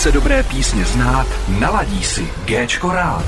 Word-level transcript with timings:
chce 0.00 0.12
dobré 0.12 0.42
písně 0.42 0.84
znát, 0.84 1.26
naladí 1.60 2.04
si 2.04 2.28
Géčko 2.44 2.92
rád. 2.92 3.24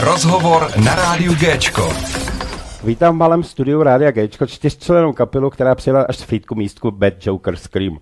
Rozhovor 0.00 0.70
na 0.84 0.94
rádiu 0.94 1.34
Géčko. 1.34 1.92
Vítám 2.84 3.14
v 3.14 3.18
malém 3.18 3.42
studiu 3.42 3.82
Rádia 3.82 4.10
Géčko 4.10 4.46
čtyřčlenou 4.46 5.12
kapelu, 5.12 5.50
která 5.50 5.74
přijela 5.74 6.02
až 6.02 6.16
z 6.16 6.22
Frýdku 6.22 6.54
místku 6.54 6.90
Bad 6.90 7.26
Joker 7.26 7.56
Scream. 7.56 7.98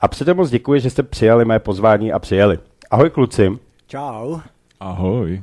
A 0.00 0.08
předem 0.08 0.36
moc 0.36 0.50
děkuji, 0.50 0.80
že 0.80 0.90
jste 0.90 1.02
přijali 1.02 1.44
mé 1.44 1.58
pozvání 1.58 2.12
a 2.12 2.18
přijeli. 2.18 2.58
Ahoj 2.90 3.10
kluci. 3.10 3.58
Čau. 3.86 4.38
Ahoj. 4.80 5.42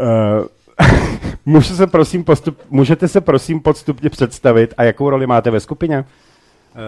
Uh, 0.00 0.46
můžu 1.46 1.76
se 1.76 1.86
prosím 1.86 2.24
postup, 2.24 2.58
můžete 2.70 3.08
se 3.08 3.20
prosím 3.20 3.60
podstupně 3.60 4.10
představit 4.10 4.74
a 4.76 4.82
jakou 4.82 5.10
roli 5.10 5.26
máte 5.26 5.50
ve 5.50 5.60
skupině? 5.60 6.04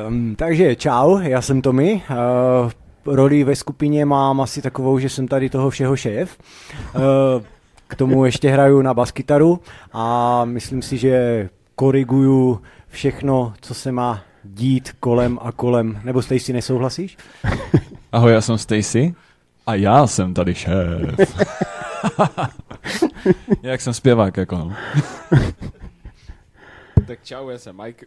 Um, 0.08 0.36
takže 0.36 0.76
čau, 0.76 1.18
já 1.18 1.42
jsem 1.42 1.62
Tomy. 1.62 2.02
Uh, 2.10 3.14
roli 3.14 3.44
ve 3.44 3.56
skupině 3.56 4.04
mám 4.04 4.40
asi 4.40 4.62
takovou, 4.62 4.98
že 4.98 5.08
jsem 5.08 5.28
tady 5.28 5.50
toho 5.50 5.70
všeho 5.70 5.96
šéf. 5.96 6.38
Uh, 6.94 7.02
k 7.88 7.94
tomu 7.94 8.24
ještě 8.24 8.50
hraju 8.50 8.82
na 8.82 8.94
baskytaru 8.94 9.60
a 9.92 10.44
myslím 10.44 10.82
si, 10.82 10.98
že 10.98 11.48
koriguju 11.74 12.62
všechno, 12.88 13.54
co 13.60 13.74
se 13.74 13.92
má 13.92 14.22
dít 14.44 14.92
kolem 15.00 15.38
a 15.42 15.52
kolem. 15.52 16.00
Nebo 16.04 16.22
Stacy 16.22 16.52
nesouhlasíš? 16.52 17.16
Ahoj, 18.12 18.32
já 18.32 18.40
jsem 18.40 18.58
Stacy 18.58 19.14
a 19.66 19.74
já 19.74 20.06
jsem 20.06 20.34
tady 20.34 20.54
šéf. 20.54 21.36
Jak 23.62 23.80
jsem 23.80 23.94
zpěvák, 23.94 24.36
jako 24.36 24.56
no. 24.56 24.72
Tak 27.06 27.18
čau, 27.22 27.48
já 27.48 27.58
jsem 27.58 27.76
Mike. 27.82 28.06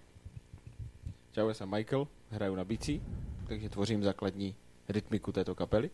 Já 1.40 1.54
jsem 1.54 1.70
Michael, 1.70 2.08
hraju 2.32 2.56
na 2.56 2.64
bicí, 2.64 3.02
takže 3.48 3.70
tvořím 3.70 4.04
základní 4.04 4.56
rytmiku 4.90 5.32
této 5.32 5.56
kapely. 5.56 5.90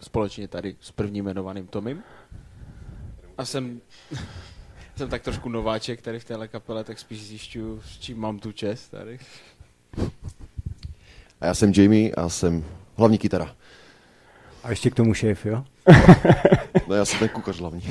Společně 0.00 0.48
tady 0.48 0.76
s 0.80 0.90
prvním 0.90 1.24
jmenovaným 1.24 1.66
Tomem. 1.66 2.02
A 3.38 3.44
jsem, 3.44 3.80
jsem 4.96 5.08
tak 5.08 5.22
trošku 5.22 5.48
nováček 5.48 6.02
tady 6.02 6.18
v 6.20 6.24
téhle 6.24 6.48
kapele, 6.48 6.84
tak 6.84 6.98
spíš 6.98 7.26
zjišťuju, 7.26 7.80
s 7.80 7.98
čím 7.98 8.18
mám 8.18 8.38
tu 8.38 8.52
čest 8.52 8.88
tady. 8.88 9.18
A 11.40 11.46
já 11.46 11.54
jsem 11.54 11.72
Jamie 11.76 12.14
a 12.14 12.28
jsem 12.28 12.64
hlavní 12.96 13.18
kytara. 13.18 13.56
A 14.62 14.70
ještě 14.70 14.90
k 14.90 14.94
tomu 14.94 15.14
šéf, 15.14 15.46
jo? 15.46 15.64
No 16.88 16.94
já 16.94 17.04
jsem 17.04 17.18
ten 17.18 17.28
kuchař 17.28 17.60
hlavní. 17.60 17.82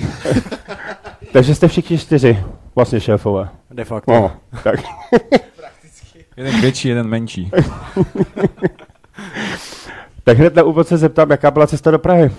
Takže 1.34 1.56
jste 1.56 1.68
všichni 1.68 1.98
čtyři 1.98 2.44
vlastně 2.76 3.00
šéfové. 3.02 3.50
De 3.72 3.86
facto. 3.86 4.12
No, 4.12 4.40
tak. 4.64 4.80
Jeden 6.40 6.62
větší, 6.62 6.88
jeden 6.88 7.08
menší. 7.08 7.52
tak 10.24 10.38
hned 10.38 10.56
na 10.56 10.64
úvod 10.64 10.88
se 10.88 10.98
zeptám, 10.98 11.32
jaká 11.32 11.52
byla 11.52 11.68
cesta 11.68 11.92
do 11.92 12.00
Prahy? 12.00 12.32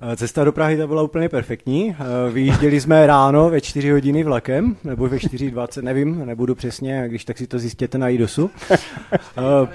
Eh, 0.00 0.16
Cesta 0.16 0.44
do 0.44 0.52
Prahy 0.52 0.76
ta 0.76 0.86
byla 0.86 1.02
úplně 1.02 1.28
perfektní. 1.28 1.96
Eh, 1.98 2.32
Vyjížděli 2.32 2.80
jsme 2.80 3.06
ráno 3.06 3.50
ve 3.50 3.60
4 3.60 3.90
hodiny 3.90 4.24
vlakem, 4.24 4.76
nebo 4.84 5.08
ve 5.08 5.16
4.20, 5.16 5.82
nevím, 5.82 6.26
nebudu 6.26 6.54
přesně, 6.54 7.04
když 7.08 7.24
tak 7.24 7.38
si 7.38 7.46
to 7.46 7.58
zjistěte 7.58 7.98
na 7.98 8.08
IDOSu. 8.08 8.50
Eh, 8.72 9.68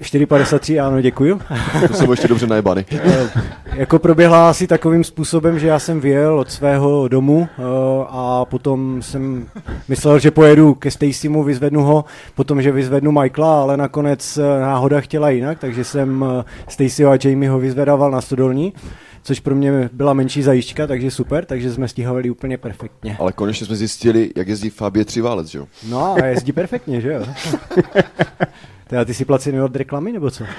4.53, 0.00 0.86
ano, 0.86 1.00
děkuju. 1.00 1.40
To 1.88 1.94
jsou 1.94 2.10
ještě 2.10 2.28
dobře 2.28 2.46
najebany. 2.46 2.84
Eh, 2.90 3.28
jako 3.74 3.98
proběhla 3.98 4.50
asi 4.50 4.66
takovým 4.66 5.04
způsobem, 5.04 5.58
že 5.58 5.66
já 5.66 5.78
jsem 5.78 6.00
vyjel 6.00 6.38
od 6.38 6.50
svého 6.50 7.08
domu 7.08 7.48
eh, 7.58 7.62
a 8.08 8.44
potom 8.44 9.02
jsem 9.02 9.48
myslel, 9.88 10.18
že 10.18 10.30
pojedu 10.30 10.74
ke 10.74 10.90
Stacymu, 10.90 11.44
vyzvednu 11.44 11.82
ho, 11.82 12.04
potom, 12.34 12.62
že 12.62 12.72
vyzvednu 12.72 13.12
Michaela, 13.12 13.62
ale 13.62 13.76
nakonec 13.76 14.36
eh, 14.36 14.60
náhoda 14.60 15.00
chtěla 15.00 15.30
jinak, 15.30 15.58
takže 15.58 15.84
jsem 15.84 16.24
eh, 16.40 16.44
Stacyho 16.68 17.10
a 17.10 17.18
Jamieho 17.24 17.58
vyzvedával 17.58 18.10
na 18.10 18.20
stodolní, 18.20 18.72
což 19.26 19.40
pro 19.40 19.54
mě 19.54 19.90
byla 19.92 20.12
menší 20.12 20.42
zajížďka, 20.42 20.86
takže 20.86 21.10
super, 21.10 21.44
takže 21.44 21.72
jsme 21.72 21.88
stíhavali 21.88 22.30
úplně 22.30 22.58
perfektně. 22.58 23.16
Ale 23.20 23.32
konečně 23.32 23.66
jsme 23.66 23.76
zjistili, 23.76 24.30
jak 24.36 24.48
jezdí 24.48 24.70
Fabie 24.70 25.04
Třiválec, 25.04 25.46
že 25.46 25.58
jo? 25.58 25.66
No 25.88 26.14
a 26.14 26.26
jezdí 26.26 26.52
perfektně, 26.52 27.00
že 27.00 27.12
jo? 27.12 27.26
Teda 28.86 29.04
ty 29.04 29.14
si 29.14 29.24
placený 29.24 29.60
od 29.60 29.76
reklamy, 29.76 30.12
nebo 30.12 30.30
co? 30.30 30.44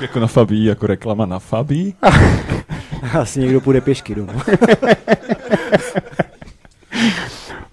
Jako 0.00 0.20
na 0.20 0.26
Fabí, 0.26 0.64
jako 0.64 0.86
reklama 0.86 1.26
na 1.26 1.38
Fabí. 1.38 1.94
Asi 3.20 3.40
někdo 3.40 3.60
půjde 3.60 3.80
pěšky 3.80 4.14
domů. 4.14 4.32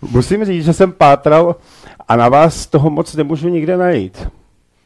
Musím 0.02 0.46
říct, 0.46 0.66
že 0.66 0.74
jsem 0.74 0.92
pátral 0.92 1.56
a 2.08 2.16
na 2.16 2.30
vás 2.30 2.68
toho 2.68 2.90
moc 2.90 3.16
nemůžu 3.16 3.50
nikde 3.50 3.78
najít. 3.78 4.28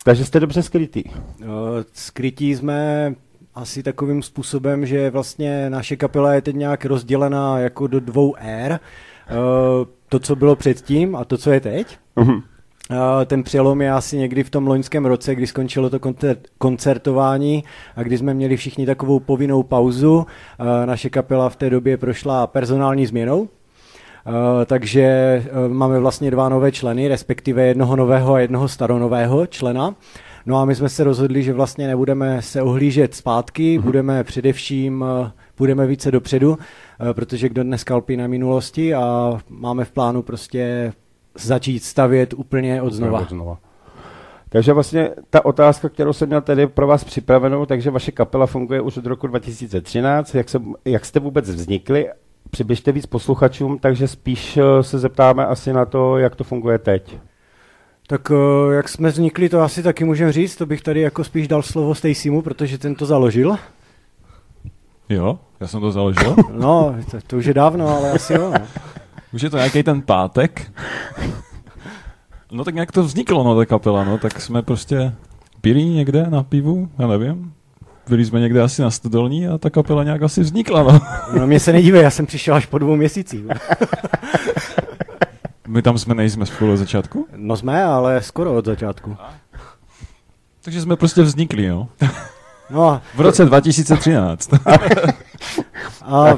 Takže 0.06 0.26
jste 0.26 0.40
dobře 0.40 0.64
skrytý. 0.64 1.04
Eh, 1.42 1.46
Skrytí 1.94 2.56
jsme 2.56 3.14
asi 3.56 3.84
takovým 3.84 4.22
způsobem, 4.24 4.86
že 4.86 5.10
vlastně 5.10 5.70
naše 5.70 5.96
kapela 5.96 6.34
je 6.34 6.42
teď 6.42 6.56
nějak 6.56 6.86
rozdělená 6.86 7.60
jako 7.60 7.88
do 7.88 8.00
dvou 8.00 8.36
ér. 8.40 8.72
Eh, 9.28 9.32
To, 10.10 10.20
co 10.20 10.36
bylo 10.36 10.56
předtím 10.56 11.16
a 11.16 11.26
to, 11.26 11.38
co 11.38 11.52
je 11.52 11.60
teď. 11.60 11.98
Eh, 12.92 13.26
Ten 13.26 13.44
přelom 13.44 13.82
je 13.82 13.92
asi 13.92 14.18
někdy 14.18 14.44
v 14.44 14.50
tom 14.50 14.68
loňském 14.68 15.06
roce, 15.06 15.36
kdy 15.36 15.48
skončilo 15.48 15.90
to 15.90 15.98
koncer- 16.00 16.38
koncertování 16.58 17.64
a 17.96 18.04
kdy 18.04 18.18
jsme 18.18 18.34
měli 18.34 18.58
všichni 18.58 18.86
takovou 18.86 19.20
povinnou 19.20 19.64
pauzu. 19.64 20.26
Eh, 20.60 20.86
Naše 20.86 21.10
kapela 21.10 21.50
v 21.50 21.56
té 21.56 21.70
době 21.70 21.98
prošla 21.98 22.48
personální 22.48 23.06
změnou, 23.06 23.50
takže 24.66 25.02
eh, 25.02 25.70
máme 25.70 26.00
vlastně 26.00 26.32
dva 26.32 26.50
nové 26.50 26.72
členy, 26.72 27.08
respektive 27.08 27.66
jednoho 27.66 27.96
nového 27.96 28.34
a 28.34 28.40
jednoho 28.40 28.68
staronového 28.68 29.48
člena. 29.48 29.96
No 30.46 30.58
a 30.58 30.66
my 30.66 30.76
jsme 30.76 30.90
se 30.90 31.04
rozhodli, 31.04 31.44
že 31.44 31.54
vlastně 31.54 31.88
nebudeme 31.88 32.42
se 32.42 32.62
ohlížet 32.62 33.16
zpátky, 33.16 33.80
budeme 33.80 34.24
především, 34.24 35.06
eh, 35.26 35.32
budeme 35.58 35.88
více 35.88 36.12
dopředu, 36.12 36.58
eh, 36.60 37.14
protože 37.14 37.50
kdo 37.50 37.64
dneska 37.64 37.96
lpí 37.96 38.18
na 38.18 38.28
minulosti 38.28 38.94
a 38.94 39.38
máme 39.50 39.86
v 39.86 39.92
plánu 39.92 40.22
prostě 40.22 40.94
začít 41.36 41.84
stavět 41.84 42.34
úplně 42.34 42.82
od 42.82 42.94
znova. 42.94 43.20
Od 43.20 43.30
znova. 43.30 43.58
Takže 44.50 44.74
vlastně 44.74 45.10
ta 45.30 45.46
otázka, 45.46 45.90
kterou 45.90 46.14
jsem 46.14 46.28
měl 46.28 46.42
tady 46.42 46.68
pro 46.68 46.88
vás 46.88 47.04
připravenou, 47.04 47.66
takže 47.66 47.92
vaše 47.92 48.12
kapela 48.12 48.46
funguje 48.46 48.82
už 48.82 48.98
od 48.98 49.06
roku 49.06 49.28
2013. 49.28 50.36
Jak, 50.36 50.50
se, 50.50 50.62
jak 50.86 51.06
jste 51.06 51.20
vůbec 51.20 51.50
vznikli? 51.50 52.10
Přibližte 52.50 52.92
víc 52.92 53.06
posluchačům, 53.06 53.80
takže 53.80 54.08
spíš 54.08 54.58
eh, 54.58 54.84
se 54.84 55.00
zeptáme 55.00 55.46
asi 55.46 55.74
na 55.74 55.86
to, 55.86 56.18
jak 56.18 56.36
to 56.36 56.44
funguje 56.44 56.80
teď. 56.80 57.18
Tak 58.08 58.32
eh, 58.32 58.76
jak 58.76 58.90
jsme 58.90 59.10
vznikli, 59.10 59.50
to 59.50 59.62
asi 59.62 59.84
taky 59.84 60.04
můžeme 60.04 60.32
říct, 60.32 60.56
to 60.56 60.66
bych 60.66 60.82
tady 60.82 61.02
jako 61.02 61.24
spíš 61.24 61.48
dal 61.48 61.62
slovo 61.62 61.96
Stacymu, 61.96 62.42
protože 62.42 62.78
ten 62.78 62.96
to 62.96 63.06
založil. 63.06 63.56
Jo, 65.10 65.40
já 65.60 65.68
jsem 65.68 65.82
to 65.82 65.92
založil. 65.92 66.36
No, 66.52 66.96
to, 67.12 67.18
to 67.28 67.38
už 67.38 67.46
je 67.46 67.54
dávno, 67.54 67.88
ale 67.88 68.12
asi 68.12 68.34
jo. 68.34 68.52
no. 68.60 68.66
Už 69.34 69.42
je 69.42 69.50
to 69.50 69.58
nějaký 69.58 69.84
ten 69.84 70.02
pátek. 70.02 70.72
No 72.52 72.64
tak 72.64 72.74
nějak 72.74 72.92
to 72.92 73.04
vzniklo, 73.04 73.44
no, 73.44 73.56
ta 73.56 73.66
kapela, 73.66 74.04
no, 74.04 74.18
tak 74.18 74.42
jsme 74.42 74.62
prostě 74.62 75.14
pili 75.62 75.84
někde 75.84 76.30
na 76.30 76.44
pivu, 76.44 76.90
já 77.00 77.08
nevím. 77.08 77.54
Byli 78.10 78.26
jsme 78.26 78.40
někde 78.40 78.62
asi 78.62 78.82
na 78.82 78.92
stodolní 78.92 79.48
a 79.48 79.58
ta 79.58 79.70
kapela 79.70 80.04
nějak 80.04 80.22
asi 80.24 80.42
vznikla, 80.42 80.84
no. 80.84 81.00
No 81.40 81.48
mě 81.48 81.60
se 81.60 81.74
nedívej, 81.74 82.04
já 82.04 82.10
jsem 82.10 82.26
přišel 82.26 82.56
až 82.56 82.66
po 82.66 82.78
dvou 82.78 82.96
měsících. 82.96 83.44
My 85.68 85.82
tam 85.82 85.98
jsme 85.98 86.16
nejsme 86.16 86.46
spolu 86.46 86.74
od 86.74 86.78
začátku, 86.78 87.28
No 87.36 87.58
jsme, 87.58 87.84
ale 87.84 88.22
skoro 88.22 88.56
od 88.56 88.66
začátku. 88.66 89.18
takže 90.62 90.82
jsme 90.82 90.96
prostě 90.96 91.22
vznikli, 91.22 91.70
no. 91.70 91.88
No 92.70 92.90
a, 92.90 93.02
V 93.16 93.22
roce 93.22 93.46
2013. 93.46 94.50
a 96.02 96.28
e, 96.30 96.36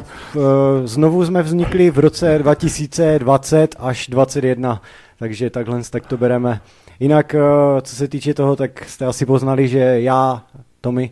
znovu 0.88 1.26
jsme 1.26 1.44
vznikli 1.44 1.92
v 1.92 2.00
roce 2.00 2.38
2020 2.38 3.76
až 3.80 4.08
2021, 4.08 4.82
takže 5.20 5.50
takhle 5.50 5.82
tak 5.90 6.06
to 6.06 6.18
bereme. 6.18 6.62
Jinak, 7.00 7.36
e, 7.36 7.40
co 7.82 7.96
se 7.96 8.08
týče 8.08 8.34
toho, 8.34 8.56
tak 8.56 8.90
jste 8.90 9.06
asi 9.06 9.26
poznali, 9.26 9.68
že 9.68 9.80
já, 9.80 10.44
Tommy, 10.88 11.12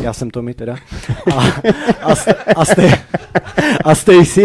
já 0.00 0.12
jsem 0.12 0.30
Tommy 0.30 0.54
teda, 0.54 0.76
a, 1.36 1.40
a, 2.02 2.14
a, 2.56 2.64
Ste, 2.64 2.98
a 3.84 3.94
Stacy, 3.94 4.44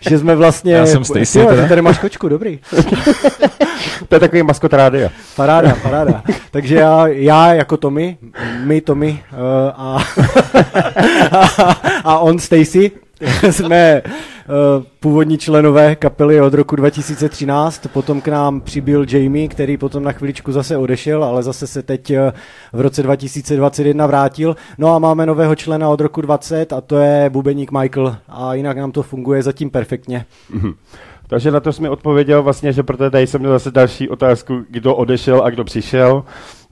že 0.00 0.18
jsme 0.18 0.36
vlastně... 0.36 0.74
Já 0.74 0.86
jsem 0.86 1.04
Stacy 1.04 1.38
Jo, 1.38 1.46
teda. 1.46 1.68
tady 1.68 1.82
máš 1.82 1.98
kočku, 1.98 2.28
dobrý. 2.28 2.60
To 4.08 4.14
je 4.14 4.20
takový 4.20 4.42
maskot 4.42 4.72
rádia. 4.72 5.10
Paráda, 5.36 5.76
paráda. 5.82 6.22
Takže 6.50 6.74
já, 6.74 7.06
já 7.06 7.54
jako 7.54 7.76
Tommy, 7.76 8.18
my 8.64 8.80
Tommy 8.80 9.22
uh, 9.32 9.38
a, 9.76 10.04
a, 11.32 11.76
a 12.04 12.18
on 12.18 12.38
Stacy 12.38 12.90
jsme 13.50 14.02
původní 15.00 15.38
členové 15.38 15.96
kapely 15.96 16.40
od 16.40 16.54
roku 16.54 16.76
2013, 16.76 17.86
potom 17.92 18.20
k 18.20 18.28
nám 18.28 18.60
přibyl 18.60 19.06
Jamie, 19.08 19.48
který 19.48 19.76
potom 19.76 20.02
na 20.02 20.12
chviličku 20.12 20.52
zase 20.52 20.76
odešel, 20.76 21.24
ale 21.24 21.42
zase 21.42 21.66
se 21.66 21.82
teď 21.82 22.10
uh, 22.10 22.16
v 22.72 22.80
roce 22.80 23.02
2021 23.02 24.06
vrátil. 24.06 24.56
No 24.78 24.94
a 24.94 24.98
máme 24.98 25.26
nového 25.26 25.54
člena 25.54 25.88
od 25.88 26.00
roku 26.00 26.20
20 26.20 26.72
a 26.72 26.80
to 26.80 26.96
je 26.96 27.30
bubeník 27.30 27.72
Michael 27.72 28.16
a 28.28 28.54
jinak 28.54 28.76
nám 28.76 28.92
to 28.92 29.02
funguje 29.02 29.42
zatím 29.42 29.70
perfektně. 29.70 30.24
Mhm. 30.50 30.72
Takže 31.26 31.50
na 31.50 31.60
to 31.60 31.72
jsi 31.72 31.82
mi 31.82 31.88
odpověděl 31.88 32.42
vlastně, 32.42 32.72
že 32.72 32.82
protože 32.82 33.10
tady 33.10 33.26
jsem 33.26 33.40
měl 33.40 33.52
zase 33.52 33.70
další 33.70 34.08
otázku, 34.08 34.64
kdo 34.70 34.96
odešel 34.96 35.42
a 35.44 35.50
kdo 35.50 35.64
přišel, 35.64 36.24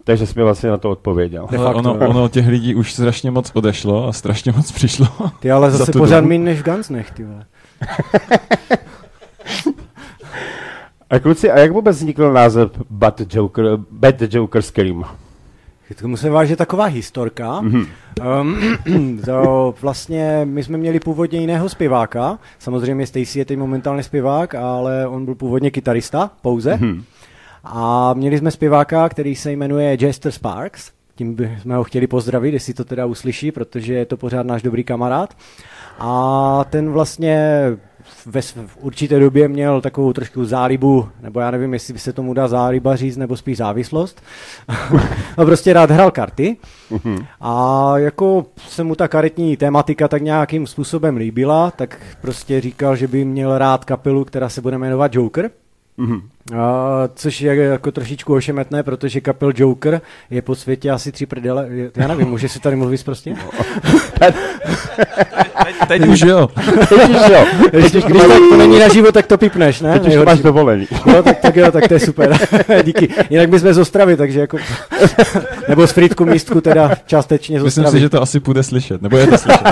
takže 0.05 0.27
jsi 0.27 0.33
mi 0.37 0.43
vlastně 0.43 0.71
na 0.71 0.77
to 0.77 0.91
odpověděl. 0.91 1.47
De 1.51 1.59
Ale 1.59 1.67
facto, 1.67 1.91
ono, 1.91 2.09
ono 2.09 2.29
těch 2.29 2.49
lidí 2.49 2.75
už 2.75 2.93
strašně 2.93 3.31
moc 3.31 3.51
odešlo 3.55 4.09
a 4.09 4.13
strašně 4.13 4.53
moc 4.53 4.73
přišlo. 4.73 5.07
Ty 5.41 5.51
ale 5.51 5.71
za 5.71 5.79
zase 5.79 5.93
tu 5.93 5.99
pořád 5.99 6.25
méně 6.25 6.45
než 6.45 6.61
v 6.61 6.65
Gunsnech, 6.65 7.11
ty 7.11 7.25
vole. 7.25 7.45
A 11.11 11.19
kluci, 11.19 11.51
a 11.51 11.59
jak 11.59 11.73
vůbec 11.73 11.97
vznikl 11.97 12.33
název 12.33 12.71
Bad 12.91 13.21
Joker, 13.35 13.67
Bad 13.91 14.15
Joker 14.35 14.63
Scream? 14.63 15.05
K 15.95 16.01
tomu 16.01 16.17
se 16.17 16.31
váže 16.31 16.57
taková 16.57 16.85
historka. 16.85 17.61
Mhm. 17.61 17.87
Um, 18.41 19.21
to 19.25 19.75
vlastně 19.81 20.41
my 20.45 20.65
jsme 20.65 20.79
měli 20.79 21.01
původně 21.01 21.41
jiného 21.41 21.69
zpěváka. 21.69 22.39
Samozřejmě 22.59 23.07
Stacy 23.07 23.39
je 23.39 23.45
teď 23.45 23.59
momentálně 23.59 24.03
zpěvák, 24.03 24.55
ale 24.55 25.07
on 25.07 25.25
byl 25.25 25.35
původně 25.35 25.71
kytarista 25.71 26.31
pouze. 26.43 26.77
Mhm. 26.77 27.05
A 27.65 28.15
měli 28.15 28.39
jsme 28.39 28.51
zpěváka, 28.51 29.09
který 29.09 29.35
se 29.35 29.53
jmenuje 29.53 29.97
Jester 30.01 30.33
Sparks. 30.33 30.91
Tím 31.15 31.35
bychom 31.35 31.73
ho 31.73 31.85
chtěli 31.85 32.07
pozdravit, 32.07 32.55
jestli 32.55 32.75
to 32.75 32.85
teda 32.85 33.07
uslyší, 33.07 33.53
protože 33.53 33.95
je 33.95 34.07
to 34.07 34.17
pořád 34.17 34.47
náš 34.47 34.63
dobrý 34.63 34.85
kamarád. 34.85 35.37
A 35.99 36.65
ten 36.71 36.91
vlastně 36.91 37.63
ve 38.27 38.43
v 38.43 38.77
určité 38.81 39.19
době 39.19 39.49
měl 39.49 39.81
takovou 39.81 40.13
trošku 40.13 40.45
zálibu, 40.45 41.09
nebo 41.21 41.41
já 41.41 41.51
nevím, 41.51 41.73
jestli 41.73 41.93
by 41.93 41.99
se 41.99 42.13
tomu 42.13 42.35
dá 42.35 42.49
záliba 42.49 42.97
říct, 42.97 43.17
nebo 43.17 43.37
spíš 43.37 43.59
závislost. 43.59 44.23
a 45.37 45.45
prostě 45.45 45.73
rád 45.73 45.91
hrál 45.91 46.11
karty. 46.11 46.57
A 47.41 47.93
jako 47.97 48.47
se 48.69 48.85
mu 48.85 48.95
ta 48.95 49.09
karetní 49.09 49.57
tématika 49.57 50.09
tak 50.09 50.23
nějakým 50.23 50.67
způsobem 50.67 51.17
líbila, 51.17 51.71
tak 51.71 51.99
prostě 52.21 52.61
říkal, 52.61 52.97
že 52.97 53.09
by 53.09 53.25
měl 53.25 53.59
rád 53.59 53.85
kapelu, 53.85 54.25
která 54.25 54.49
se 54.49 54.61
bude 54.61 54.79
jmenovat 54.79 55.15
Joker. 55.15 55.51
Mhm. 55.97 56.29
A, 56.59 57.09
což 57.15 57.41
je 57.41 57.55
jako 57.55 57.93
trošičku 57.93 58.35
ošemetné, 58.35 58.83
protože 58.83 59.21
kapel 59.21 59.53
Joker 59.57 60.01
je 60.31 60.43
po 60.43 60.55
světě 60.55 60.91
asi 60.91 61.13
tři 61.13 61.27
prdele. 61.27 61.69
Já 61.97 62.09
nevím, 62.09 62.29
může 62.29 62.49
si 62.49 62.61
tady 62.61 62.77
mluvit 62.77 63.05
prostě? 63.05 63.35
Teď 65.89 66.07
už 66.09 66.21
jo. 66.21 66.49
Teď 66.89 67.11
už 67.11 67.29
jo, 67.31 67.45
Když, 67.71 67.93
když 67.93 68.05
tak 68.05 68.39
to 68.51 68.57
není 68.57 68.79
naživo, 68.79 69.13
tak 69.13 69.27
to 69.27 69.39
pipneš, 69.39 69.81
ne? 69.81 69.93
teď 69.93 70.09
už 70.09 70.15
to 70.15 70.25
máš 70.25 70.41
dovolený. 70.41 70.87
Jo, 71.07 71.23
tak, 71.23 71.39
tak 71.39 71.57
jo, 71.57 71.73
tak 71.73 71.89
to 71.89 71.95
je 71.95 72.01
super. 72.01 72.39
Díky. 72.85 73.09
Jinak 73.31 73.51
my 73.51 73.61
jsme 73.61 73.75
z 73.75 73.79
Ostravy, 73.79 74.17
takže 74.17 74.41
jako... 74.41 74.57
Nebo 75.69 75.87
z 75.87 75.93
Frýdku 75.93 76.25
místku 76.25 76.61
teda 76.61 76.91
částečně 77.07 77.61
z 77.61 77.63
Myslím 77.63 77.85
Ostravy. 77.85 77.99
si, 77.99 78.01
že 78.01 78.09
to 78.09 78.23
asi 78.23 78.41
půjde 78.41 78.63
slyšet. 78.63 79.03
Nebo 79.03 79.17
je 79.17 79.27
to 79.27 79.39
slyšet. 79.39 79.63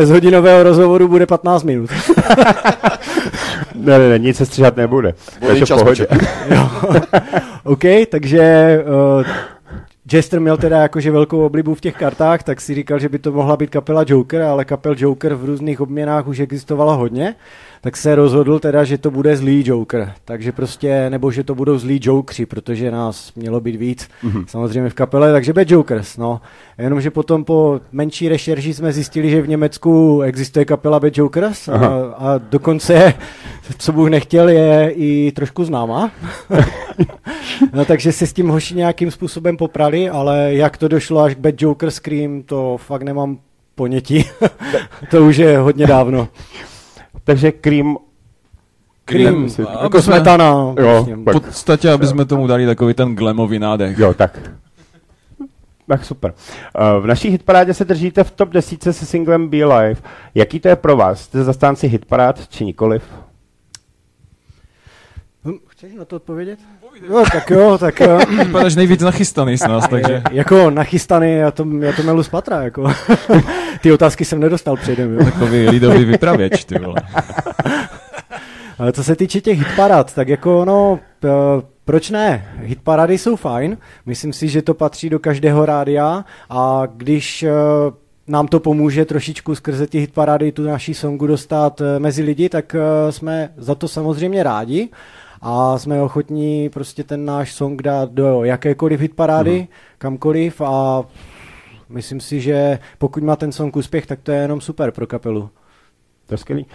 Z 0.00 0.10
hodinového 0.10 0.62
rozhovoru 0.62 1.08
bude 1.08 1.26
15 1.26 1.62
minut. 1.62 1.90
Ne, 3.74 3.98
ne, 3.98 4.08
ne, 4.08 4.18
nic 4.18 4.36
se 4.36 4.46
stříhat 4.46 4.76
nebude. 4.76 5.14
V 5.40 5.64
čas, 5.64 5.82
pohodě. 5.82 6.06
Jo. 6.50 6.68
OK, 7.64 7.82
takže 8.10 8.78
uh, 9.18 9.26
Jester 10.12 10.40
měl 10.40 10.56
teda 10.56 10.80
jakože 10.82 11.10
velkou 11.10 11.46
oblibu 11.46 11.74
v 11.74 11.80
těch 11.80 11.96
kartách, 11.96 12.42
tak 12.42 12.60
si 12.60 12.74
říkal, 12.74 12.98
že 12.98 13.08
by 13.08 13.18
to 13.18 13.32
mohla 13.32 13.56
být 13.56 13.70
kapela 13.70 14.04
Joker, 14.06 14.42
ale 14.42 14.64
kapel 14.64 14.94
Joker 14.98 15.34
v 15.34 15.44
různých 15.44 15.80
obměnách 15.80 16.26
už 16.26 16.40
existovala 16.40 16.94
hodně, 16.94 17.34
tak 17.80 17.96
se 17.96 18.14
rozhodl 18.14 18.58
teda, 18.58 18.84
že 18.84 18.98
to 18.98 19.10
bude 19.10 19.36
zlý 19.36 19.62
Joker, 19.66 20.12
takže 20.24 20.52
prostě, 20.52 21.10
nebo 21.10 21.30
že 21.30 21.44
to 21.44 21.54
budou 21.54 21.78
zlí 21.78 22.00
Jokři, 22.02 22.46
protože 22.46 22.90
nás 22.90 23.32
mělo 23.36 23.60
být 23.60 23.76
víc, 23.76 24.08
mm-hmm. 24.24 24.44
samozřejmě 24.46 24.90
v 24.90 24.94
kapele, 24.94 25.32
takže 25.32 25.52
Bad 25.52 25.70
Jokers, 25.70 26.16
no. 26.16 26.40
Jenomže 26.78 27.10
potom 27.10 27.44
po 27.44 27.80
menší 27.92 28.28
rešerži 28.28 28.74
jsme 28.74 28.92
zjistili, 28.92 29.30
že 29.30 29.42
v 29.42 29.48
Německu 29.48 30.22
existuje 30.22 30.64
kapela 30.64 31.00
Bad 31.00 31.18
Jokers 31.18 31.68
a, 31.68 31.76
a 32.18 32.38
dokonce, 32.38 33.14
co 33.78 33.92
Bůh 33.92 34.08
nechtěl, 34.08 34.48
je 34.48 34.90
i 34.90 35.32
trošku 35.32 35.64
známá. 35.64 36.10
no, 37.72 37.84
takže 37.84 38.12
se 38.12 38.26
s 38.26 38.32
tím 38.32 38.48
hoši 38.48 38.74
nějakým 38.74 39.10
způsobem 39.10 39.56
poprali, 39.56 40.08
ale 40.08 40.54
jak 40.54 40.76
to 40.76 40.88
došlo 40.88 41.20
až 41.20 41.34
k 41.34 41.38
Bad 41.38 41.62
Joker 41.62 41.90
Scream, 41.90 42.42
to 42.42 42.76
fakt 42.76 43.02
nemám 43.02 43.38
ponětí. 43.74 44.24
to 45.10 45.26
už 45.26 45.36
je 45.36 45.58
hodně 45.58 45.86
dávno. 45.86 46.28
Takže. 47.28 47.52
Cream, 47.52 47.96
Myslím- 49.42 49.66
jako 49.82 50.02
smetana. 50.02 50.46
Jo. 50.80 51.06
V 51.26 51.32
podstatě, 51.32 51.90
aby 51.90 52.06
jsme 52.06 52.24
tomu 52.24 52.46
dali 52.46 52.66
takový 52.66 52.94
ten 52.94 53.14
glamový 53.16 53.58
nádech. 53.58 53.98
Jo, 53.98 54.14
tak. 54.14 54.50
Tak 55.88 56.04
super. 56.04 56.34
Uh, 56.96 57.02
V 57.02 57.06
naší 57.06 57.28
hitparádě 57.28 57.74
se 57.74 57.84
držíte 57.84 58.24
v 58.24 58.30
top 58.30 58.48
10 58.48 58.82
se 58.82 58.92
singlem 58.92 59.48
Be 59.48 59.64
Live. 59.64 60.00
Jaký 60.34 60.60
to 60.60 60.68
je 60.68 60.76
pro 60.76 60.96
vás? 60.96 61.20
Jste 61.20 61.44
zastánci 61.44 61.86
hitparád 61.88 62.48
či 62.48 62.64
nikoliv? 62.64 63.04
Hm, 65.44 65.58
Chceš 65.66 65.94
na 65.94 66.04
to 66.04 66.16
odpovědět? 66.16 66.58
Jo, 67.08 67.24
tak 67.32 67.50
jo, 67.50 67.78
tak 67.78 68.00
jo. 68.00 68.18
Vypadáš 68.38 68.76
nejvíc 68.76 69.00
nachystaný 69.00 69.56
z 69.58 69.66
nás, 69.68 69.88
takže... 69.88 70.22
jako 70.30 70.70
nachystaný, 70.70 71.32
já 71.32 71.50
to, 71.50 71.66
já 71.80 71.92
to 71.92 72.02
melu 72.02 72.22
z 72.22 72.28
patra, 72.28 72.62
jako. 72.62 72.92
Ty 73.80 73.92
otázky 73.92 74.24
jsem 74.24 74.40
nedostal 74.40 74.76
předem, 74.76 75.18
jo. 75.18 75.24
Takový 75.24 75.68
lidový 75.68 76.04
vypravěč, 76.04 76.64
ty 76.64 76.78
vole. 76.78 77.02
Ale 78.78 78.92
co 78.92 79.04
se 79.04 79.16
týče 79.16 79.40
těch 79.40 79.58
hitparád, 79.58 80.14
tak 80.14 80.28
jako 80.28 80.64
no, 80.64 81.00
proč 81.84 82.10
ne? 82.10 82.48
Hitparády 82.62 83.18
jsou 83.18 83.36
fajn, 83.36 83.76
myslím 84.06 84.32
si, 84.32 84.48
že 84.48 84.62
to 84.62 84.74
patří 84.74 85.10
do 85.10 85.18
každého 85.18 85.66
rádia 85.66 86.24
a 86.50 86.82
když 86.96 87.42
eh, 87.42 87.50
nám 88.26 88.48
to 88.48 88.60
pomůže 88.60 89.04
trošičku 89.04 89.54
skrze 89.54 89.86
ty 89.86 89.98
hitparády 89.98 90.52
tu 90.52 90.64
naší 90.64 90.94
songu 90.94 91.26
dostat 91.26 91.80
eh, 91.80 91.98
mezi 91.98 92.22
lidi, 92.22 92.48
tak 92.48 92.74
eh, 92.74 93.12
jsme 93.12 93.52
za 93.56 93.74
to 93.74 93.88
samozřejmě 93.88 94.42
rádi 94.42 94.88
a 95.42 95.78
jsme 95.78 96.02
ochotní 96.02 96.68
prostě 96.68 97.04
ten 97.04 97.24
náš 97.24 97.52
song 97.52 97.82
dát 97.82 98.12
do 98.12 98.44
jakékoliv 98.44 99.00
hitparády, 99.00 99.68
kamkoliv 99.98 100.60
a 100.60 101.02
myslím 101.88 102.20
si, 102.20 102.40
že 102.40 102.78
pokud 102.98 103.22
má 103.22 103.36
ten 103.36 103.52
song 103.52 103.76
úspěch, 103.76 104.06
tak 104.06 104.20
to 104.22 104.32
je 104.32 104.38
jenom 104.38 104.60
super 104.60 104.90
pro 104.90 105.06
kapelu. 105.06 105.50
To 106.26 106.34
je 106.34 106.38
skvělý. 106.38 106.66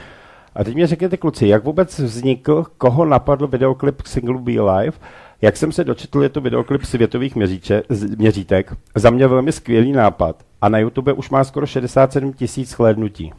A 0.56 0.64
teď 0.64 0.76
mě 0.76 0.88
řekněte, 0.88 1.18
kluci, 1.18 1.48
jak 1.48 1.64
vůbec 1.64 2.00
vznikl, 2.00 2.66
koho 2.78 3.06
napadl 3.06 3.48
videoklip 3.48 4.02
k 4.02 4.08
singlu 4.08 4.40
Be 4.40 4.52
Live? 4.52 4.98
Jak 5.42 5.58
jsem 5.58 5.72
se 5.72 5.84
dočetl, 5.84 6.24
je 6.24 6.30
to 6.30 6.42
videoklip 6.42 6.84
světových 6.84 7.36
měříče, 7.36 7.84
z- 7.90 8.16
měřítek. 8.16 8.74
Za 8.96 9.10
mě 9.10 9.28
velmi 9.28 9.52
skvělý 9.52 9.92
nápad. 9.92 10.44
A 10.62 10.70
na 10.70 10.78
YouTube 10.78 11.14
už 11.14 11.30
má 11.30 11.44
skoro 11.44 11.66
67 11.66 12.34
tisíc 12.34 12.70
shlédnutí. 12.70 13.34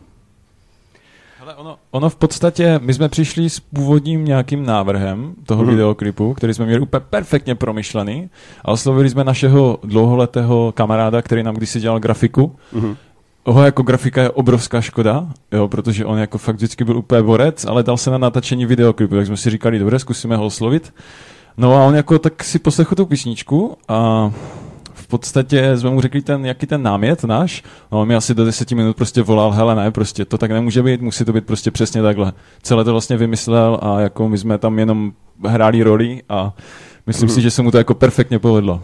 Ale 1.45 1.55
ono, 1.55 1.77
ono 1.91 2.11
v 2.11 2.17
podstatě, 2.17 2.79
my 2.83 2.95
jsme 2.95 3.09
přišli 3.09 3.51
s 3.51 3.61
původním 3.61 4.25
nějakým 4.25 4.67
návrhem 4.67 5.35
toho 5.47 5.59
Mhm. 5.63 5.69
hmm. 5.69 5.77
videoklipu, 5.77 6.35
který 6.35 6.55
jsme 6.55 6.65
měli 6.67 6.81
úplně 6.81 7.01
perfektně 7.11 7.55
promyšlený 7.55 8.31
a 8.65 8.73
oslovili 8.73 9.11
jsme 9.11 9.25
našeho 9.25 9.79
dlouholetého 9.83 10.73
kamaráda, 10.77 11.23
který 11.23 11.43
nám 11.43 11.55
kdysi 11.55 11.81
dělal 11.81 12.01
grafiku. 12.01 12.57
Mhm. 12.73 12.97
Oho 13.45 13.63
jako 13.65 13.83
grafika 13.83 14.23
je 14.23 14.31
obrovská 14.31 14.81
škoda, 14.81 15.27
jo, 15.53 15.69
protože 15.69 16.05
on 16.05 16.19
jako 16.19 16.39
fakt 16.39 16.57
vždycky 16.57 16.85
byl 16.85 16.97
úplně 16.99 17.23
borec, 17.23 17.65
ale 17.65 17.83
dal 17.83 17.97
se 17.97 18.11
na 18.11 18.19
natačení 18.19 18.67
videoklipu, 18.67 19.15
tak 19.15 19.27
jsme 19.27 19.37
si 19.37 19.51
říkali, 19.51 19.79
dobře, 19.79 19.99
zkusíme 19.99 20.37
ho 20.37 20.45
oslovit. 20.47 20.95
No 21.57 21.75
a 21.77 21.85
on 21.87 21.95
jako 21.97 22.19
tak 22.19 22.45
si 22.45 22.59
poslechl 22.59 22.95
tu 22.95 23.07
písničku 23.07 23.77
a 23.89 24.31
podstatě 25.19 25.77
jsme 25.77 25.91
mu 25.91 26.01
řekli, 26.01 26.23
ten, 26.23 26.47
jaký 26.47 26.67
ten 26.67 26.83
námět 26.83 27.25
náš, 27.25 27.63
no 27.93 28.01
on 28.01 28.09
mi 28.09 28.15
asi 28.15 28.35
do 28.35 28.45
deseti 28.45 28.75
minut 28.75 28.97
prostě 28.97 29.23
volal, 29.23 29.51
hele 29.51 29.75
ne, 29.75 29.91
prostě 29.91 30.25
to 30.25 30.39
tak 30.39 30.51
nemůže 30.51 30.83
být, 30.83 31.01
musí 31.01 31.25
to 31.25 31.33
být 31.33 31.47
prostě 31.47 31.71
přesně 31.71 32.03
takhle. 32.03 32.33
Celé 32.63 32.85
to 32.85 32.93
vlastně 32.93 33.17
vymyslel 33.17 33.79
a 33.83 34.01
jako 34.01 34.29
my 34.29 34.39
jsme 34.39 34.59
tam 34.59 34.79
jenom 34.79 35.13
hráli 35.45 35.83
roli 35.83 36.23
a 36.29 36.55
myslím 37.07 37.29
si, 37.29 37.41
že 37.41 37.51
se 37.51 37.63
mu 37.63 37.71
to 37.71 37.79
jako 37.79 37.95
perfektně 37.95 38.39
povedlo. 38.39 38.83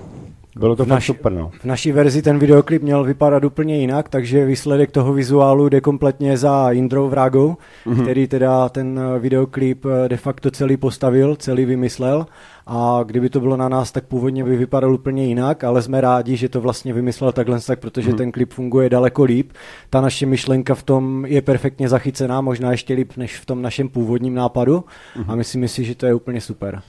Bylo 0.57 0.76
to 0.76 0.85
V 0.85 0.88
naši- 0.88 1.07
super, 1.07 1.33
no. 1.33 1.50
V 1.61 1.64
naší 1.64 1.92
verzi 1.92 2.23
ten 2.23 2.38
videoklip 2.38 2.83
měl 2.83 3.04
vypadat 3.04 3.45
úplně 3.45 3.78
jinak, 3.78 4.09
takže 4.09 4.45
výsledek 4.45 4.90
toho 4.90 5.12
vizuálu 5.12 5.69
jde 5.69 5.80
kompletně 5.80 6.37
za 6.37 6.71
Indrou 6.71 7.09
Vragou, 7.09 7.57
mm-hmm. 7.87 8.02
který 8.02 8.28
teda 8.28 8.69
ten 8.69 9.00
videoklip 9.19 9.85
eh, 9.85 10.09
de 10.09 10.16
facto 10.16 10.50
celý 10.50 10.76
postavil, 10.76 11.37
celý 11.37 11.64
vymyslel 11.64 12.26
a 12.66 13.00
kdyby 13.07 13.28
to 13.28 13.40
bylo 13.40 13.57
na 13.57 13.69
nás, 13.69 13.92
tak 13.92 14.04
původně 14.04 14.45
by 14.45 14.57
vypadal 14.57 14.95
úplně 14.95 15.26
jinak, 15.26 15.64
ale 15.64 15.83
jsme 15.83 16.00
rádi, 16.00 16.37
že 16.37 16.49
to 16.49 16.61
vlastně 16.61 16.92
vymyslel 16.92 17.33
takhle, 17.33 17.61
tak, 17.61 17.80
protože 17.80 18.11
mm-hmm. 18.11 18.16
ten 18.16 18.33
klip 18.33 18.52
funguje 18.52 18.90
daleko 18.90 19.25
líp. 19.25 19.52
Ta 19.90 20.00
naše 20.00 20.26
myšlenka 20.26 20.75
v 20.75 20.83
tom 20.83 21.26
je 21.26 21.42
perfektně 21.42 21.88
zachycená, 21.88 22.40
možná 22.40 22.71
ještě 22.71 22.95
líp 22.95 23.12
než 23.16 23.37
v 23.37 23.47
tom 23.47 23.62
našem 23.62 23.88
původním 23.88 24.35
nápadu 24.35 24.85
mm-hmm. 25.16 25.25
a 25.28 25.35
myslím 25.35 25.69
si, 25.69 25.85
že 25.85 25.95
to 25.95 26.07
je 26.07 26.14
úplně 26.14 26.40
super. 26.40 26.83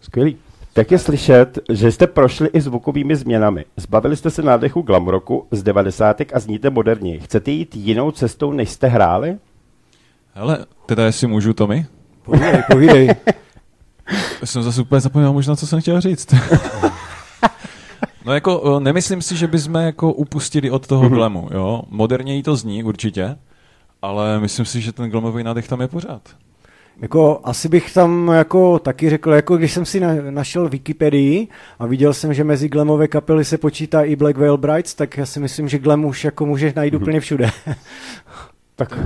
Skvělý. 0.00 0.36
Tak 0.80 0.90
je 0.90 0.98
slyšet, 0.98 1.58
že 1.72 1.92
jste 1.92 2.06
prošli 2.06 2.48
i 2.48 2.60
zvukovými 2.60 3.16
změnami. 3.16 3.64
Zbavili 3.76 4.16
jste 4.16 4.30
se 4.30 4.42
nádechu 4.42 4.82
glam 4.82 5.08
rocku 5.08 5.46
z 5.50 5.62
90. 5.62 6.20
a 6.34 6.38
zníte 6.38 6.70
moderněji. 6.70 7.20
Chcete 7.20 7.50
jít 7.50 7.76
jinou 7.76 8.10
cestou, 8.10 8.52
než 8.52 8.70
jste 8.70 8.86
hráli? 8.86 9.38
Hele, 10.34 10.66
teda 10.86 11.04
jestli 11.04 11.26
můžu, 11.26 11.52
Tomi? 11.52 11.86
Povídej, 12.22 12.62
povídej. 12.70 13.06
Já 14.40 14.44
jsem 14.46 14.62
zase 14.62 14.82
úplně 14.82 15.00
zapomněl 15.00 15.32
možná, 15.32 15.56
co 15.56 15.66
jsem 15.66 15.80
chtěl 15.80 16.00
říct. 16.00 16.34
no 18.24 18.34
jako, 18.34 18.76
eh, 18.76 18.80
nemyslím 18.80 19.22
si, 19.22 19.36
že 19.36 19.46
bychom 19.46 19.74
jako 19.74 20.12
upustili 20.12 20.70
od 20.70 20.86
toho 20.86 21.08
glamu, 21.08 21.48
jo. 21.52 21.82
Moderněji 21.88 22.42
to 22.42 22.56
zní 22.56 22.84
určitě, 22.84 23.36
ale 24.02 24.40
myslím 24.40 24.64
si, 24.64 24.80
že 24.80 24.92
ten 24.92 25.10
glamový 25.10 25.44
nádech 25.44 25.68
tam 25.68 25.80
je 25.80 25.88
pořád. 25.88 26.22
Jako 27.00 27.40
asi 27.44 27.68
bych 27.68 27.94
tam 27.94 28.28
jako 28.28 28.78
taky 28.78 29.10
řekl, 29.10 29.32
jako 29.32 29.56
když 29.56 29.72
jsem 29.72 29.84
si 29.84 30.00
na, 30.00 30.08
našel 30.30 30.68
Wikipedii 30.68 31.48
a 31.78 31.86
viděl 31.86 32.14
jsem, 32.14 32.34
že 32.34 32.44
mezi 32.44 32.68
glamové 32.68 33.08
kapely 33.08 33.44
se 33.44 33.58
počítá 33.58 34.02
i 34.02 34.16
Black 34.16 34.36
Veil 34.36 34.56
Brides, 34.56 34.94
tak 34.94 35.16
já 35.16 35.26
si 35.26 35.40
myslím, 35.40 35.68
že 35.68 35.78
glam 35.78 36.04
už 36.04 36.24
jako 36.24 36.46
můžeš 36.46 36.74
najít 36.74 36.94
Mhm. 36.94 37.02
úplně 37.02 37.20
všude. 37.20 37.50
Tak 38.76 38.98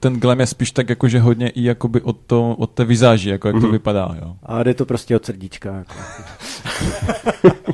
Ten 0.00 0.20
glam 0.20 0.40
je 0.40 0.46
spíš 0.46 0.70
tak 0.70 0.88
jakože 0.88 1.20
hodně 1.20 1.48
i 1.48 1.64
jakoby 1.64 2.00
od, 2.00 2.16
to, 2.26 2.54
od 2.58 2.70
té 2.70 2.84
vizáži, 2.84 3.30
jako 3.30 3.48
jak 3.48 3.54
to 3.54 3.60
Mhm. 3.60 3.72
vypadá, 3.72 4.14
jo. 4.22 4.34
A 4.42 4.62
jde 4.62 4.74
to 4.74 4.86
prostě 4.86 5.16
od 5.16 5.24
srdíčka. 5.26 5.74
Jako. 5.74 5.94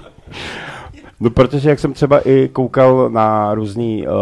No, 1.21 1.31
protože 1.31 1.71
jak 1.71 1.79
jsem 1.79 1.93
třeba 1.93 2.29
i 2.29 2.49
koukal 2.49 3.11
na 3.11 3.55
různý, 3.55 4.07
uh, 4.07 4.15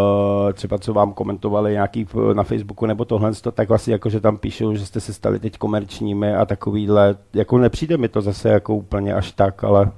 třeba 0.52 0.78
co 0.78 0.92
vám 0.92 1.12
komentovali 1.12 1.72
nějaký 1.72 2.06
na 2.32 2.42
Facebooku 2.42 2.86
nebo 2.86 3.04
tohle, 3.04 3.32
tak 3.54 3.68
vlastně 3.68 3.92
jako, 3.92 4.10
že 4.10 4.20
tam 4.20 4.36
píšou, 4.36 4.74
že 4.74 4.86
jste 4.86 5.00
se 5.00 5.12
stali 5.12 5.38
teď 5.38 5.58
komerčními 5.58 6.34
a 6.34 6.46
takovýhle, 6.46 7.16
jako 7.34 7.58
nepřijde 7.58 7.96
mi 7.96 8.08
to 8.08 8.20
zase 8.20 8.48
jako 8.48 8.74
úplně 8.74 9.14
až 9.14 9.32
tak, 9.32 9.64
ale 9.64 9.90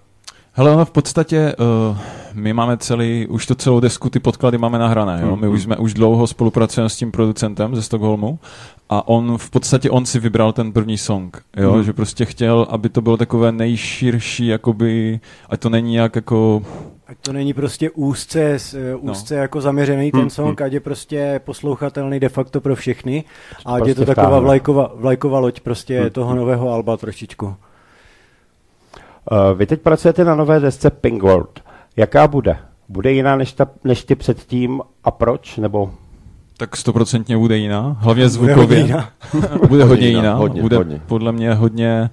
Hele, 0.58 0.70
ono 0.70 0.84
v 0.84 0.90
podstatě, 0.90 1.54
uh, 1.90 1.98
my 2.34 2.52
máme 2.52 2.76
celý, 2.76 3.26
už 3.26 3.46
to 3.46 3.54
celou 3.54 3.80
desku, 3.80 4.10
ty 4.10 4.20
podklady 4.20 4.58
máme 4.58 4.78
nahrané, 4.78 5.20
jo? 5.22 5.36
My 5.36 5.48
už 5.48 5.62
jsme 5.62 5.76
už 5.76 5.94
dlouho 5.94 6.26
spolupracujeme 6.26 6.88
s 6.90 6.96
tím 6.96 7.12
producentem 7.12 7.76
ze 7.76 7.82
Stockholmu 7.82 8.38
a 8.88 9.08
on 9.08 9.38
v 9.38 9.50
podstatě, 9.50 9.90
on 9.90 10.06
si 10.06 10.20
vybral 10.20 10.52
ten 10.52 10.72
první 10.72 10.98
song, 10.98 11.42
jo? 11.56 11.72
Mhm. 11.72 11.84
Že 11.84 11.92
prostě 11.92 12.24
chtěl, 12.24 12.66
aby 12.70 12.88
to 12.88 13.00
bylo 13.00 13.16
takové 13.16 13.52
nejširší, 13.52 14.46
jakoby, 14.46 15.20
ať 15.50 15.60
to 15.60 15.68
není 15.68 15.94
jak 15.94 16.16
jako, 16.16 16.62
Ať 17.08 17.16
to 17.22 17.32
není 17.32 17.54
prostě 17.54 17.90
úzce, 17.90 18.40
eh, 18.74 18.94
úzce 18.96 19.34
jako 19.34 19.60
zaměřený 19.60 20.10
ten 20.10 20.20
Hmm, 20.20 20.30
song, 20.30 20.60
ať 20.60 20.72
je 20.72 20.80
prostě 20.80 21.40
poslouchatelný 21.44 22.20
de 22.20 22.28
facto 22.28 22.60
pro 22.60 22.74
všechny. 22.76 23.24
A 23.66 23.74
ať 23.74 23.86
je 23.86 23.94
to 23.94 23.98
Prostě 23.98 24.04
taková 24.14 24.26
vtáhne. 24.26 24.44
vlajková, 24.44 24.90
vlajková 24.94 25.38
loď 25.38 25.60
prostě 25.60 26.00
Hmm, 26.00 26.10
toho 26.10 26.34
nového 26.34 26.70
alba 26.72 26.96
trošičku. 26.96 27.46
uh, 27.46 27.54
vy 29.58 29.66
teď 29.66 29.80
pracujete 29.80 30.24
na 30.24 30.34
nové 30.34 30.60
desce 30.60 30.90
Pink 30.90 31.22
World. 31.22 31.60
Jaká 31.96 32.28
bude? 32.28 32.56
Bude 32.88 33.12
jiná 33.12 33.36
než, 33.36 33.52
ta, 33.52 33.66
než 33.84 34.04
ty 34.04 34.14
předtím 34.14 34.80
a 35.04 35.10
proč? 35.10 35.56
Nebo 35.56 35.90
tak 36.58 36.76
stoprocentně 36.76 37.36
bude 37.38 37.56
jiná, 37.56 37.96
hlavně 38.00 38.20
Bude 38.22 38.28
zvukově. 38.28 38.60
hodně 38.62 38.76
jiná. 38.78 39.10
bude 39.68 39.84
hodně 39.84 40.06
jiná, 40.08 40.20
jiná, 40.20 40.34
hodně, 40.34 40.62
bude 40.62 40.76
hodně. 40.76 41.00
podle 41.06 41.32
mě 41.32 41.54
hodně 41.54 42.00
Uh, 42.02 42.08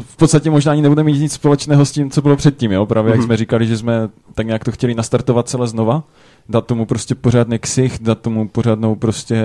v 0.00 0.16
podstatě 0.16 0.50
možná 0.50 0.72
ani 0.72 0.82
nebude 0.82 1.02
mít 1.02 1.18
nic 1.20 1.32
společného 1.32 1.84
s 1.86 1.92
tím, 1.92 2.10
co 2.10 2.22
bylo 2.22 2.36
předtím, 2.36 2.72
jo? 2.72 2.86
Právě 2.86 3.10
jak 3.10 3.18
Mhm. 3.18 3.26
jsme 3.26 3.36
říkali, 3.36 3.66
že 3.66 3.76
jsme 3.78 4.08
tak 4.34 4.46
nějak 4.46 4.64
to 4.64 4.72
chtěli 4.72 4.94
nastartovat 4.94 5.48
celé 5.48 5.66
znova, 5.66 6.02
dát 6.48 6.66
tomu 6.66 6.86
prostě 6.86 7.14
pořádný 7.14 7.58
ksich, 7.58 7.98
dát 7.98 8.20
tomu 8.20 8.48
pořádnou 8.48 8.94
prostě 8.94 9.42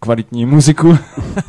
kvalitní 0.00 0.46
muziku. 0.46 0.98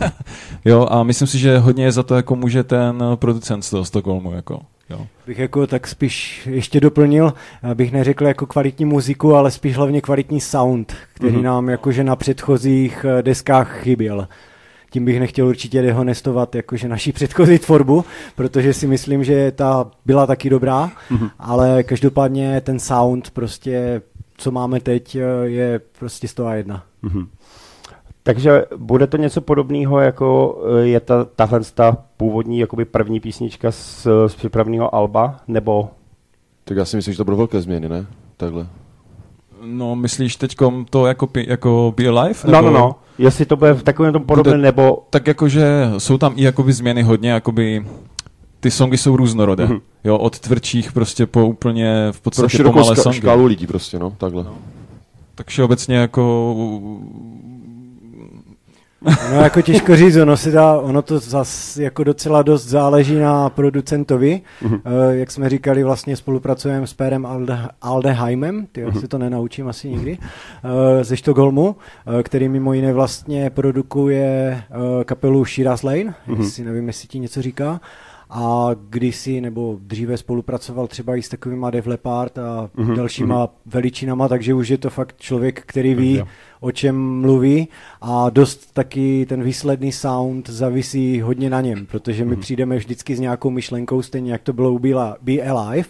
jo, 0.65 0.87
a 0.91 1.03
myslím 1.03 1.27
si, 1.27 1.39
že 1.39 1.57
hodně 1.57 1.91
za 1.91 2.03
to 2.03 2.15
jako 2.15 2.35
může 2.35 2.63
ten 2.63 3.03
producent 3.15 3.65
z 3.65 3.69
toho 3.69 3.85
Stockholmu, 3.85 4.31
jako, 4.31 4.59
jo. 4.89 5.07
Bych 5.27 5.39
jako 5.39 5.67
tak 5.67 5.87
spíš 5.87 6.47
ještě 6.51 6.79
doplnil, 6.79 7.33
abych 7.71 7.91
neřekl 7.91 8.25
jako 8.25 8.45
kvalitní 8.45 8.85
muziku, 8.85 9.35
ale 9.35 9.51
spíš 9.51 9.77
hlavně 9.77 10.01
kvalitní 10.01 10.41
sound, 10.41 10.93
který 11.13 11.33
Mhm. 11.33 11.43
nám 11.43 11.69
jakože 11.69 12.03
na 12.03 12.15
předchozích 12.15 13.05
eh, 13.09 13.23
deskách 13.23 13.79
chyběl. 13.81 14.27
Tím 14.93 15.05
bych 15.05 15.19
nechtěl 15.19 15.47
určitě 15.47 15.81
dehonestovat 15.81 16.55
jakože 16.55 16.87
naší 16.87 17.11
předchozí 17.11 17.59
tvorbu, 17.59 18.05
protože 18.35 18.73
si 18.73 18.87
myslím, 18.87 19.23
že 19.23 19.51
ta 19.51 19.91
byla 20.05 20.27
taky 20.27 20.49
dobrá, 20.49 20.91
Mhm. 21.09 21.29
ale 21.39 21.83
každopádně 21.83 22.61
ten 22.61 22.79
sound 22.79 23.29
prostě, 23.31 24.01
co 24.37 24.51
máme 24.51 24.79
teď, 24.79 25.17
je 25.43 25.81
prostě 25.99 26.27
101. 26.27 26.83
Mhm. 27.01 27.27
Takže 28.23 28.65
bude 28.77 29.07
to 29.07 29.17
něco 29.17 29.41
podobného, 29.41 29.99
jako 29.99 30.57
eh, 30.81 30.87
je 30.87 30.99
ta, 30.99 31.25
tahle 31.25 31.59
ta 31.73 31.97
původní 32.17 32.59
jakoby 32.59 32.85
první 32.85 33.19
písnička 33.19 33.71
z, 33.71 34.07
z 34.27 34.35
připraveného 34.35 34.95
alba, 34.95 35.39
nebo 35.47 35.89
Tak 36.63 36.77
já 36.77 36.85
si 36.85 36.95
myslím, 36.95 37.13
že 37.13 37.17
to 37.17 37.25
budou 37.25 37.37
velké 37.37 37.61
změny, 37.61 37.89
ne? 37.89 38.05
Takhle. 38.37 38.67
No, 39.65 39.95
myslíš 39.95 40.35
teďkom 40.35 40.85
to 40.89 41.05
jako, 41.05 41.29
jako 41.47 41.93
Be 41.97 42.07
Alive? 42.07 42.39
No, 42.51 42.61
no, 42.61 42.71
no. 42.71 42.95
Jestli 43.17 43.45
to 43.45 43.55
bude 43.55 43.73
v 43.73 43.83
takovém 43.83 44.13
tom 44.13 44.23
podobném, 44.23 44.53
Bude- 44.53 44.61
nebo... 44.63 45.03
Tak 45.09 45.27
jakože 45.27 45.67
jsou 45.97 46.17
tam 46.17 46.33
i 46.35 46.43
jakoby 46.43 46.73
změny 46.73 47.03
hodně, 47.03 47.29
jakoby 47.31 47.85
ty 48.59 48.71
songy 48.71 48.97
jsou 48.97 49.15
různorodé. 49.17 49.65
Mhm. 49.65 49.79
Jo, 50.03 50.17
od 50.17 50.39
tvrdších 50.39 50.91
prostě 50.91 51.25
po 51.25 51.45
úplně 51.45 52.07
v 52.11 52.21
Pro 52.21 52.23
podstatě 52.23 52.49
širokou 52.57 52.73
pomalé 52.79 52.95
songy. 52.95 53.17
škálu 53.17 53.45
lidí 53.45 53.67
prostě, 53.67 53.99
no, 53.99 54.13
takhle. 54.17 54.45
Tak 55.35 55.47
všeobecně 55.47 55.95
jako 55.95 56.55
No 59.05 59.41
jako 59.41 59.61
těžko 59.61 59.95
říct, 59.95 60.15
ono, 60.15 60.37
se 60.37 60.51
dá, 60.51 60.77
ono 60.77 61.01
to 61.01 61.19
zas 61.19 61.77
jako 61.77 62.03
docela 62.03 62.41
dost 62.41 62.65
záleží 62.67 63.15
na 63.15 63.49
producentovi. 63.49 64.41
Mhm. 64.61 64.73
Uh, 64.73 64.81
jak 65.11 65.31
jsme 65.31 65.49
říkali, 65.49 65.83
vlastně 65.83 66.15
spolupracujeme 66.15 66.87
s 66.87 66.93
Pérem 66.93 67.25
Alde, 67.25 67.59
Aldeheimem, 67.81 68.67
ty 68.71 68.83
Mhm. 68.83 68.91
já 68.95 69.01
si 69.01 69.07
to 69.07 69.17
nenaučím 69.17 69.67
asi 69.67 69.89
nikdy, 69.89 70.17
uh, 70.17 71.03
ze 71.03 71.17
Stockholmu, 71.17 71.67
uh, 71.67 72.21
který 72.21 72.49
mimo 72.49 72.73
jiné 72.73 72.93
vlastně 72.93 73.49
produkuje 73.49 74.63
uh, 74.97 75.03
kapelu 75.03 75.45
Shiraz 75.45 75.83
Lane, 75.83 76.13
Mhm. 76.27 76.41
jestli 76.41 76.63
nevím, 76.63 76.87
jestli 76.87 77.07
ti 77.07 77.19
něco 77.19 77.41
říká. 77.41 77.81
A 78.33 78.69
kdysi 78.89 79.41
nebo 79.41 79.77
dříve 79.81 80.17
spolupracoval 80.17 80.87
třeba 80.87 81.15
i 81.15 81.21
s 81.21 81.29
takovýma 81.29 81.69
Def 81.71 81.87
Leppard 81.87 82.37
a 82.37 82.69
Mhm, 82.77 82.95
dalšíma 82.95 83.49
veličinama, 83.65 84.27
takže 84.27 84.53
už 84.53 84.69
je 84.69 84.77
to 84.77 84.89
fakt 84.89 85.15
člověk, 85.19 85.63
který 85.65 85.95
ví, 85.95 86.13
Jo. 86.15 86.25
o 86.59 86.71
čem 86.71 87.19
mluví. 87.21 87.67
A 88.01 88.29
dost 88.29 88.73
taky 88.73 89.25
ten 89.29 89.43
výsledný 89.43 89.91
sound 89.91 90.49
zavisí 90.49 91.21
hodně 91.21 91.49
na 91.49 91.61
něm, 91.61 91.85
protože 91.85 92.25
my 92.25 92.35
přijdeme 92.35 92.77
vždycky 92.77 93.15
s 93.15 93.19
nějakou 93.19 93.49
myšlenkou, 93.49 94.01
stejně 94.01 94.31
jak 94.31 94.41
to 94.41 94.53
bylo 94.53 94.71
u 94.71 94.79
Be 94.79 94.89
Li- 94.89 95.15
Be 95.21 95.41
Alive. 95.41 95.87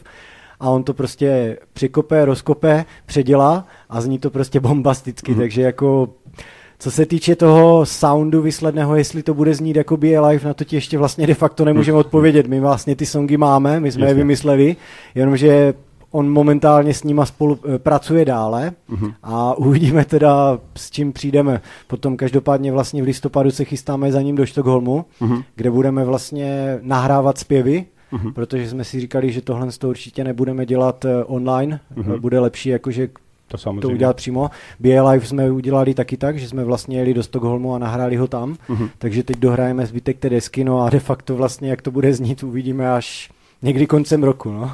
A 0.60 0.70
on 0.70 0.84
to 0.84 0.94
prostě 0.94 1.58
překope, 1.74 2.26
rozkope, 2.26 2.86
předělá 3.06 3.68
a 3.90 4.02
zní 4.02 4.20
to 4.20 4.30
prostě 4.30 4.60
bombasticky, 4.60 5.36
takže 5.36 5.62
jako 5.62 6.10
co 6.82 6.92
se 6.92 7.06
týče 7.06 7.36
toho 7.36 7.86
soundu 7.86 8.42
výsledného, 8.42 8.96
jestli 8.96 9.24
to 9.24 9.34
bude 9.34 9.54
znít 9.56 9.76
jako 9.76 9.98
Be 9.98 10.16
Alive, 10.18 10.48
na 10.48 10.54
to 10.54 10.64
ti 10.64 10.76
ještě 10.76 10.98
vlastně 10.98 11.28
de 11.28 11.34
facto 11.34 11.66
nemůžeme 11.66 11.98
odpovědět. 11.98 12.48
My 12.48 12.60
vlastně 12.60 12.96
ty 12.96 13.06
songy 13.06 13.38
máme, 13.38 13.80
my 13.80 13.92
jsme 13.92 14.02
je 14.02 14.08
Jasně. 14.08 14.18
vymysleli, 14.18 14.76
jenomže 15.16 15.74
on 16.12 16.30
momentálně 16.32 16.94
s 16.94 17.04
nima 17.04 17.26
spolu 17.26 17.60
eh, 17.76 17.80
pracuje 17.80 18.26
dále 18.26 18.72
a 19.24 19.58
uvidíme 19.58 20.06
teda, 20.06 20.60
s 20.76 20.92
čím 20.92 21.14
přijdeme. 21.14 21.62
Potom 21.88 22.18
každopádně 22.18 22.72
vlastně 22.72 23.04
v 23.04 23.06
listopadu 23.06 23.52
se 23.52 23.66
chystáme 23.66 24.12
za 24.12 24.22
ním 24.22 24.36
do 24.36 24.48
Stockholmu, 24.48 25.06
Mhm. 25.20 25.42
kde 25.56 25.72
budeme 25.72 26.06
vlastně 26.06 26.80
nahrávat 26.82 27.38
zpěvy, 27.38 27.86
Mhm. 28.12 28.34
protože 28.34 28.70
jsme 28.70 28.84
si 28.84 29.00
říkali, 29.00 29.32
že 29.32 29.42
tohle 29.42 29.68
to 29.80 29.90
určitě 29.90 30.24
nebudeme 30.24 30.66
dělat 30.66 31.06
eh, 31.06 31.24
online, 31.24 31.80
Mhm. 31.96 32.20
Bude 32.20 32.40
lepší 32.40 32.70
jakože 32.70 33.08
To 33.52 33.58
samozřejmě. 33.58 33.82
to 33.82 33.90
udělat 33.90 34.16
přímo. 34.16 34.50
BA 34.80 35.10
Live 35.10 35.26
jsme 35.26 35.52
udělali 35.52 35.94
taky 35.94 36.18
tak, 36.18 36.40
že 36.40 36.48
jsme 36.50 36.64
vlastně 36.64 36.98
jeli 36.98 37.14
do 37.14 37.24
Stockholmu 37.24 37.76
a 37.76 37.80
nahráli 37.80 38.16
ho 38.16 38.28
tam, 38.28 38.56
Mhm. 38.70 38.90
takže 38.98 39.24
teď 39.24 39.38
dohrajeme 39.38 39.86
zbytek 39.86 40.18
té 40.20 40.30
desky, 40.30 40.64
no 40.64 40.82
a 40.82 40.90
de 40.90 41.00
facto 41.00 41.36
vlastně, 41.36 41.70
jak 41.70 41.82
to 41.82 41.92
bude 41.92 42.14
znít, 42.14 42.44
uvidíme 42.44 42.92
až 42.92 43.30
někdy 43.62 43.88
koncem 43.88 44.24
roku, 44.24 44.52
no. 44.52 44.72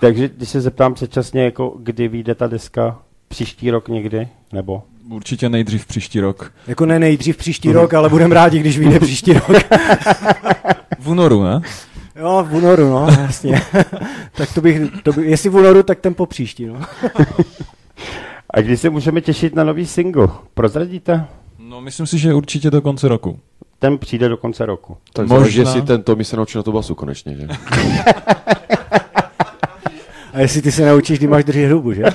Takže 0.00 0.28
když 0.36 0.48
se 0.48 0.60
zeptám 0.60 0.94
předčasně, 0.94 1.44
jako 1.44 1.74
kdy 1.78 2.08
vyjde 2.08 2.34
ta 2.34 2.46
deska, 2.46 2.98
příští 3.28 3.70
rok 3.70 3.88
někdy, 3.88 4.28
nebo? 4.52 4.82
určitě 5.10 5.48
nejdřív 5.48 5.86
příští 5.86 6.20
rok. 6.20 6.52
Jako 6.66 6.86
ne 6.86 6.98
nejdřív 6.98 7.36
příští 7.36 7.72
rok, 7.72 7.94
ale 7.94 8.08
budeme 8.08 8.34
rádi, 8.34 8.58
když 8.58 8.78
vyjde 8.78 9.00
příští 9.00 9.32
rok. 9.32 9.48
V 10.98 11.08
únoru, 11.08 11.42
ne? 11.42 11.60
Jo, 12.16 12.46
v 12.50 12.54
únoru, 12.54 12.88
no, 12.90 13.06
jasně. 13.20 13.62
tak 14.36 14.54
to 14.54 14.60
bych, 14.60 14.80
to 15.02 15.12
by, 15.12 15.26
jestli 15.30 15.50
v 15.50 15.56
únoru, 15.56 15.82
tak 15.82 16.00
ten 16.00 16.14
po 16.14 16.26
příští, 16.26 16.66
no. 16.66 16.74
A 18.54 18.60
kdy 18.60 18.76
se 18.76 18.90
můžeme 18.90 19.20
těšit 19.20 19.54
na 19.54 19.64
nový 19.64 19.86
single? 19.86 20.28
Prozradíte? 20.54 21.26
No, 21.58 21.80
myslím 21.80 22.06
si, 22.06 22.18
že 22.18 22.34
určitě 22.34 22.70
do 22.70 22.82
konce 22.82 23.08
roku. 23.08 23.40
Ten 23.78 23.98
přijde 23.98 24.28
do 24.28 24.36
konce 24.36 24.66
roku. 24.66 24.96
Tak 25.12 25.26
Možná. 25.26 25.36
záleží, 25.36 25.58
jestli 25.58 25.82
ten 25.82 26.02
Tommy 26.02 26.24
se 26.24 26.36
naučil 26.36 26.58
na 26.58 26.62
to 26.62 26.72
basu 26.72 26.94
konečně, 26.94 27.36
že? 27.36 27.48
A 30.32 30.40
jestli 30.40 30.62
ty 30.62 30.72
se 30.72 30.86
naučíš, 30.86 31.18
kdy 31.18 31.26
máš 31.26 31.44
držet 31.44 31.72
hubu, 31.72 31.92
že? 31.92 32.02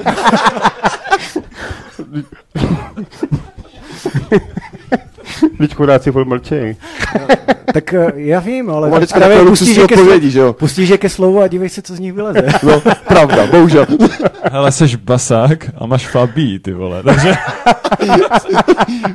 Teď 5.57 5.75
chudáci 5.75 6.11
furt 6.11 6.25
mlčejí. 6.25 6.75
tak 7.73 7.93
eh, 7.93 8.11
já 8.15 8.39
vím, 8.39 8.69
ale 8.69 8.87
On 8.87 8.91
má 8.91 8.99
tak 8.99 8.99
vždycky 8.99 9.19
právě 9.19 9.45
pustíš 9.45 9.77
je, 9.77 9.87
ke 9.87 9.95
odpovědi, 9.95 10.31
že 10.31 10.39
slovu, 10.39 10.47
jo? 10.47 10.53
pustíš 10.53 10.89
je 10.89 10.97
ke 10.97 11.09
slovu 11.09 11.41
a 11.41 11.47
dívej 11.47 11.69
se, 11.69 11.81
co 11.81 11.95
z 11.95 11.99
nich 11.99 12.13
vyleze. 12.13 12.47
No, 12.63 12.81
pravda, 13.07 13.47
bohužel. 13.47 13.85
Hele, 14.51 14.71
seš 14.71 14.95
basák 14.95 15.69
a 15.77 15.85
máš 15.85 16.07
fabí, 16.07 16.59
ty 16.59 16.73
vole. 16.73 17.03
Takže 17.03 17.33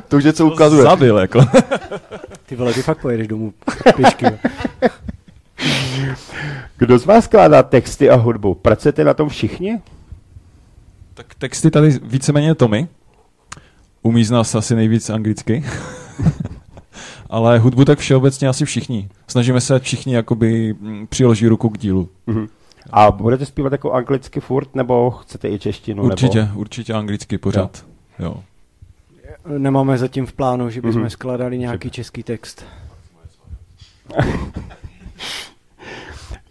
To 0.07 0.17
už 0.17 0.23
něco 0.23 0.47
to 0.47 0.53
ukazuje. 0.53 0.83
zabil, 0.83 1.17
jako. 1.17 1.39
Ty 2.45 2.55
vole, 2.55 2.73
ty 2.73 2.81
fakt 2.81 2.97
pojedeš 3.01 3.27
domů 3.27 3.53
pěšky. 3.95 4.25
Kdo 6.77 6.97
z 6.99 7.05
vás 7.05 7.23
skládá 7.25 7.63
texty 7.63 8.09
a 8.09 8.15
hudbu? 8.15 8.53
Pracujete 8.53 9.03
na 9.03 9.13
tom 9.13 9.29
všichni? 9.29 9.79
Tak 11.13 11.25
texty 11.37 11.71
tady 11.71 11.99
víceméně 12.03 12.55
Tommy. 12.55 12.87
Umí 14.01 14.23
z 14.23 14.31
nás 14.31 14.55
asi 14.55 14.75
nejvíc 14.75 15.09
anglicky. 15.09 15.63
ale 17.29 17.59
hudbu 17.59 17.85
tak 17.85 17.99
všeobecně 17.99 18.47
asi 18.47 18.65
všichni. 18.65 19.09
Snažíme 19.27 19.61
se, 19.61 19.79
všichni 19.79 20.15
jakoby 20.15 20.75
mm, 20.79 21.07
přiloží 21.07 21.47
ruku 21.47 21.69
k 21.69 21.77
dílu. 21.77 22.09
Mhm. 22.27 22.47
A 22.91 23.11
budete 23.11 23.45
zpívat 23.45 23.71
jako 23.71 23.91
anglicky 23.91 24.39
furt, 24.39 24.75
nebo 24.75 25.11
chcete 25.11 25.49
i 25.49 25.59
češtinu? 25.59 26.03
Určitě, 26.03 26.41
Nebo... 26.41 26.59
určitě 26.59 26.93
anglicky 26.93 27.37
pořád. 27.37 27.85
Jo. 28.19 28.35
Nemáme 29.57 29.97
zatím 29.97 30.25
v 30.25 30.33
plánu, 30.33 30.69
že 30.69 30.81
bychom 30.81 30.95
Mhm. 31.01 31.07
mm-hmm. 31.07 31.11
skladali 31.11 31.57
nějaký 31.57 31.89
český 31.89 32.23
text. 32.23 32.65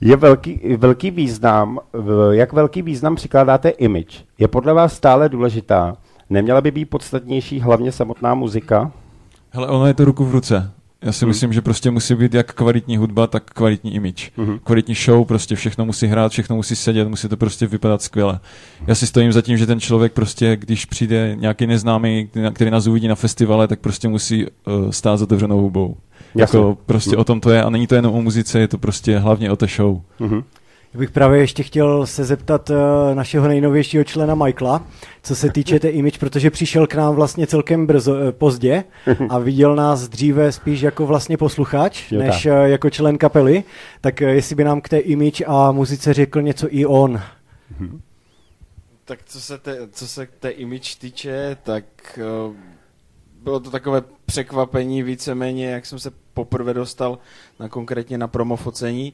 Je 0.01 0.17
velký, 0.17 0.61
velký 0.77 1.11
význam, 1.11 1.79
jak 2.31 2.53
velký 2.53 2.83
význam 2.83 3.15
přikládáte 3.15 3.69
image? 3.69 4.25
Je 4.39 4.49
podle 4.49 4.73
vás 4.73 4.93
stále 4.95 5.29
důležitá? 5.29 5.97
Neměla 6.31 6.61
by 6.61 6.71
být 6.71 6.85
podstatnější 6.85 7.61
hlavně 7.61 7.93
samotná 7.93 8.35
muzika? 8.35 8.93
Hele, 9.53 9.67
ono 9.69 9.87
je 9.87 9.95
to 9.95 10.05
ruku 10.05 10.25
v 10.25 10.31
ruce. 10.33 10.71
Já 11.03 11.13
si 11.13 11.25
Hmm. 11.25 11.29
myslím, 11.31 11.53
že 11.53 11.61
prostě 11.61 11.91
musí 11.91 12.15
být 12.15 12.35
jak 12.35 12.53
kvalitní 12.55 12.97
hudba, 12.97 13.27
tak 13.27 13.51
kvalitní 13.51 13.95
image. 13.95 14.31
Mhm. 14.37 14.59
Kvalitní 14.65 14.95
show, 14.95 15.27
prostě 15.27 15.57
všechno 15.57 15.85
musí 15.87 16.07
hrát, 16.07 16.33
všechno 16.33 16.57
musí 16.57 16.77
sedět, 16.77 17.09
musí 17.09 17.29
to 17.29 17.37
prostě 17.37 17.67
vypadat 17.67 18.03
skvěle. 18.03 18.41
Já 18.87 18.95
si 18.95 19.07
stojím 19.07 19.33
za 19.33 19.43
tím, 19.43 19.57
že 19.57 19.67
ten 19.67 19.81
člověk 19.81 20.13
prostě, 20.13 20.57
když 20.57 20.85
přijde 20.85 21.37
nějaký 21.41 21.67
neznámý, 21.67 22.29
který 22.53 22.71
nás 22.71 22.87
uvidí 22.87 23.09
na 23.09 23.15
festivale, 23.15 23.69
tak 23.69 23.81
prostě 23.81 24.09
musí 24.09 24.47
uh, 24.47 24.91
stát 24.91 25.17
s 25.17 25.23
otevřenou 25.23 25.61
hubou. 25.61 25.97
Jasně. 26.35 26.59
Jako 26.59 26.79
prostě 26.87 27.17
o 27.17 27.25
tom 27.25 27.41
to 27.41 27.51
je 27.51 27.63
a 27.63 27.71
není 27.71 27.87
to 27.87 27.95
jenom 27.95 28.15
o 28.15 28.23
muzice, 28.23 28.61
je 28.61 28.69
to 28.69 28.79
prostě 28.79 29.19
hlavně 29.19 29.51
o 29.51 29.57
té 29.57 29.67
show. 29.67 30.01
Mhm. 30.21 30.43
Já 30.95 30.99
bych 30.99 31.11
právě 31.11 31.41
ještě 31.41 31.63
chtěl 31.63 32.07
se 32.07 32.25
zeptat 32.25 32.71
uh, 32.71 32.77
našeho 33.15 33.49
nejnovějšího 33.49 34.05
člena 34.05 34.35
Michaela, 34.35 34.87
co 35.23 35.37
se 35.37 35.53
týče 35.53 35.81
té 35.81 35.89
image, 35.89 36.19
protože 36.19 36.51
přišel 36.51 36.87
k 36.87 36.95
nám 36.95 37.15
vlastně 37.15 37.47
celkem 37.47 37.87
brzo, 37.87 38.13
uh, 38.13 38.31
pozdě 38.31 38.85
a 39.29 39.39
viděl 39.39 39.77
nás 39.77 40.09
dříve 40.09 40.53
spíš 40.53 40.81
jako 40.81 41.07
vlastně 41.07 41.37
posluchač, 41.37 42.13
Jo, 42.13 42.19
než 42.21 42.43
tak. 42.43 42.53
uh, 42.53 42.65
jako 42.65 42.91
člen 42.91 43.19
kapely, 43.19 43.65
tak 44.01 44.21
jestli 44.21 44.55
by 44.55 44.65
nám 44.65 44.81
k 44.81 44.89
té 44.89 44.99
image 44.99 45.43
a 45.47 45.73
muzice 45.73 46.13
řekl 46.15 46.43
něco 46.43 46.67
i 46.71 46.87
on. 46.87 47.21
Tak 49.05 49.19
co 49.27 49.41
se, 49.41 49.59
te, 49.59 49.89
co 49.93 50.09
se 50.09 50.27
k 50.27 50.31
té 50.41 50.51
image 50.51 50.99
týče, 50.99 51.57
tak 51.63 51.85
uh, 52.49 52.55
bylo 53.43 53.61
to 53.61 53.71
takové 53.71 54.03
překvapení 54.27 55.03
víceméně, 55.03 55.71
jak 55.71 55.87
jsem 55.87 55.99
se 55.99 56.11
poprvé 56.35 56.75
dostal 56.75 57.19
na 57.61 57.69
konkrétně 57.69 58.19
na 58.19 58.29
promofocení 58.29 59.13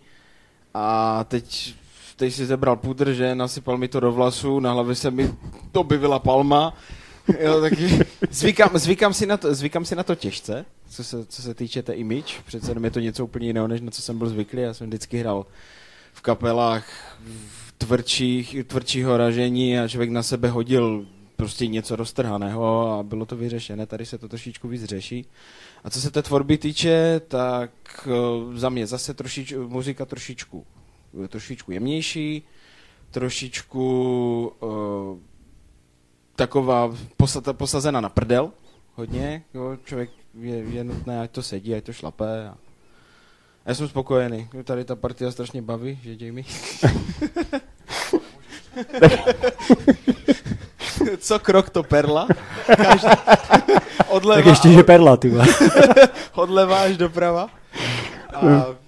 a 0.80 1.24
teď, 1.24 1.74
teď 2.16 2.34
si 2.34 2.46
zebral 2.46 2.76
pudr, 2.76 3.12
že? 3.12 3.34
Nasypal 3.34 3.78
mi 3.78 3.88
to 3.88 4.00
do 4.00 4.12
vlasu, 4.12 4.60
na 4.60 4.72
hlavě 4.72 4.94
se 4.94 5.10
mi 5.10 5.30
objevila 5.72 6.18
palma, 6.18 6.74
jo, 7.40 7.60
taky. 7.60 7.98
Zvykám, 8.30 8.78
zvykám, 8.78 9.14
si 9.14 9.26
na 9.26 9.36
to, 9.36 9.54
zvykám 9.54 9.84
si 9.84 9.96
na 9.96 10.02
to 10.02 10.14
těžce, 10.14 10.64
co 10.90 11.04
se, 11.04 11.26
co 11.26 11.42
se 11.42 11.54
týče 11.54 11.82
té 11.82 11.92
image, 11.92 12.34
přece 12.46 12.70
jenom 12.70 12.84
je 12.84 12.90
to 12.90 13.00
něco 13.00 13.24
úplně 13.24 13.46
jiného, 13.46 13.68
než 13.68 13.80
na 13.80 13.90
co 13.90 14.02
jsem 14.02 14.18
byl 14.18 14.28
zvyklý, 14.28 14.62
já 14.62 14.74
jsem 14.74 14.86
vždycky 14.86 15.18
hrál 15.18 15.46
v 16.12 16.20
kapelách 16.20 16.84
v 17.48 17.72
tvrdších, 17.78 18.56
tvrdšího 18.66 19.16
ražení 19.16 19.78
a 19.78 19.88
člověk 19.88 20.10
na 20.10 20.22
sebe 20.22 20.48
hodil 20.48 21.06
prostě 21.38 21.66
něco 21.66 21.96
roztrhaného 21.96 22.92
a 22.92 23.02
bylo 23.02 23.26
to 23.26 23.36
vyřešené. 23.36 23.86
Tady 23.86 24.06
se 24.06 24.18
to 24.18 24.28
trošičku 24.28 24.68
víc 24.68 24.84
řeší. 24.84 25.26
A 25.84 25.90
co 25.90 26.00
se 26.00 26.10
té 26.10 26.22
tvorby 26.22 26.58
týče, 26.58 27.20
tak 27.28 27.70
eh, 28.06 28.58
za 28.58 28.68
mě 28.68 28.86
zase 28.86 29.14
trošič, 29.14 29.54
muzika 29.66 30.04
trošičku, 30.04 30.66
trošičku 31.28 31.72
jemnější, 31.72 32.42
trošičku 33.10 34.52
uh, 34.60 35.18
taková 36.36 36.96
posata, 37.16 37.52
posazena 37.52 38.00
na 38.00 38.08
prdel, 38.08 38.52
hodně, 38.94 39.44
jo, 39.54 39.78
člověk 39.84 40.10
je, 40.40 40.56
je 40.56 40.84
nutné, 40.84 41.20
ať 41.20 41.30
to 41.30 41.42
sedí, 41.42 41.74
ať 41.74 41.84
to 41.84 41.92
šlape. 41.92 42.48
A 42.48 42.56
já 43.66 43.74
jsem 43.74 43.88
spokojený, 43.88 44.48
tady 44.64 44.84
ta 44.84 44.96
partia 44.96 45.30
strašně 45.30 45.62
baví, 45.62 45.98
že 46.02 46.16
Jamie? 46.24 46.44
Co 51.18 51.38
krok 51.38 51.70
to 51.70 51.82
perla? 51.82 52.28
Každý, 52.76 53.08
odleva, 54.08 54.42
Tak 54.42 54.46
ještě, 54.46 54.72
že 54.72 54.82
perla, 54.82 55.16
ty 55.16 55.32
odleva 56.34 56.82
až 56.82 56.96
doprava. 56.96 57.48
A... 58.34 58.87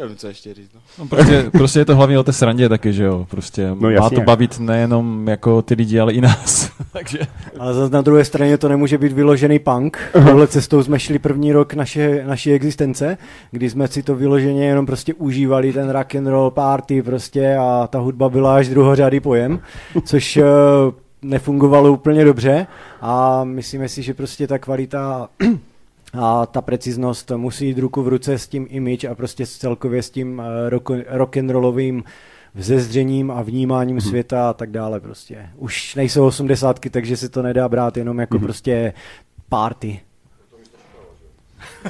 Nevím, 0.00 0.16
co 0.16 0.26
ještě 0.28 0.54
říct. 0.54 0.70
No. 0.74 0.80
No 0.98 1.06
prostě, 1.06 1.50
prostě 1.52 1.78
je 1.78 1.84
to 1.84 1.96
hlavně 1.96 2.18
o 2.18 2.22
té 2.22 2.32
srandě 2.32 2.68
taky, 2.68 2.92
že 2.92 3.04
jo. 3.04 3.26
Prostě 3.30 3.68
No 3.68 3.76
má 3.76 3.90
jasně. 3.90 4.14
to 4.14 4.20
bavit 4.22 4.60
nejenom 4.60 5.28
jako 5.28 5.62
ty 5.62 5.74
lidi, 5.74 6.00
ale 6.00 6.12
i 6.12 6.20
nás. 6.20 6.70
Takže 6.92 7.18
Ale 7.58 7.74
zase 7.74 7.92
na 7.94 8.00
druhé 8.02 8.24
straně 8.24 8.58
to 8.58 8.68
nemůže 8.68 8.98
být 8.98 9.12
vyložený 9.12 9.58
punk. 9.58 9.98
Tohle 10.12 10.46
cestou 10.46 10.82
jsme 10.82 10.98
šli 11.00 11.18
první 11.18 11.52
rok 11.52 11.74
naše, 11.74 12.24
naší 12.26 12.52
existence, 12.52 13.18
kdy 13.50 13.70
jsme 13.70 13.88
si 13.88 14.02
to 14.02 14.14
vyloženě 14.14 14.66
jenom 14.66 14.86
prostě 14.86 15.14
užívali, 15.14 15.72
ten 15.72 15.90
rock 15.90 16.14
and 16.14 16.26
roll 16.26 16.50
party 16.50 17.02
prostě 17.02 17.56
a 17.60 17.86
ta 17.90 17.98
hudba 17.98 18.28
byla 18.28 18.56
až 18.56 18.68
druhořádý 18.68 19.20
pojem, 19.20 19.60
což 20.04 20.36
eh, 20.36 20.44
nefungovalo 21.22 21.92
úplně 21.92 22.24
dobře 22.24 22.66
a 23.00 23.44
myslíme 23.44 23.88
si, 23.88 24.02
že 24.02 24.14
prostě 24.14 24.46
ta 24.46 24.58
kvalita 24.58 25.28
a 26.18 26.46
ta 26.46 26.60
preciznost 26.62 27.30
musí 27.36 27.66
jít 27.66 27.78
ruku 27.78 28.02
v 28.02 28.08
ruce 28.08 28.38
s 28.38 28.48
tím 28.48 28.66
image 28.70 29.04
a 29.04 29.14
prostě 29.14 29.46
s- 29.46 29.56
celkově 29.56 30.02
s 30.02 30.10
tím 30.10 30.42
eh, 30.44 30.70
rock, 30.70 30.90
rock'n'rollovým 31.08 32.04
vzezřením 32.54 33.30
a 33.30 33.42
vnímáním 33.42 34.00
světa 34.00 34.50
a 34.50 34.52
tak 34.52 34.70
dále 34.70 35.00
prostě. 35.00 35.48
Už 35.56 35.94
nejsou 35.94 36.26
osmdesátky, 36.26 36.90
takže 36.90 37.16
se 37.16 37.28
to 37.28 37.42
nedá 37.42 37.68
brát 37.68 37.96
jenom 37.96 38.18
jako 38.18 38.38
prostě 38.38 38.92
party. 39.48 40.00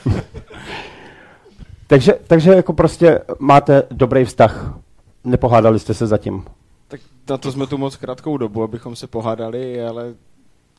Takže, 1.87 2.13
takže 2.27 2.51
jako 2.51 2.73
prostě 2.73 3.21
máte 3.39 3.83
dobrý 3.91 4.25
vztah. 4.25 4.79
Nepohádali 5.25 5.79
jste 5.79 5.95
se 5.95 6.07
zatím. 6.07 6.45
Tak 6.89 7.01
na 7.31 7.39
to 7.39 7.53
jsme 7.53 7.67
tu 7.67 7.79
moc 7.79 7.97
krátkou 7.97 8.37
dobu, 8.37 8.63
abychom 8.63 8.97
se 8.97 9.07
pohádali, 9.07 9.85
ale 9.85 10.15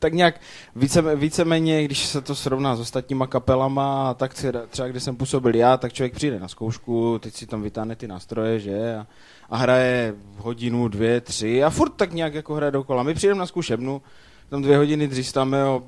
tak 0.02 0.12
nějak 0.12 0.40
více, 0.76 1.16
víceméně, 1.16 1.84
když 1.84 2.06
se 2.06 2.20
to 2.20 2.34
srovná 2.34 2.76
s 2.76 2.80
ostatníma 2.80 3.26
kapelama, 3.26 4.14
tak 4.14 4.34
třeba, 4.34 4.60
třeba 4.70 4.88
když 4.88 5.02
jsem 5.02 5.16
působil 5.16 5.56
já, 5.56 5.76
tak 5.76 5.92
člověk 5.92 6.14
přijde 6.14 6.40
na 6.40 6.48
zkoušku, 6.48 7.18
teď 7.18 7.34
si 7.34 7.46
tam 7.46 7.62
vytáhne 7.62 7.96
ty 7.96 8.08
nástroje, 8.08 8.60
že, 8.60 8.96
a, 8.96 9.06
a 9.50 9.56
hraje 9.56 10.14
hodinu, 10.36 10.88
dvě, 10.88 11.20
tři 11.20 11.64
a 11.64 11.70
furt 11.70 11.90
tak 11.90 12.12
nějak 12.12 12.34
jako 12.34 12.54
hraje 12.54 12.70
dokola. 12.70 13.02
My 13.02 13.14
přijdeme 13.14 13.40
na 13.40 13.46
zkušebnu, 13.46 14.02
tam 14.48 14.62
dvě 14.62 14.76
hodiny 14.76 15.08
dřístáme 15.08 15.64
o 15.64 15.82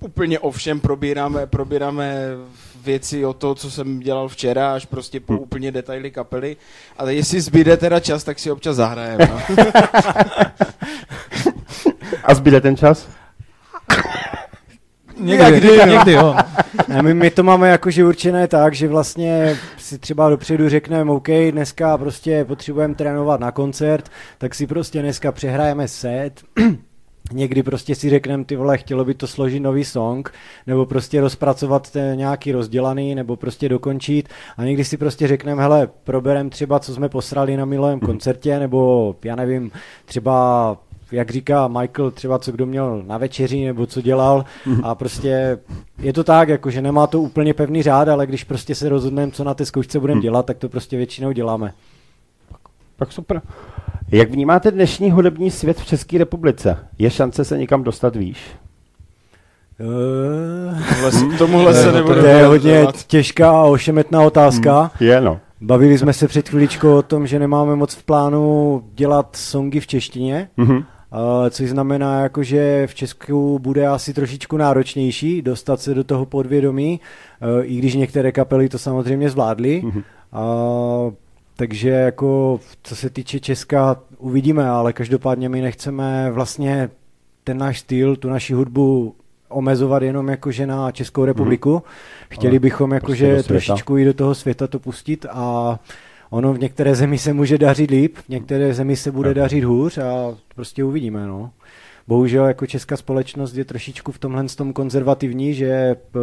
úplně 0.00 0.38
o 0.38 0.50
všem 0.50 0.80
probíráme, 0.80 1.46
probíráme 1.46 2.24
věci 2.84 3.24
o 3.24 3.32
to, 3.32 3.54
co 3.54 3.70
jsem 3.70 4.00
dělal 4.00 4.28
včera, 4.28 4.74
až 4.74 4.86
prostě 4.86 5.20
po 5.20 5.38
úplně 5.38 5.72
detaily 5.72 6.10
kapely. 6.10 6.56
Ale 6.98 7.14
jestli 7.14 7.40
zbyde 7.40 7.76
teda 7.76 8.00
čas, 8.00 8.24
tak 8.24 8.38
si 8.38 8.50
občas 8.50 8.76
zahrajeme. 8.76 9.30
No. 9.30 9.40
A 12.24 12.34
zbyde 12.34 12.60
ten 12.60 12.76
čas? 12.76 13.19
někdy, 15.20 15.44
někdy, 15.44 15.90
někdy, 15.90 16.12
jo. 16.12 16.36
Ne, 16.88 17.02
my, 17.02 17.14
my 17.14 17.30
to 17.30 17.42
máme 17.42 17.68
jakože 17.68 18.04
určené 18.04 18.48
tak, 18.48 18.74
že 18.74 18.88
vlastně 18.88 19.56
si 19.78 19.98
třeba 19.98 20.30
dopředu 20.30 20.68
řekneme, 20.68 21.12
OK, 21.12 21.28
dneska 21.50 21.98
prostě 21.98 22.44
potřebujeme 22.44 22.94
trénovat 22.94 23.40
na 23.40 23.52
koncert, 23.52 24.08
tak 24.38 24.54
si 24.54 24.66
prostě 24.66 25.02
dneska 25.02 25.32
přehrajeme 25.32 25.88
set, 25.88 26.40
Někdy 27.32 27.62
prostě 27.62 27.94
si 27.94 28.10
řekneme, 28.10 28.44
ty 28.44 28.56
vole, 28.56 28.78
chtělo 28.78 29.04
by 29.04 29.14
to 29.14 29.26
složit 29.26 29.60
nový 29.60 29.84
song, 29.84 30.32
nebo 30.66 30.86
prostě 30.86 31.20
rozpracovat 31.20 31.90
ten 31.90 32.18
nějaký 32.18 32.52
rozdělaný, 32.52 33.14
nebo 33.14 33.36
prostě 33.36 33.68
dokončit. 33.68 34.28
A 34.56 34.64
někdy 34.64 34.84
si 34.84 34.96
prostě 34.96 35.28
řekneme, 35.28 35.62
hele, 35.62 35.88
proberem 36.04 36.50
třeba, 36.50 36.78
co 36.78 36.94
jsme 36.94 37.08
posrali 37.08 37.56
na 37.56 37.64
minulém 37.64 38.00
koncertě, 38.00 38.58
nebo 38.58 39.14
já 39.24 39.36
nevím, 39.36 39.70
třeba 40.04 40.76
jak 41.12 41.30
říká 41.30 41.68
Michael, 41.68 42.10
třeba 42.10 42.38
co 42.38 42.52
kdo 42.52 42.66
měl 42.66 43.02
na 43.06 43.18
večeři, 43.18 43.64
nebo 43.64 43.86
co 43.86 44.00
dělal 44.00 44.44
a 44.82 44.94
prostě 44.94 45.58
je 45.98 46.12
to 46.12 46.24
tak, 46.24 46.48
jako 46.48 46.70
že 46.70 46.82
nemá 46.82 47.06
to 47.06 47.20
úplně 47.20 47.54
pevný 47.54 47.82
řád, 47.82 48.08
ale 48.08 48.26
když 48.26 48.44
prostě 48.44 48.74
se 48.74 48.88
rozhodneme, 48.88 49.32
co 49.32 49.44
na 49.44 49.54
té 49.54 49.66
zkoušce 49.66 50.00
budeme 50.00 50.20
dělat, 50.20 50.46
tak 50.46 50.58
to 50.58 50.68
prostě 50.68 50.96
většinou 50.96 51.32
děláme. 51.32 51.72
Tak 52.96 53.12
super. 53.12 53.42
Jak 54.12 54.30
vnímáte 54.30 54.70
dnešní 54.70 55.10
hudební 55.10 55.50
svět 55.50 55.80
v 55.80 55.86
České 55.86 56.18
republice? 56.18 56.76
Je 56.98 57.10
šance 57.10 57.44
se 57.44 57.58
někam 57.58 57.82
dostat 57.82 58.16
výš? 58.16 58.38
Uh, 59.80 60.78
Tomuhle, 60.88 61.12
se- 61.12 61.38
tomuhle 61.38 61.74
se 61.74 61.84
To 61.84 61.92
nebudu 61.96 62.20
to 62.20 62.26
je 62.26 62.46
hodně 62.46 62.86
těžká 63.06 63.50
a 63.50 63.62
ošemetná 63.64 64.22
otázka. 64.22 64.90
Je, 65.00 65.20
no. 65.20 65.40
Bavili 65.60 65.98
jsme 65.98 66.12
se 66.12 66.28
před 66.28 66.48
chviličkou 66.48 66.96
o 66.96 67.02
tom, 67.02 67.26
že 67.26 67.38
nemáme 67.38 67.76
moc 67.76 67.94
v 67.94 68.02
plánu 68.02 68.82
dělat 68.94 69.28
songy 69.36 69.80
v 69.80 69.86
češtině, 69.86 70.48
Mhm. 70.56 70.84
Eh, 71.12 71.50
což 71.50 71.70
znamená, 71.70 72.22
jako, 72.22 72.42
že 72.42 72.86
v 72.86 72.94
Česku 72.94 73.58
bude 73.58 73.86
asi 73.86 74.14
trošičku 74.14 74.56
náročnější 74.56 75.42
dostat 75.42 75.80
se 75.80 75.94
do 75.94 76.04
toho 76.04 76.26
podvědomí, 76.26 77.00
eh, 77.40 77.64
i 77.64 77.76
když 77.76 77.94
některé 77.94 78.32
kapely 78.32 78.68
to 78.68 78.78
samozřejmě 78.78 79.30
zvládly. 79.30 79.82
Mhm. 79.84 80.02
A, 80.32 80.44
takže 81.56 81.90
jako 81.90 82.60
co 82.82 82.96
se 82.96 83.10
týče 83.10 83.40
Česka, 83.40 83.96
uvidíme, 84.18 84.68
ale 84.68 84.92
každopádně 84.92 85.48
my 85.48 85.60
nechceme 85.60 86.30
vlastně 86.30 86.90
ten 87.44 87.58
náš 87.58 87.78
styl, 87.78 88.16
tu 88.16 88.30
naši 88.30 88.54
hudbu 88.54 89.14
omezovat 89.48 90.02
jenom 90.02 90.28
jakože 90.28 90.66
na 90.66 90.92
Českou 90.92 91.24
republiku. 91.24 91.82
Chtěli 92.30 92.52
Ale 92.52 92.58
bychom 92.58 92.90
prostě 92.90 92.94
jakože 92.94 93.42
světa. 93.42 93.48
trošičku 93.48 93.98
i 93.98 94.04
do 94.04 94.14
toho 94.14 94.34
světa 94.34 94.66
to 94.66 94.78
pustit 94.78 95.26
a 95.30 95.78
ono 96.30 96.52
v 96.54 96.58
některé 96.58 96.94
zemi 96.94 97.18
se 97.18 97.32
může 97.32 97.58
dařit 97.58 97.90
líp, 97.90 98.16
v 98.16 98.28
některé 98.28 98.74
zemi 98.74 98.96
se 98.96 99.10
bude 99.10 99.34
dařit 99.34 99.64
hůř 99.64 99.98
a 99.98 100.36
prostě 100.54 100.84
uvidíme, 100.84 101.26
no. 101.26 101.50
Bohužel 102.08 102.46
jako 102.46 102.66
česká 102.66 102.96
společnost 102.96 103.54
je 103.54 103.64
trošičku 103.64 104.12
v 104.12 104.18
tomhle 104.18 104.44
tom 104.56 104.72
konzervativní, 104.72 105.54
že 105.54 105.94
p- 106.10 106.18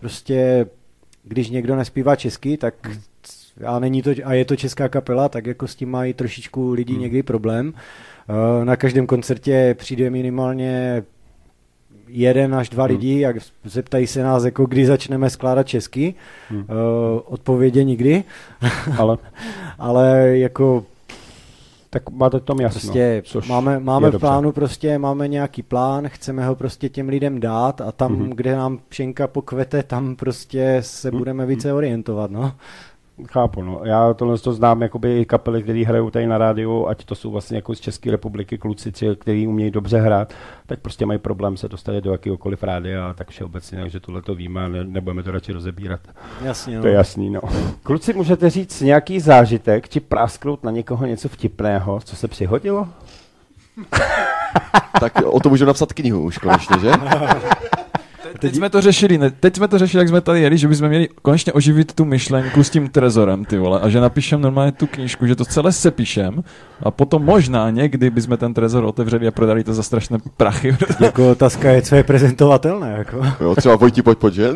prostě 0.00 0.66
když 1.24 1.50
někdo 1.50 1.76
nespívá 1.76 2.16
česky, 2.16 2.56
tak 2.56 2.74
a, 3.66 3.78
není 3.78 4.02
to, 4.02 4.10
a 4.24 4.32
je 4.34 4.44
to 4.44 4.56
česká 4.56 4.88
kapela, 4.88 5.28
tak 5.28 5.46
jako 5.46 5.68
s 5.68 5.74
tím 5.74 5.90
mají 5.90 6.14
trošičku 6.14 6.72
lidí 6.72 6.96
někdy 6.96 7.22
problém. 7.22 7.74
Eh, 8.28 8.64
Na 8.64 8.76
každém 8.76 9.06
koncertě 9.06 9.74
přijde 9.78 10.10
minimálně 10.10 11.02
jeden 12.12 12.54
až 12.54 12.68
dva 12.68 12.84
lidi 12.84 13.26
a 13.26 13.32
zeptají 13.64 14.06
se 14.06 14.22
nás, 14.22 14.44
jako 14.44 14.66
kdy 14.66 14.86
začneme 14.86 15.30
skládat 15.30 15.66
česky. 15.66 16.14
Hmm. 16.48 16.64
Eh, 16.68 16.72
Odpovědě 17.24 17.84
nikdy, 17.84 18.24
Ale 18.98 19.18
ale 19.78 20.28
jako 20.38 20.84
tak 21.90 22.10
máte 22.10 22.40
tom 22.40 22.60
jasno. 22.60 22.80
Prostě 22.80 23.22
což 23.24 23.48
máme, 23.48 23.80
máme 23.80 24.08
v 24.08 24.12
dobře. 24.12 24.26
plánu 24.26 24.52
prostě, 24.52 24.98
máme 24.98 25.28
nějaký 25.28 25.62
plán, 25.62 26.08
chceme 26.08 26.46
ho 26.46 26.54
prostě 26.54 26.88
těm 26.88 27.08
lidem 27.08 27.40
dát 27.40 27.80
a 27.80 27.92
tam, 27.92 28.12
Mhm. 28.12 28.22
mm-hmm. 28.22 28.34
kde 28.34 28.56
nám 28.56 28.78
pšenka 28.88 29.26
pokvete, 29.26 29.82
tam 29.82 30.16
prostě 30.16 30.78
se 30.80 31.10
Mhm. 31.10 31.18
budeme 31.18 31.46
více 31.46 31.72
orientovat, 31.72 32.30
no. 32.30 32.52
Chápu, 33.30 33.62
no. 33.62 33.80
Já 33.84 34.14
tohle 34.14 34.38
to 34.38 34.52
znám 34.52 34.82
jakoby 34.82 35.20
i 35.20 35.24
kapely, 35.24 35.62
které 35.62 35.84
hrajou 35.86 36.10
tady 36.10 36.26
na 36.26 36.38
rádiu, 36.38 36.86
ať 36.86 37.04
to 37.04 37.14
jsou 37.14 37.30
vlastně 37.30 37.56
jako 37.56 37.74
z 37.74 37.80
České 37.80 38.10
republiky 38.10 38.58
kluci, 38.58 38.92
kteří 39.18 39.46
umějí 39.46 39.70
dobře 39.70 40.00
hrát, 40.00 40.32
tak 40.66 40.80
prostě 40.80 41.06
mají 41.06 41.18
problém 41.18 41.56
se 41.56 41.68
dostat 41.68 41.94
do 42.00 42.12
jakéhokoliv 42.12 42.62
rádia 42.62 43.10
a 43.10 43.12
tak 43.12 43.30
všeobecně, 43.30 43.80
takže 43.80 44.00
tohle 44.00 44.22
to 44.22 44.34
víme 44.34 44.64
a 44.64 44.68
ne, 44.68 44.84
nebudeme 44.84 45.22
to 45.22 45.30
radši 45.30 45.52
rozebírat. 45.52 46.00
Jasně, 46.42 46.76
no. 46.76 46.82
To 46.82 46.88
je 46.88 46.94
jasný, 46.94 47.30
no. 47.30 47.40
Kluci, 47.82 48.12
můžete 48.12 48.50
říct 48.50 48.80
nějaký 48.80 49.20
zážitek, 49.20 49.88
či 49.88 50.00
prásknout 50.00 50.64
na 50.64 50.70
někoho 50.70 51.06
něco 51.06 51.28
vtipného, 51.28 52.00
co 52.04 52.16
se 52.16 52.28
přihodilo? 52.28 52.88
Tak 55.00 55.12
o 55.24 55.40
tom 55.40 55.52
můžu 55.52 55.64
napsat 55.64 55.92
knihu 55.92 56.22
už 56.22 56.38
konečně, 56.38 56.78
že? 56.78 56.92
Teď 58.42 58.54
jsme 58.54 58.70
to 58.70 58.80
řešili, 58.80 59.18
ne, 59.18 59.30
teď 59.30 59.56
jsme 59.56 59.68
to 59.68 59.78
řešili, 59.78 60.00
jak 60.00 60.08
jsme 60.08 60.20
tady 60.20 60.40
jeli, 60.40 60.58
že 60.58 60.68
bychom 60.68 60.88
měli 60.88 61.08
konečně 61.22 61.52
oživit 61.52 61.92
tu 61.92 62.04
myšlenku 62.04 62.64
s 62.64 62.70
tím 62.70 62.88
trezorem, 62.88 63.44
ty 63.44 63.58
vole, 63.58 63.80
a 63.80 63.88
že 63.88 64.00
napíšem 64.00 64.40
normálně 64.40 64.72
tu 64.72 64.86
knížku, 64.86 65.26
že 65.26 65.36
to 65.36 65.44
celé 65.44 65.72
sepíšem 65.72 66.44
a 66.82 66.90
potom 66.90 67.24
možná 67.24 67.70
někdy 67.70 68.10
bychom 68.10 68.36
ten 68.36 68.54
trezor 68.54 68.84
otevřeli 68.84 69.26
a 69.26 69.30
prodali 69.30 69.64
to 69.64 69.74
za 69.74 69.82
strašné 69.82 70.18
prachy. 70.36 70.76
Jako 71.00 71.30
otázka 71.30 71.70
je, 71.70 71.82
co 71.82 71.94
je 71.94 72.04
prezentovatelné, 72.04 72.94
jako. 72.98 73.26
Jo, 73.40 73.54
třeba 73.56 73.76
Vojti, 73.76 74.02
pojď, 74.02 74.18
pojď, 74.18 74.34
že? 74.34 74.50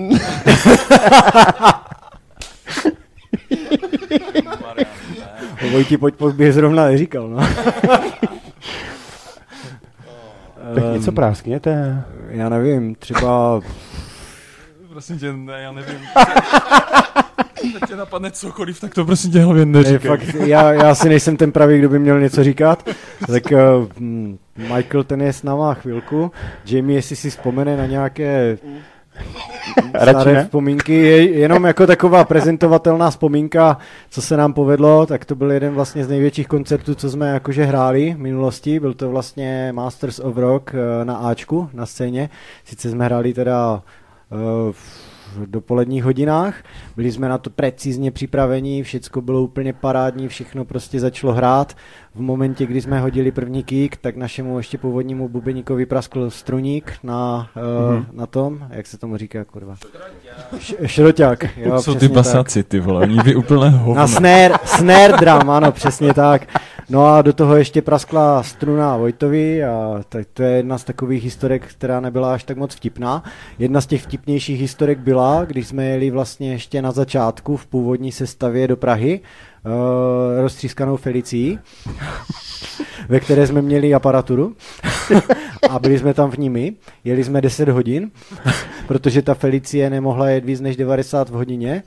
O 5.67 5.71
Vojti, 5.71 5.97
pojď, 5.97 6.15
pojď, 6.15 6.35
bych 6.35 6.53
zrovna 6.55 6.85
neříkal, 6.85 7.29
no. 7.29 7.49
Tak 10.75 10.85
Ehm, 10.85 10.95
něco 10.95 11.13
práskněte. 11.13 12.05
Já 12.29 12.49
nevím, 12.49 12.95
třeba 12.95 13.61
Prosím 14.89 15.19
tě, 15.19 15.33
ne, 15.33 15.61
já 15.63 15.73
nevím. 15.73 15.99
Teď 17.63 17.89
tě 17.89 17.97
napadne 17.97 18.31
cokoliv, 18.31 18.81
tak 18.81 18.95
to 18.95 19.05
prosím 19.05 19.31
tě 19.31 19.41
hlavně 19.41 19.65
Ne, 19.67 19.73
neříkej. 19.79 20.11
fakt, 20.11 20.35
já, 20.35 20.73
já 20.73 20.95
si 20.95 21.09
nejsem 21.09 21.37
ten 21.37 21.53
pravý, 21.53 21.79
kdo 21.79 21.89
by 21.89 21.99
měl 21.99 22.21
něco 22.21 22.45
říkat. 22.45 22.89
Tak 23.27 23.43
uh, 23.53 23.59
Michael 24.75 25.05
ten 25.05 25.23
je 25.23 25.33
s 25.33 25.43
náma 25.43 25.75
chvilku. 25.75 26.33
Jamie, 26.67 26.99
jestli 26.99 27.17
si 27.17 27.31
vzpomene 27.31 27.77
na 27.77 27.87
nějaké 27.87 28.59
staré 30.13 30.33
ne? 30.33 30.45
vzpomínky, 30.45 30.95
je 30.95 31.31
jenom 31.31 31.65
jako 31.65 31.87
taková 31.87 32.25
prezentovatelná 32.25 33.11
vzpomínka, 33.11 33.79
co 34.11 34.23
se 34.23 34.37
nám 34.37 34.53
povedlo, 34.53 35.07
tak 35.07 35.25
to 35.25 35.35
byl 35.35 35.53
jeden 35.53 35.75
vlastně 35.75 36.05
z 36.05 36.09
největších 36.09 36.49
koncertů, 36.49 36.95
co 36.95 37.11
jsme 37.11 37.31
jakože 37.31 37.65
hráli 37.65 38.15
v 38.15 38.19
minulosti. 38.19 38.81
Byl 38.81 38.95
to 38.95 39.11
vlastně 39.11 39.73
Masters 39.73 40.19
of 40.19 40.37
Rock 40.37 40.75
eh, 40.75 41.05
na 41.05 41.17
Ačku, 41.17 41.71
na 41.73 41.87
scéně. 41.87 42.31
Sice 42.65 42.91
jsme 42.91 43.05
hráli 43.05 43.35
teda 43.35 43.83
eh, 44.33 44.73
v 45.37 45.51
dopoledních 45.51 46.05
hodinách. 46.05 46.55
Byli 46.97 47.13
jsme 47.13 47.29
na 47.29 47.39
to 47.39 47.51
precizně 47.51 48.11
připraveni, 48.11 48.83
všecko 48.83 49.21
bylo 49.21 49.43
úplně 49.43 49.73
parádní, 49.73 50.29
všechno 50.29 50.65
prostě 50.65 51.01
začalo 51.01 51.33
hrát. 51.33 51.77
V 52.15 52.21
momentě, 52.21 52.67
kdy 52.67 52.81
jsme 52.83 53.01
hodili 53.01 53.31
první 53.31 53.65
kick, 53.65 53.97
tak 53.97 54.17
našemu 54.17 54.59
ještě 54.59 54.79
původnímu 54.79 55.29
bubeníkovi 55.29 55.87
praskl 55.87 56.31
struník 56.31 56.93
na, 57.03 57.49
uh, 57.91 57.95
Mhm. 57.97 58.07
na 58.13 58.27
tom, 58.27 58.67
jak 58.71 58.87
se 58.87 58.99
tomu 58.99 59.17
říká, 59.17 59.45
kurva? 59.45 59.75
Š- 60.59 60.77
šroťák. 60.87 61.59
Jo, 61.59 61.83
Co 61.83 61.93
ty 61.93 61.99
přesně 61.99 62.09
tak. 62.09 62.15
basaci, 62.15 62.63
ty 62.63 62.81
vole, 62.81 63.01
oni 63.03 63.19
ví 63.25 63.35
úplné 63.35 63.71
hovno. 63.71 63.95
Na 64.01 64.07
snare, 64.07 64.55
snare 64.65 65.13
drum, 65.21 65.51
ano, 65.51 65.73
přesně 65.73 66.15
tak. 66.15 66.47
No 66.89 67.07
a 67.07 67.23
do 67.23 67.33
toho 67.33 67.57
ještě 67.57 67.83
praskla 67.83 68.43
struna 68.43 68.97
Vojtovi 68.97 69.65
a 69.65 70.01
tak 70.09 70.27
to 70.33 70.43
je 70.43 70.57
jedna 70.57 70.79
z 70.79 70.85
takových 70.85 71.25
historek, 71.25 71.67
která 71.67 72.01
nebyla 72.01 72.35
až 72.35 72.45
tak 72.45 72.57
moc 72.57 72.75
vtipná. 72.75 73.25
Jedna 73.59 73.81
z 73.81 73.87
těch 73.87 74.03
vtipnějších 74.03 74.61
historek 74.61 74.99
byla, 74.99 75.45
když 75.45 75.67
jsme 75.67 75.85
jeli 75.85 76.11
vlastně 76.11 76.53
ještě 76.53 76.83
na 76.83 76.93
začátku 76.93 77.57
v 77.57 77.67
původní 77.67 78.13
sestavě 78.13 78.69
do 78.69 78.77
Prahy, 78.77 79.21
uh, 79.65 79.73
roztřískanou 80.43 80.97
Felicií, 80.97 81.59
ve 83.09 83.21
které 83.21 83.47
jsme 83.47 83.63
měli 83.63 83.95
aparaturu 83.95 84.57
a 85.71 85.79
byli 85.79 85.99
jsme 85.99 86.15
tam 86.15 86.31
v 86.31 86.39
nimi. 86.39 86.75
Jeli 87.05 87.25
jsme 87.25 87.41
10 87.41 87.69
hodin, 87.69 88.11
protože 88.87 89.23
ta 89.23 89.35
Felicie 89.35 89.91
nemohla 89.91 90.29
jet 90.29 90.45
víc 90.45 90.61
než 90.61 90.77
90 90.77 91.29
v 91.29 91.33
hodině. 91.33 91.83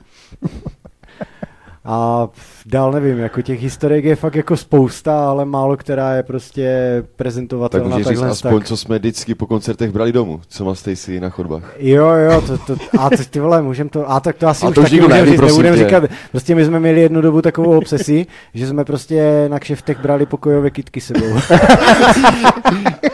A 1.92 2.28
dál 2.66 2.92
nevím, 2.92 3.18
jako 3.18 3.42
těch 3.42 3.62
historiek 3.62 4.04
je 4.04 4.16
fakt 4.16 4.34
jako 4.34 4.56
spousta, 4.56 5.28
ale 5.28 5.44
málo 5.44 5.76
která 5.76 6.14
je 6.14 6.22
prostě 6.22 6.96
Tak 7.02 7.10
prezentovatelná 7.16 7.96
můžeš 7.96 8.06
říct 8.06 8.22
aspoň, 8.22 8.58
tak. 8.58 8.68
co 8.68 8.76
jsme 8.76 8.98
vždycky 8.98 9.34
po 9.34 9.46
koncertech 9.46 9.90
brali 9.90 10.12
domů, 10.12 10.40
co 10.48 10.64
má 10.64 10.74
Stacy 10.74 11.20
na 11.20 11.30
chodbách. 11.30 11.62
Jo, 11.78 12.06
jo, 12.06 12.40
to, 12.40 12.58
to, 12.58 12.76
a 12.98 13.10
to, 13.10 13.16
ty 13.30 13.40
vole, 13.40 13.62
můžem 13.62 13.88
to, 13.88 14.10
a 14.10 14.20
tak 14.20 14.36
to 14.36 14.48
asi 14.48 14.66
A 14.66 14.68
už 14.68 14.74
to 14.74 14.80
už 14.80 14.90
taky 14.90 15.00
můžem 15.00 15.26
říct, 15.26 15.36
prosím 15.36 15.62
nebudem 15.62 15.74
tě. 15.74 15.84
říkat, 15.84 16.04
prostě 16.30 16.54
my 16.54 16.64
jsme 16.64 16.80
měli 16.80 17.00
jednu 17.00 17.20
dobu 17.20 17.42
takovou 17.42 17.78
obsesi, 17.78 18.26
že 18.54 18.66
jsme 18.66 18.84
prostě 18.84 19.46
na 19.48 19.58
kšeftech 19.58 20.00
brali 20.00 20.26
pokojové 20.26 20.70
kitky 20.70 21.00
sebou. 21.00 21.26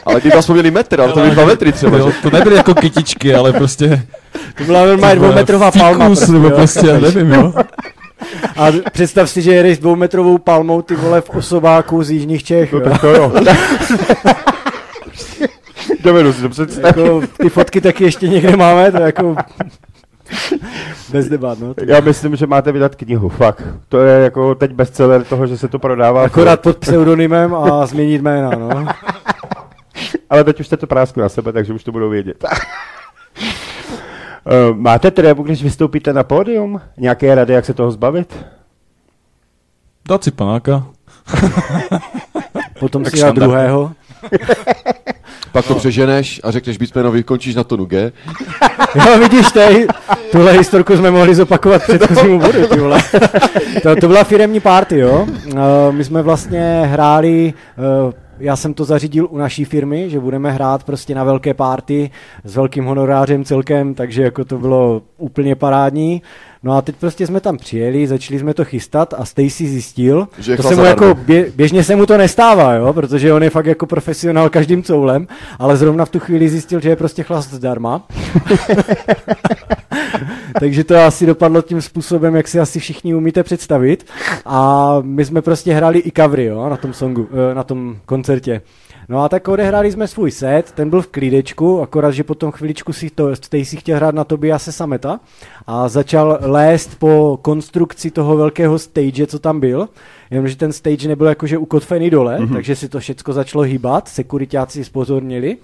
Ale 0.04 0.20
ty 0.20 0.32
aspoň 0.32 0.54
měli 0.54 0.70
metr, 0.70 1.00
ale 1.00 1.12
to 1.12 1.20
byly 1.20 1.30
dva 1.30 1.44
metry 1.44 1.72
třeba. 1.72 1.98
Jo, 1.98 2.10
že? 2.10 2.16
to 2.22 2.30
nebyly 2.30 2.56
jako 2.56 2.74
kytičky, 2.74 3.34
ale 3.34 3.52
prostě... 3.52 4.02
To 4.58 4.64
byla 4.64 4.86
normálně 4.86 5.16
dvoumetrová 5.16 5.70
palma. 5.70 6.04
Fikus, 6.04 6.18
Prostě, 6.18 6.32
nebo 6.32 6.50
prostě, 6.50 6.86
já 6.86 6.98
nevím, 6.98 7.32
jo. 7.32 7.52
A 8.56 8.66
představ 8.92 9.30
si, 9.30 9.42
že 9.42 9.54
jedeš 9.54 9.78
dvoumetrovou 9.78 10.38
palmou 10.38 10.82
ty 10.82 10.94
vole 10.94 11.20
v 11.20 11.30
osobáku 11.30 12.02
z 12.02 12.10
Jižních 12.10 12.44
Čech. 12.44 12.72
No 12.72 12.78
jo. 12.78 12.84
tak 12.84 13.00
to 13.00 13.14
jo. 13.14 13.32
Dovedu 16.00 16.32
si 16.32 16.42
to 16.42 16.48
představit. 16.48 16.86
jako, 16.86 17.22
ty 17.42 17.48
fotky 17.48 17.80
taky 17.80 18.04
ještě 18.04 18.28
někde 18.28 18.56
máme, 18.56 18.92
to 18.92 18.98
jako 18.98 19.36
bez 21.12 21.28
debat, 21.28 21.58
no. 21.58 21.74
Já 21.86 22.00
myslím, 22.00 22.36
že 22.36 22.46
máte 22.46 22.72
vydat 22.72 22.94
knihu, 22.94 23.28
fakt. 23.28 23.62
To 23.88 24.00
je 24.00 24.24
jako 24.24 24.54
teď 24.54 24.72
bestseller 24.72 25.24
toho, 25.24 25.46
že 25.46 25.58
se 25.58 25.68
to 25.68 25.78
prodává. 25.78 26.24
Akorát 26.24 26.60
pod 26.60 26.76
pseudonymem 26.76 27.54
a 27.54 27.86
změnit 27.86 28.22
jména, 28.22 28.50
no. 28.50 28.86
Ale 30.30 30.44
teď 30.44 30.60
už 30.60 30.66
jste 30.66 30.76
to 30.76 30.86
práskli 30.86 31.22
na 31.22 31.28
sebe, 31.28 31.52
takže 31.52 31.72
už 31.72 31.84
to 31.84 31.92
budou 31.92 32.10
vědět. 32.10 32.44
Eh, 34.46 34.74
Máte 34.74 35.10
trému, 35.10 35.42
když 35.42 35.62
vystoupíte 35.62 36.12
na 36.12 36.22
pódium? 36.22 36.80
Nějaké 36.96 37.34
rady, 37.34 37.52
jak 37.52 37.64
se 37.64 37.74
toho 37.74 37.90
zbavit? 37.90 38.36
Dát 40.08 40.24
si 40.24 40.30
panáka. 40.30 40.86
Potom 42.80 43.04
Tak 43.04 43.12
si 43.14 43.20
dá 43.20 43.26
standardně. 43.26 43.48
druhého. 43.48 43.92
Pak 45.52 45.66
to 45.66 45.74
přeženeš 45.74 46.40
a 46.44 46.50
řekneš 46.50 46.78
bísmeno, 46.78 47.12
vykončíš 47.12 47.54
na 47.54 47.64
tonu 47.64 47.84
G. 47.84 48.12
Jo, 48.94 49.18
vidíš, 49.18 49.52
tady, 49.52 49.86
tuhle 50.32 50.52
historku 50.52 50.96
jsme 50.96 51.10
mohli 51.10 51.34
zopakovat 51.34 51.82
před 51.82 52.02
předchozímu 52.02 52.38
bodu, 52.40 52.66
ty 52.66 52.80
vole. 52.80 53.02
To, 53.82 53.96
to 53.96 54.08
byla 54.08 54.24
firemní 54.24 54.60
party, 54.60 54.98
jo. 54.98 55.26
Uh, 55.52 55.58
my 55.90 56.04
jsme 56.04 56.22
vlastně 56.22 56.82
hráli, 56.86 57.54
uh, 58.06 58.12
já 58.38 58.56
jsem 58.56 58.74
to 58.74 58.84
zařídil 58.84 59.28
u 59.30 59.38
naší 59.38 59.64
firmy, 59.64 60.10
že 60.10 60.20
budeme 60.20 60.50
hrát 60.50 60.84
prostě 60.84 61.14
na 61.14 61.24
velké 61.24 61.54
party 61.54 62.10
s 62.44 62.56
velkým 62.56 62.84
honorářem 62.84 63.44
celkem, 63.44 63.94
takže 63.94 64.22
jako 64.22 64.44
to 64.44 64.58
bylo 64.58 65.02
úplně 65.18 65.56
parádní. 65.56 66.22
No 66.66 66.72
a 66.72 66.82
teď 66.82 66.96
prostě 66.96 67.26
jsme 67.26 67.40
tam 67.40 67.56
přijeli, 67.56 68.06
začali 68.06 68.38
jsme 68.38 68.54
to 68.54 68.64
chystat 68.64 69.14
a 69.18 69.24
Stacy 69.24 69.66
zjistil, 69.66 70.28
Že 70.38 70.56
to 70.56 70.62
se 70.62 70.76
mu 70.76 70.84
jako 70.84 71.14
bě, 71.14 71.52
běžně 71.56 71.84
se 71.84 71.96
mu 71.96 72.06
to 72.06 72.16
nestává, 72.18 72.74
jo, 72.74 72.92
protože 72.92 73.32
on 73.32 73.42
je 73.42 73.50
fakt 73.50 73.66
jako 73.66 73.86
profesionál 73.86 74.50
každým 74.50 74.82
coulem, 74.82 75.28
ale 75.58 75.76
zrovna 75.76 76.04
v 76.04 76.10
tu 76.10 76.18
chvíli 76.18 76.48
zjistil, 76.48 76.80
že 76.80 76.88
je 76.88 76.96
prostě 76.96 77.22
chlast 77.22 77.52
zdarma. 77.52 78.06
Takže 80.60 80.84
to 80.84 80.96
asi 80.96 81.26
dopadlo 81.26 81.62
tím 81.62 81.82
způsobem, 81.82 82.36
jak 82.36 82.48
si 82.48 82.60
asi 82.60 82.80
všichni 82.80 83.14
umíte 83.14 83.42
představit. 83.42 84.06
A 84.46 84.96
my 85.02 85.24
jsme 85.24 85.42
prostě 85.42 85.74
hráli 85.74 85.98
i 85.98 86.12
covery, 86.16 86.44
jo, 86.44 86.68
na 86.68 86.76
tom 86.76 86.92
songu, 86.92 87.28
eh, 87.50 87.54
na 87.54 87.62
tom 87.62 87.96
koncertě. 88.06 88.60
No 89.08 89.22
a 89.22 89.28
tak 89.28 89.48
odehráli 89.48 89.92
jsme 89.92 90.08
svůj 90.08 90.30
set, 90.30 90.72
ten 90.72 90.90
byl 90.90 91.02
v 91.02 91.06
klídečku, 91.06 91.82
akorát, 91.82 92.10
že 92.10 92.24
potom 92.24 92.52
chviličku 92.52 92.92
si 92.92 93.10
to, 93.10 93.36
Stacy 93.36 93.76
chtěl 93.76 93.96
hrát 93.96 94.14
na 94.14 94.24
Tobiase 94.24 94.72
Sameta 94.72 95.20
a 95.66 95.88
začal 95.88 96.38
lézt 96.42 96.98
po 96.98 97.38
konstrukci 97.42 98.10
toho 98.10 98.36
velkého 98.36 98.78
stage, 98.78 99.26
co 99.26 99.38
tam 99.38 99.60
byl, 99.60 99.88
jenomže 100.30 100.56
ten 100.56 100.72
stage 100.72 101.08
nebyl 101.08 101.26
jakože 101.26 101.58
ukotvený 101.58 102.10
dole, 102.10 102.38
mm-hmm. 102.38 102.52
takže 102.52 102.76
si 102.76 102.88
to 102.88 103.00
všecko 103.00 103.32
začalo 103.32 103.64
hýbat, 103.64 104.08
sekuritáci 104.08 104.84
spozornili, 104.84 105.56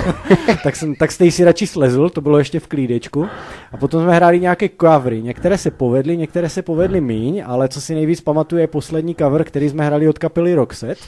tak, 0.64 0.76
jsem, 0.76 0.94
tak 0.94 1.12
Stacy 1.12 1.44
radši 1.44 1.66
slezl, 1.66 2.08
to 2.08 2.20
bylo 2.20 2.38
ještě 2.38 2.60
v 2.60 2.66
klídečku 2.66 3.26
a 3.72 3.76
potom 3.76 4.02
jsme 4.02 4.14
hráli 4.14 4.40
nějaké 4.40 4.68
covery, 4.80 5.22
některé 5.22 5.58
se 5.58 5.70
povedly, 5.70 6.16
některé 6.16 6.48
se 6.48 6.62
povedly 6.62 7.00
míň, 7.00 7.42
ale 7.46 7.68
co 7.68 7.80
si 7.80 7.94
nejvíc 7.94 8.20
pamatuje 8.20 8.66
je 8.66 8.66
poslední 8.66 9.14
cover, 9.14 9.44
který 9.44 9.68
jsme 9.68 9.86
hráli 9.86 10.08
od 10.08 10.18
kapely 10.18 10.54
Roxette. 10.54 11.04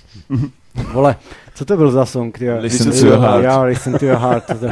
Vole, 0.92 1.16
co 1.54 1.64
to 1.64 1.76
byl 1.76 1.90
za 1.90 2.06
song? 2.06 2.38
Tyjo? 2.38 2.58
Listen 2.58 2.92
to 2.92 3.06
your 3.06 3.18
heart. 3.18 3.44
Já, 3.44 3.62
listen 3.62 3.98
to 3.98 4.06
your 4.06 4.18
heart. 4.18 4.46
To, 4.46 4.68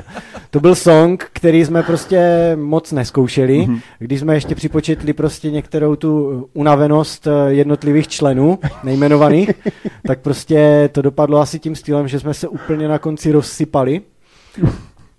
to 0.50 0.60
byl 0.60 0.74
song, 0.74 1.24
který 1.32 1.64
jsme 1.64 1.82
prostě 1.82 2.52
moc 2.56 2.92
neskoušeli, 2.92 3.55
mm-hmm. 3.58 3.80
když 3.98 4.20
jsme 4.20 4.34
ještě 4.34 4.54
připočetli 4.54 5.12
prostě 5.12 5.50
některou 5.50 5.96
tu 5.96 6.48
unavenost 6.52 7.26
eh, 7.26 7.52
jednotlivých 7.52 8.08
členů, 8.08 8.58
nejmenovaných, 8.84 9.50
tak 10.06 10.20
prostě 10.20 10.88
to 10.92 11.02
dopadlo 11.02 11.40
asi 11.40 11.58
tím 11.58 11.76
stylem, 11.76 12.08
že 12.08 12.20
jsme 12.20 12.34
se 12.34 12.48
úplně 12.48 12.88
na 12.88 12.98
konci 12.98 13.32
rozsypali. 13.32 14.02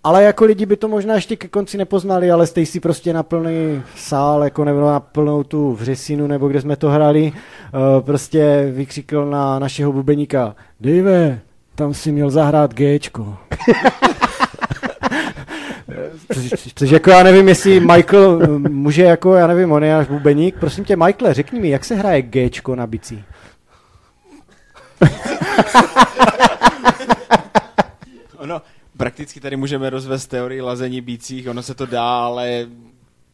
Ale 0.04 0.24
jako 0.24 0.46
lidi 0.46 0.66
by 0.66 0.78
to 0.78 0.88
možná 0.88 1.16
ještě 1.16 1.36
ke 1.36 1.48
konci 1.48 1.78
nepoznali, 1.78 2.32
ale 2.32 2.48
stej 2.48 2.66
si 2.66 2.80
prostě 2.80 3.14
na 3.14 3.24
plný 3.24 3.82
sál, 3.96 4.44
jako 4.44 4.66
nebo 4.66 4.82
na 4.82 5.00
plnou 5.00 5.44
tu 5.44 5.74
vřesinu, 5.74 6.28
nebo 6.28 6.48
kde 6.48 6.62
jsme 6.62 6.76
to 6.76 6.90
hrali, 6.90 7.32
uh, 7.32 8.06
prostě 8.06 8.72
vykřikl 8.72 9.26
na 9.26 9.60
našeho 9.60 9.92
bubeníka, 9.92 10.56
Dave, 10.80 11.40
tam 11.76 11.94
si 11.94 12.12
měl 12.12 12.30
zahrát 12.30 12.74
Gčko. 12.74 13.38
Což, 16.34 16.74
což 16.76 16.90
jako 16.90 17.10
já 17.10 17.24
nevím, 17.24 17.48
jestli 17.48 17.80
Michael 17.80 18.40
eh, 18.44 18.48
může 18.70 19.04
jako, 19.04 19.36
já 19.36 19.48
nevím, 19.48 19.72
on 19.72 19.84
je 19.84 19.94
náš 19.94 20.08
bubeník. 20.08 20.56
Prosím 20.60 20.86
tě, 20.86 20.96
Michael, 20.96 21.34
řekni 21.34 21.60
mi, 21.60 21.70
jak 21.70 21.86
se 21.86 21.96
hraje 21.96 22.22
Gčko 22.22 22.76
na 22.76 22.88
bicí? 22.88 23.24
Ono, 28.38 28.62
prakticky 28.98 29.40
tady 29.40 29.56
můžeme 29.56 29.90
rozvést 29.90 30.28
teorii 30.28 30.62
lazení 30.62 31.02
bících, 31.02 31.48
ono 31.48 31.64
se 31.64 31.74
to 31.74 31.86
dá, 31.86 32.20
ale 32.20 32.66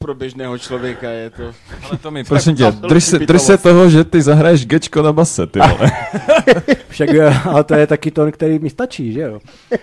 pro 0.03 0.15
běžného 0.15 0.57
člověka 0.57 1.09
je 1.09 1.29
to... 1.29 1.43
Ale 1.89 1.97
to 2.01 2.11
mi, 2.11 2.23
prosím 2.23 2.55
tě, 2.55 2.71
drž 2.71 3.03
se, 3.03 3.19
drž 3.19 3.41
se 3.41 3.57
toho, 3.57 3.89
že 3.89 4.03
ty 4.03 4.21
zahraješ 4.21 4.65
gečko 4.65 5.01
na 5.01 5.13
base, 5.13 5.47
ty 5.47 5.59
vole. 5.59 5.91
Však, 6.89 7.09
ale 7.45 7.63
to 7.63 7.75
je 7.75 7.87
taky 7.87 8.11
tón, 8.11 8.31
který 8.31 8.59
mi 8.59 8.69
stačí, 8.69 9.13
že 9.13 9.21
jo? 9.21 9.39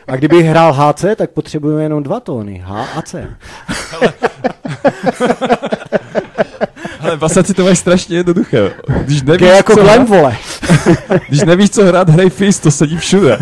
A 0.06 0.16
kdybych 0.16 0.46
hrál 0.46 0.72
HC, 0.72 1.04
tak 1.16 1.30
potřebujeme 1.30 1.82
jenom 1.82 2.02
dva 2.02 2.20
tóny, 2.20 2.62
H 2.64 2.88
a 2.96 3.02
C. 3.02 3.28
Ale 7.00 7.16
basaci 7.16 7.54
to 7.54 7.64
máš 7.64 7.78
strašně 7.78 8.16
jednoduché. 8.16 8.72
Když 9.04 9.22
nevíš, 9.22 9.48
G 9.48 9.56
jako 9.56 9.74
co 9.74 10.04
vole. 10.04 10.36
když 11.28 11.40
nevíš, 11.40 11.70
co 11.70 11.84
hrát, 11.84 12.08
hrej 12.08 12.30
Fist, 12.30 12.62
to 12.62 12.70
sedí 12.70 12.96
všude. 12.96 13.38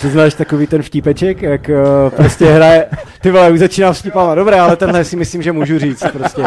Ty 0.00 0.08
znáš 0.10 0.34
takový 0.34 0.66
ten 0.66 0.82
vtípeček, 0.82 1.42
jak 1.42 1.68
uh, 1.68 2.10
prostě 2.10 2.46
hraje, 2.46 2.86
ty 3.20 3.30
vole, 3.30 3.50
už 3.50 3.58
začínám 3.58 3.94
vtipama, 3.94 4.34
dobré, 4.34 4.60
ale 4.60 4.76
tenhle 4.76 5.04
si 5.04 5.16
myslím, 5.16 5.42
že 5.42 5.52
můžu 5.52 5.78
říct, 5.78 6.04
prostě. 6.12 6.42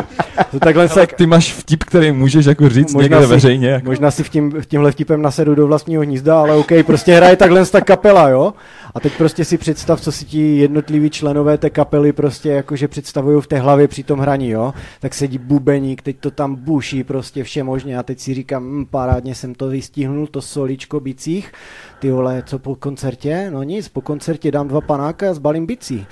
To 0.51 0.59
takhle 0.59 0.89
se, 0.89 1.07
Ty 1.07 1.25
máš 1.25 1.53
vtip, 1.53 1.83
který 1.83 2.11
můžeš 2.11 2.45
jako 2.45 2.69
říct 2.69 2.93
někde 2.93 3.21
si, 3.21 3.27
veřejně. 3.27 3.69
Jako. 3.69 3.85
možná 3.85 4.11
si 4.11 4.23
v 4.23 4.29
tím, 4.29 4.51
v 4.51 4.65
tímhle 4.65 4.91
vtipem 4.91 5.21
nasedu 5.21 5.55
do 5.55 5.67
vlastního 5.67 6.01
hnízda, 6.01 6.39
ale 6.39 6.55
OK, 6.55 6.71
prostě 6.85 7.15
hraje 7.15 7.35
takhle 7.35 7.65
ta 7.65 7.81
kapela, 7.81 8.29
jo? 8.29 8.53
A 8.95 8.99
teď 8.99 9.17
prostě 9.17 9.45
si 9.45 9.57
představ, 9.57 10.01
co 10.01 10.11
si 10.11 10.25
ti 10.25 10.57
jednotliví 10.57 11.09
členové 11.09 11.57
té 11.57 11.69
kapely 11.69 12.13
prostě 12.13 12.49
jakože 12.49 12.87
představují 12.87 13.41
v 13.41 13.47
té 13.47 13.59
hlavě 13.59 13.87
při 13.87 14.03
tom 14.03 14.19
hraní, 14.19 14.49
jo? 14.49 14.73
Tak 14.99 15.13
sedí 15.13 15.37
bubeník, 15.37 16.01
teď 16.01 16.17
to 16.19 16.31
tam 16.31 16.55
buší 16.55 17.03
prostě 17.03 17.43
vše 17.43 17.63
možně 17.63 17.97
a 17.97 18.03
teď 18.03 18.19
si 18.19 18.33
říkám, 18.33 18.63
hm, 18.63 18.85
parádně 18.85 19.35
jsem 19.35 19.55
to 19.55 19.67
vystihnul, 19.67 20.27
to 20.27 20.41
soličko 20.41 20.99
bicích, 20.99 21.51
ty 21.99 22.11
vole, 22.11 22.43
co 22.45 22.59
po 22.59 22.75
koncertě? 22.75 23.51
No 23.51 23.63
nic, 23.63 23.87
po 23.89 24.01
koncertě 24.01 24.51
dám 24.51 24.67
dva 24.67 24.81
panáka 24.81 25.29
a 25.29 25.33
zbalím 25.33 25.65
bicí. 25.65 26.05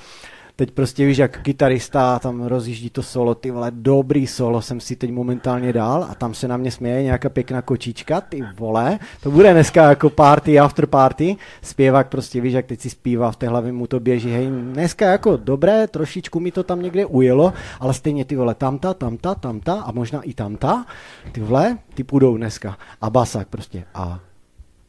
Teď 0.57 0.71
prostě 0.71 1.05
víš, 1.05 1.17
jak 1.17 1.41
kytarista 1.41 2.19
tam 2.19 2.43
rozjíždí 2.43 2.89
to 2.89 3.03
solo, 3.03 3.35
ty 3.35 3.51
vole, 3.51 3.71
dobrý 3.71 4.27
solo 4.27 4.61
jsem 4.61 4.79
si 4.79 4.95
teď 4.95 5.11
momentálně 5.11 5.73
dal 5.73 6.07
a 6.09 6.15
tam 6.15 6.33
se 6.33 6.47
na 6.47 6.57
mě 6.57 6.71
směje 6.71 7.03
nějaká 7.03 7.29
pěkná 7.29 7.61
kočička, 7.61 8.21
ty 8.21 8.43
vole, 8.57 8.99
to 9.23 9.31
bude 9.31 9.53
dneska 9.53 9.89
jako 9.89 10.09
party, 10.09 10.59
after 10.59 10.85
party, 10.85 11.35
zpěvák 11.61 12.09
prostě 12.09 12.41
víš, 12.41 12.53
jak 12.53 12.65
teď 12.65 12.81
si 12.81 12.89
zpívá 12.89 13.31
v 13.31 13.35
té 13.35 13.47
hlavě 13.47 13.71
mu 13.71 13.87
to 13.87 13.99
běží, 13.99 14.31
hej, 14.31 14.47
dneska 14.47 15.05
jako 15.05 15.37
dobré, 15.37 15.87
trošičku 15.87 16.39
mi 16.39 16.51
to 16.51 16.63
tam 16.63 16.81
někde 16.81 17.05
ujelo, 17.05 17.53
ale 17.79 17.93
stejně 17.93 18.25
ty 18.25 18.35
vole, 18.35 18.55
tamta, 18.55 18.93
tamta, 18.93 19.35
tamta 19.35 19.81
a 19.81 19.91
možná 19.91 20.21
i 20.21 20.33
tamta, 20.33 20.85
ty 21.31 21.41
vole, 21.41 21.77
ty 21.93 22.03
půjdou 22.03 22.37
dneska. 22.37 22.77
A 23.01 23.09
basák 23.09 23.47
prostě 23.47 23.83
A, 23.93 24.19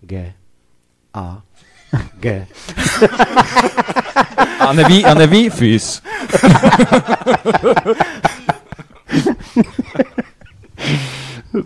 G, 0.01 0.35
A, 1.15 1.43
G. 2.21 2.47
A 4.61 4.73
neví, 4.73 5.05
a 5.05 5.15
neví 5.15 5.51
Fis. 5.51 6.03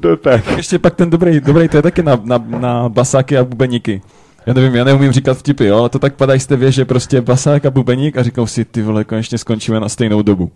No 0.02 0.16
tak. 0.16 0.56
Ještě 0.56 0.78
pak 0.78 0.94
ten 0.94 1.10
dobrý, 1.10 1.40
dobrý 1.40 1.68
to 1.68 1.76
je 1.76 1.82
taky 1.82 2.02
na, 2.02 2.20
na, 2.24 2.44
na 2.46 2.88
basáky 2.88 3.38
a 3.38 3.44
bubeníky. 3.44 4.02
Já 4.46 4.52
nevím, 4.54 4.74
já 4.74 4.84
neumím 4.84 5.12
říkat 5.12 5.38
vtipy, 5.38 5.66
jo, 5.66 5.78
ale 5.78 5.88
to 5.88 5.98
tak 5.98 6.14
padají 6.14 6.40
z 6.40 6.46
té 6.46 6.72
že 6.72 6.84
prostě 6.84 7.20
basák 7.20 7.64
a 7.64 7.70
bubeník 7.70 8.16
a 8.16 8.22
říkal 8.22 8.46
si, 8.46 8.64
ty 8.64 8.82
vole, 8.82 9.04
konečně 9.04 9.38
skončíme 9.38 9.80
na 9.80 9.88
stejnou 9.88 10.22
dobu. 10.22 10.52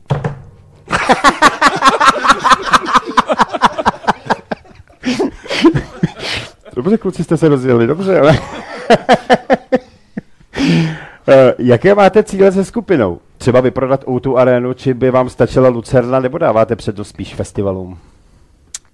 Dobře, 6.76 6.98
kluci 6.98 7.24
jste 7.24 7.36
se 7.36 7.48
rozjeli, 7.48 7.86
dobře, 7.86 8.20
ale... 8.20 8.38
Eh, 11.28 11.54
Jaké 11.58 11.94
máte 11.94 12.22
cíle 12.22 12.52
se 12.52 12.64
skupinou? 12.64 13.18
Třeba 13.38 13.60
vyprodat 13.60 14.04
o 14.06 14.36
arénu, 14.36 14.74
či 14.74 14.94
by 14.94 15.10
vám 15.10 15.28
stačila 15.28 15.68
Lucerna, 15.68 16.20
nebo 16.20 16.38
dáváte 16.38 16.76
přednost 16.76 17.08
spíš 17.08 17.34
festivalům? 17.34 17.98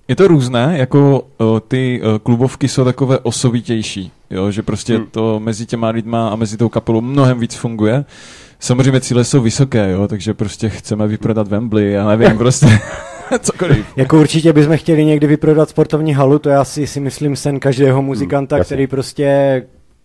Je 0.08 0.16
to 0.16 0.28
různé, 0.28 0.74
jako 0.78 1.22
o, 1.38 1.60
ty 1.60 2.02
o, 2.02 2.18
klubovky 2.18 2.68
jsou 2.68 2.84
takové 2.84 3.18
osobitější, 3.18 4.12
jo, 4.30 4.50
že 4.50 4.62
prostě 4.62 4.92
Hmm. 4.92 5.02
hmm. 5.02 5.10
to 5.10 5.40
mezi 5.40 5.66
těma 5.66 5.88
lidma 5.88 6.28
a 6.28 6.36
mezi 6.36 6.56
tou 6.56 6.68
kapelou 6.68 7.00
mnohem 7.00 7.40
víc 7.40 7.54
funguje. 7.54 8.04
Samozřejmě 8.60 9.00
cíle 9.00 9.24
jsou 9.24 9.40
vysoké, 9.40 9.90
jo, 9.90 10.08
takže 10.08 10.34
prostě 10.34 10.68
chceme 10.68 11.06
vyprodat 11.08 11.48
Wembley, 11.48 11.92
já 11.92 12.08
nevím, 12.08 12.38
prostě 12.38 12.66
cokoliv. 13.40 13.86
Jako 13.96 14.20
určitě 14.20 14.52
bychom 14.52 14.76
chtěli 14.76 15.04
někdy 15.04 15.26
vyprodat 15.26 15.68
sportovní 15.68 16.14
halu, 16.14 16.38
to 16.38 16.48
je 16.48 16.56
asi 16.56 16.86
si 16.86 17.00
myslím 17.00 17.36
sen 17.36 17.60
každého 17.60 18.02
muzikanta, 18.02 18.56
jasně. 18.58 18.68
který 18.68 18.86
prostě 18.86 19.62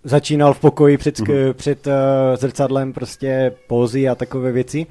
začínal 0.08 0.54
v 0.54 0.60
pokoji 0.60 0.98
před, 0.98 1.20
Mhm. 1.20 1.32
mm-hmm. 1.32 1.54
před 1.54 1.88
uh, 1.88 1.94
zrcadlem 2.36 2.94
prostě 2.94 3.52
pózy 3.68 4.10
a 4.10 4.16
takové 4.16 4.52
věci. 4.52 4.86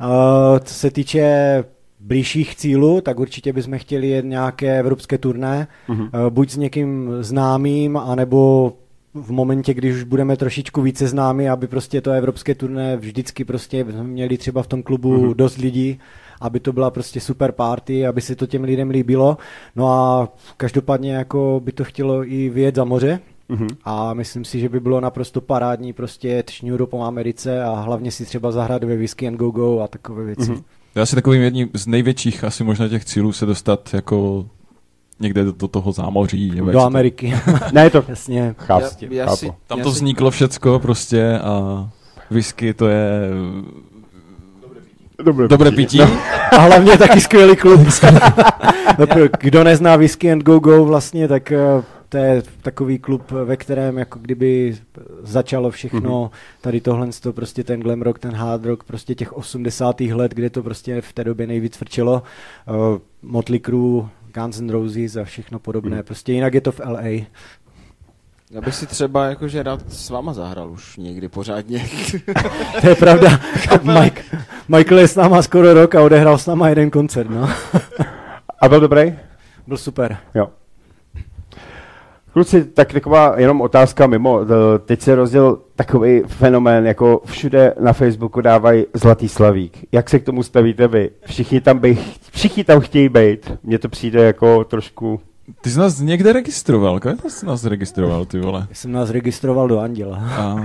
Uh, 0.00 0.58
co 0.64 0.74
se 0.74 0.90
týče 0.90 1.64
blížších 2.00 2.56
cílů, 2.56 3.00
tak 3.00 3.18
určitě 3.20 3.52
bychom 3.52 3.78
chtěli 3.78 4.08
jet 4.08 4.24
nějaké 4.24 4.78
evropské 4.78 5.18
turné, 5.18 5.66
Mhm. 5.88 6.00
uh, 6.02 6.08
buď 6.30 6.50
s 6.50 6.56
někým 6.56 7.10
známým, 7.20 7.96
anebo 7.96 8.72
v 9.14 9.30
momentě, 9.32 9.74
když 9.74 9.94
už 9.96 10.02
budeme 10.02 10.36
trošičku 10.36 10.82
více 10.82 11.08
známi, 11.08 11.50
aby 11.50 11.66
prostě 11.66 12.00
to 12.00 12.10
evropské 12.10 12.54
turné 12.54 12.96
vždycky 12.96 13.44
prostě 13.44 13.84
měli 13.84 14.38
třeba 14.38 14.62
v 14.62 14.66
tom 14.66 14.82
klubu 14.82 15.12
Mhm. 15.12 15.22
mm-hmm. 15.28 15.34
dost 15.34 15.56
lidí, 15.58 15.98
aby 16.40 16.60
to 16.60 16.72
byla 16.72 16.90
prostě 16.90 17.20
super 17.20 17.52
party, 17.52 18.06
aby 18.06 18.20
se 18.20 18.36
to 18.36 18.46
těm 18.46 18.64
lidem 18.64 18.90
líbilo. 18.90 19.36
No 19.76 19.88
a 19.88 20.28
každopádně 20.56 21.12
jako 21.14 21.60
by 21.64 21.72
to 21.72 21.84
chtělo 21.84 22.24
i 22.32 22.48
vyjet 22.48 22.74
za 22.74 22.84
moře, 22.84 23.20
Mhm. 23.48 23.68
a 23.84 24.14
myslím 24.14 24.44
si, 24.44 24.60
že 24.60 24.68
by 24.68 24.80
bylo 24.80 25.00
naprosto 25.00 25.40
parádní 25.40 25.92
prostě 25.92 26.42
tšňuru 26.46 26.86
po 26.86 27.02
Americe 27.02 27.64
a 27.64 27.70
hlavně 27.80 28.10
si 28.10 28.24
třeba 28.24 28.50
zahrát 28.52 28.84
ve 28.84 28.96
Whisky 28.96 29.28
and 29.28 29.36
Go 29.36 29.50
Go 29.50 29.80
a 29.80 29.88
takové 29.88 30.24
věci. 30.24 30.50
Mhm. 30.50 30.60
Mm-hmm. 30.60 30.64
Já 30.94 31.06
si 31.06 31.14
takovým 31.14 31.42
jedním 31.42 31.68
z 31.74 31.86
největších 31.86 32.44
asi 32.44 32.64
možná 32.64 32.88
těch 32.88 33.04
cílů 33.04 33.32
se 33.32 33.46
dostat 33.46 33.94
jako 33.94 34.46
někde 35.20 35.44
do, 35.44 35.52
do 35.52 35.68
toho 35.68 35.92
zámoří. 35.92 36.50
nebo 36.50 36.66
Do 36.66 36.72
se 36.72 36.82
to- 36.82 36.86
Ameriky. 36.86 37.34
Ne, 37.72 37.90
to 37.90 38.04
Jasně. 38.08 38.54
chápu. 38.58 38.84
Já- 39.00 39.08
já 39.12 39.24
chápu. 39.24 39.36
si- 39.36 39.52
Tam 39.66 39.78
Já 39.78 39.84
to 39.84 39.90
si- 39.90 39.96
vzniklo 39.96 40.30
všecko 40.30 40.78
prostě 40.78 41.38
a 41.38 41.88
whisky 42.30 42.74
to 42.74 42.88
je 42.88 43.30
Dobré, 45.24 45.48
dobré 45.48 45.70
pití. 45.70 46.00
A 46.52 46.56
hlavně 46.58 46.98
taky 46.98 47.20
skvělý 47.20 47.56
klub. 47.56 47.80
No, 48.98 49.06
Kdo 49.40 49.64
nezná 49.64 49.96
Whisky 49.96 50.32
and 50.32 50.42
Go 50.42 50.58
Go 50.58 50.84
vlastně, 50.84 51.28
tak 51.28 51.52
eh, 51.52 51.58
to 52.14 52.18
je 52.18 52.42
takový 52.62 52.98
klub, 52.98 53.30
ve 53.30 53.56
kterém 53.56 53.98
jako 53.98 54.18
kdyby 54.18 54.78
začalo 55.22 55.70
všechno, 55.70 56.30
tady 56.60 56.80
tohle, 56.80 57.08
to 57.22 57.32
prostě 57.32 57.64
ten 57.64 57.80
glam 57.80 58.02
rock, 58.02 58.18
ten 58.18 58.34
hard 58.34 58.64
rock, 58.64 58.84
prostě 58.84 59.14
těch 59.14 59.32
80. 59.32 60.00
let, 60.00 60.34
kde 60.34 60.50
to 60.50 60.62
prostě 60.62 61.00
v 61.00 61.12
té 61.12 61.24
době 61.24 61.46
nejvíc 61.46 61.76
frčelo. 61.76 62.22
Uh, 62.68 62.98
Motley 63.22 63.60
Crue, 63.60 64.08
Guns 64.34 64.60
N' 64.60 64.70
Roses 64.70 65.16
a 65.16 65.24
všechno 65.24 65.58
podobné. 65.58 66.02
Prostě 66.02 66.32
jinak 66.32 66.54
je 66.54 66.60
to 66.60 66.72
v 66.72 66.80
LA. 66.80 67.02
Já 68.50 68.60
bych 68.64 68.74
si 68.74 68.86
třeba 68.86 69.26
jakože 69.26 69.62
rád 69.62 69.92
s 69.92 70.10
váma 70.10 70.32
zahrál 70.32 70.70
už 70.70 70.96
někdy 70.96 71.28
pořádně. 71.28 71.88
To 72.80 72.88
je 72.88 72.94
pravda. 72.94 73.40
Mike, 73.82 74.22
Michael 74.68 74.98
je 74.98 75.08
s 75.08 75.16
náma 75.16 75.42
skoro 75.42 75.74
rok 75.74 75.94
a 75.94 76.02
odehrál 76.02 76.38
s 76.38 76.46
náma 76.46 76.68
jeden 76.68 76.90
koncert, 76.90 77.30
no. 77.30 77.48
A 78.60 78.68
byl 78.68 78.80
dobrý? 78.80 79.14
Byl 79.66 79.76
super. 79.76 80.16
Jo. 80.34 80.48
Kluci, 82.34 82.64
tak 82.64 82.92
taková 82.92 83.34
jenom 83.40 83.60
otázka 83.60 84.06
mimo. 84.06 84.40
Eh, 84.42 84.78
Teď 84.78 85.00
se 85.00 85.14
rozděl 85.14 85.58
takový 85.76 86.22
fenomén, 86.26 86.86
jako 86.86 87.20
všude 87.24 87.74
na 87.80 87.92
Facebooku 87.92 88.40
dávají 88.40 88.86
zlatý 88.94 89.28
slavík. 89.28 89.78
Jak 89.92 90.10
se 90.10 90.18
k 90.18 90.24
tomu 90.24 90.42
stavíte 90.42 90.88
vy? 90.88 91.10
Všichni 91.26 91.60
tam, 91.60 91.78
by, 91.78 91.98
všichni 92.32 92.64
tam 92.64 92.80
chtějí 92.80 93.08
být. 93.08 93.52
Mně 93.62 93.78
to 93.78 93.88
přijde 93.88 94.22
jako 94.24 94.64
trošku... 94.64 95.20
Ty 95.60 95.70
jsi 95.70 95.78
nás 95.78 96.00
někde 96.00 96.32
registroval, 96.32 96.98
kde 96.98 97.14
jsi 97.28 97.46
nás 97.46 97.64
registroval, 97.64 98.24
ty 98.24 98.38
vole? 98.40 98.66
Já 98.70 98.74
jsem 98.74 98.92
nás 98.92 99.10
registroval 99.10 99.68
do 99.68 99.78
Anděla. 99.80 100.16
A... 100.16 100.56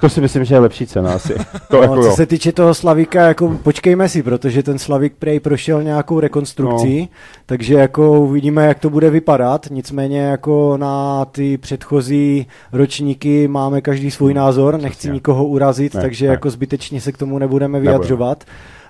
To 0.00 0.08
si 0.08 0.20
myslím, 0.20 0.44
že 0.44 0.54
je 0.54 0.58
lepší 0.58 0.86
cena 0.86 1.12
asi. 1.14 1.34
To 1.70 1.76
No, 1.76 1.82
jako 1.82 1.94
co 1.96 2.02
jo. 2.08 2.16
se 2.16 2.26
týče 2.26 2.52
toho 2.52 2.74
Slavíka, 2.74 3.26
jako 3.26 3.48
počkejme 3.62 4.08
si, 4.08 4.22
protože 4.22 4.62
ten 4.62 4.78
Slavík 4.78 5.12
prej 5.18 5.40
prošel 5.40 5.82
nějakou 5.82 6.20
rekonstrukcí, 6.20 7.00
no. 7.00 7.08
takže 7.46 7.74
jako 7.74 8.20
uvidíme, 8.20 8.66
jak 8.66 8.78
to 8.78 8.90
bude 8.90 9.10
vypadat. 9.10 9.66
Nicméně 9.70 10.20
jako 10.20 10.76
na 10.76 11.24
ty 11.24 11.58
předchozí 11.58 12.46
ročníky 12.72 13.48
máme 13.48 13.80
každý 13.80 14.10
svůj 14.10 14.34
názor, 14.34 14.80
nechci 14.80 14.98
Přesně. 14.98 15.12
nikoho 15.12 15.44
urazit, 15.46 15.94
Ne, 15.94 16.00
takže 16.00 16.26
ne. 16.26 16.30
jako 16.32 16.50
zbytečně 16.50 17.00
se 17.00 17.12
k 17.12 17.18
tomu 17.18 17.38
nebudeme 17.38 17.72
Nebudeme. 17.78 17.98
vyjadřovat. 17.98 18.44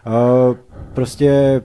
Uh, 0.07 0.57
prostě 0.95 1.61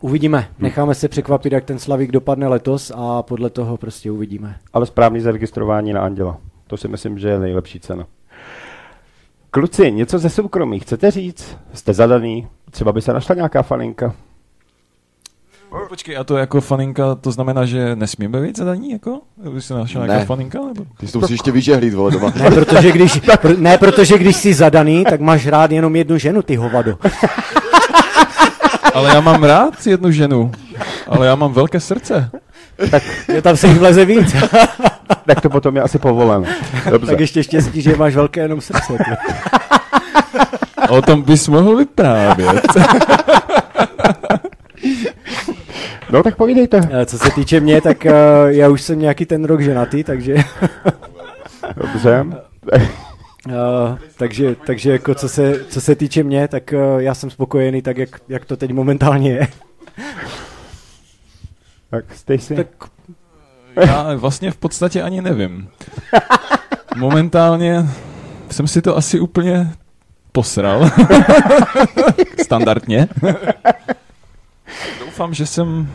uvidíme, 0.00 0.48
necháme 0.58 0.94
se 0.94 1.08
překvapit, 1.08 1.52
jak 1.52 1.64
ten 1.64 1.78
Slavík 1.78 2.10
dopadne 2.12 2.48
letos 2.48 2.92
a 2.96 3.22
podle 3.22 3.50
toho 3.50 3.76
prostě 3.76 4.10
uvidíme. 4.10 4.56
Ale 4.72 4.86
správný 4.86 5.20
zaregistrování 5.20 5.92
na 5.92 6.00
Anděla. 6.00 6.36
To 6.66 6.76
si 6.76 6.88
myslím, 6.88 7.18
že 7.18 7.28
je 7.28 7.38
nejlepší 7.38 7.80
cena. 7.80 8.06
Kluci, 9.50 9.92
něco 9.92 10.18
ze 10.18 10.30
soukromí 10.30 10.80
chcete 10.80 11.10
říct? 11.10 11.56
Jste 11.74 11.92
zadaný? 11.94 12.46
Třeba 12.70 12.92
by 12.92 13.02
se 13.02 13.12
našla 13.12 13.34
nějaká 13.34 13.62
faninka? 13.62 14.14
Počkej, 15.88 16.16
a 16.16 16.24
to 16.24 16.36
jako 16.36 16.60
faninka, 16.60 17.14
to 17.14 17.32
znamená, 17.32 17.64
že 17.64 17.96
nesmíme 17.96 18.40
být 18.42 18.56
zadaní, 18.58 18.90
jako? 18.90 19.20
Aby 19.46 19.60
se 19.62 19.74
našla 19.74 20.06
nějaká 20.06 20.20
Ne. 20.20 20.26
faninka, 20.26 20.58
nebo? 20.58 20.84
Ty 21.00 21.06
jsi 21.06 21.12
to 21.12 21.18
musíš 21.18 21.34
ještě 21.34 21.50
vyžehlit, 21.52 21.94
vole, 21.94 22.10
doma. 22.10 22.32
Ne, 22.36 22.50
protože 22.50 22.92
když, 22.92 23.22
pr- 23.22 23.58
ne, 23.58 23.78
protože 23.78 24.18
když 24.18 24.36
jsi 24.36 24.54
zadaný, 24.54 25.04
tak 25.04 25.20
máš 25.20 25.46
rád 25.46 25.70
jenom 25.70 25.96
jednu 25.96 26.18
ženu, 26.18 26.42
ty 26.42 26.56
hovado. 26.56 26.98
Ale 28.94 29.14
já 29.14 29.20
mám 29.20 29.44
rád 29.44 29.86
jednu 29.86 30.10
ženu, 30.10 30.52
ale 31.08 31.26
já 31.26 31.34
mám 31.34 31.52
velké 31.52 31.80
srdce. 31.80 32.30
Je 33.34 33.42
tam 33.42 33.56
se 33.56 33.66
jich 33.66 33.78
vleze 33.78 34.04
víc. 34.04 34.36
Tak 35.26 35.40
to 35.40 35.50
potom 35.50 35.76
je 35.76 35.82
asi 35.82 35.98
povolené. 35.98 36.56
Dobře. 36.90 37.10
tak 37.10 37.20
ještě 37.20 37.42
štěstí, 37.42 37.82
že 37.82 37.96
máš 37.96 38.14
velké 38.14 38.40
jenom 38.40 38.60
srdce. 38.60 38.92
o 40.88 41.02
tom 41.02 41.22
bys 41.22 41.48
mohl 41.48 41.76
vyprávět. 41.76 42.66
No 46.10 46.22
tak 46.22 46.36
povídejte. 46.36 46.80
Eh, 46.90 47.06
Co 47.06 47.18
se 47.18 47.30
týče 47.30 47.60
mě, 47.60 47.80
tak 47.80 48.06
eh, 48.06 48.12
já 48.46 48.68
už 48.68 48.82
jsem 48.82 48.98
nějaký 48.98 49.26
ten 49.26 49.44
rok 49.44 49.60
ženatý, 49.60 50.04
takže, 50.04 50.36
Dobře. 51.76 52.26
Eh, 53.48 53.52
takže, 54.16 54.56
takže 54.66 54.92
jako 54.92 55.14
co 55.14 55.28
se, 55.28 55.64
co 55.64 55.80
se 55.80 55.94
týče 55.94 56.22
mě, 56.22 56.48
tak 56.48 56.72
eh, 56.72 56.78
já 56.98 57.14
jsem 57.14 57.30
spokojený 57.30 57.82
tak, 57.82 57.98
jak, 57.98 58.20
jak 58.28 58.44
to 58.44 58.56
teď 58.56 58.72
momentálně 58.72 59.30
je. 59.30 59.48
Tak 61.90 62.04
Stacy. 62.14 62.56
Tak 62.56 62.68
Já 63.86 64.14
vlastně 64.14 64.50
v 64.50 64.56
podstatě 64.56 65.02
ani 65.02 65.22
nevím. 65.22 65.68
Momentálně 66.96 67.86
jsem 68.50 68.68
si 68.68 68.82
to 68.82 68.96
asi 68.96 69.20
úplně 69.20 69.72
posral. 70.32 70.90
Standardně. 72.44 73.08
Doufám, 75.00 75.34
že 75.34 75.46
jsem... 75.46 75.88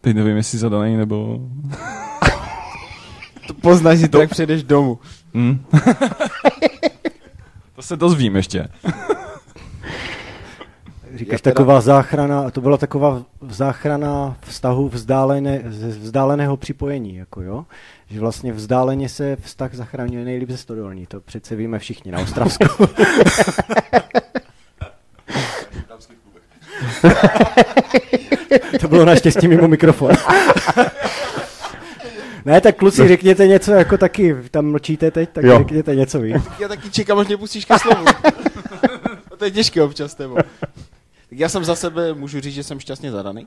Teď 0.00 0.16
nevím, 0.16 0.36
jestli 0.36 0.58
zadaný 0.58 0.96
nebo... 0.96 1.38
To 3.46 3.54
poznáš 3.54 3.98
si 3.98 4.08
to, 4.08 4.20
jak 4.20 4.30
přijdeš 4.30 4.62
domů. 4.62 4.98
Hm? 5.34 5.64
to 7.74 7.82
se 7.82 7.96
dozvím 7.96 8.36
ještě. 8.36 8.68
říkáš 11.14 11.40
taková 11.40 11.80
záchrana, 11.80 12.50
to 12.50 12.60
byla 12.60 12.76
taková 12.76 13.22
záchrana 13.48 14.36
vztahu 14.40 14.88
vzdálené, 14.88 15.62
ze 15.68 15.88
vzdáleného 15.88 16.56
připojení, 16.56 17.16
jako 17.16 17.42
jo? 17.42 17.64
Že 18.10 18.20
vlastně 18.20 18.52
vzdáleně 18.52 19.08
se 19.08 19.36
vztah 19.36 19.74
zachraňuje 19.74 20.24
nejlíp 20.24 20.50
ze 20.50 20.56
stodolní, 20.56 21.06
to 21.06 21.20
přece 21.20 21.56
víme 21.56 21.78
všichni 21.78 22.12
na 22.12 22.18
Ostravsku. 22.18 22.64
to 28.80 28.88
bylo 28.88 29.04
naštěstí 29.04 29.48
mimo 29.48 29.68
mikrofon. 29.68 30.10
ne, 32.48 32.60
tak 32.60 32.76
kluci, 32.76 33.08
řekněte 33.08 33.46
něco, 33.46 33.72
jako 33.72 33.98
taky, 33.98 34.36
tam 34.50 34.70
mlčíte 34.70 35.10
teď, 35.10 35.30
tak 35.32 35.44
Jo. 35.44 35.58
řekněte 35.58 35.94
něco 35.94 36.20
vy. 36.20 36.34
Já 36.58 36.68
taky 36.68 36.90
čekám, 36.90 37.18
až 37.18 37.26
mě 37.26 37.36
pustíš 37.36 37.64
ke 37.64 37.78
slovu. 37.78 38.04
to 39.38 39.44
je 39.44 39.50
těžké 39.50 39.82
občas 39.82 40.14
tebou. 40.14 40.36
Tak 41.30 41.38
já 41.38 41.48
jsem 41.48 41.64
za 41.64 41.74
sebe, 41.76 42.14
můžu 42.14 42.40
říct, 42.40 42.54
že 42.54 42.62
jsem 42.62 42.80
šťastně 42.80 43.10
zadaný. 43.10 43.46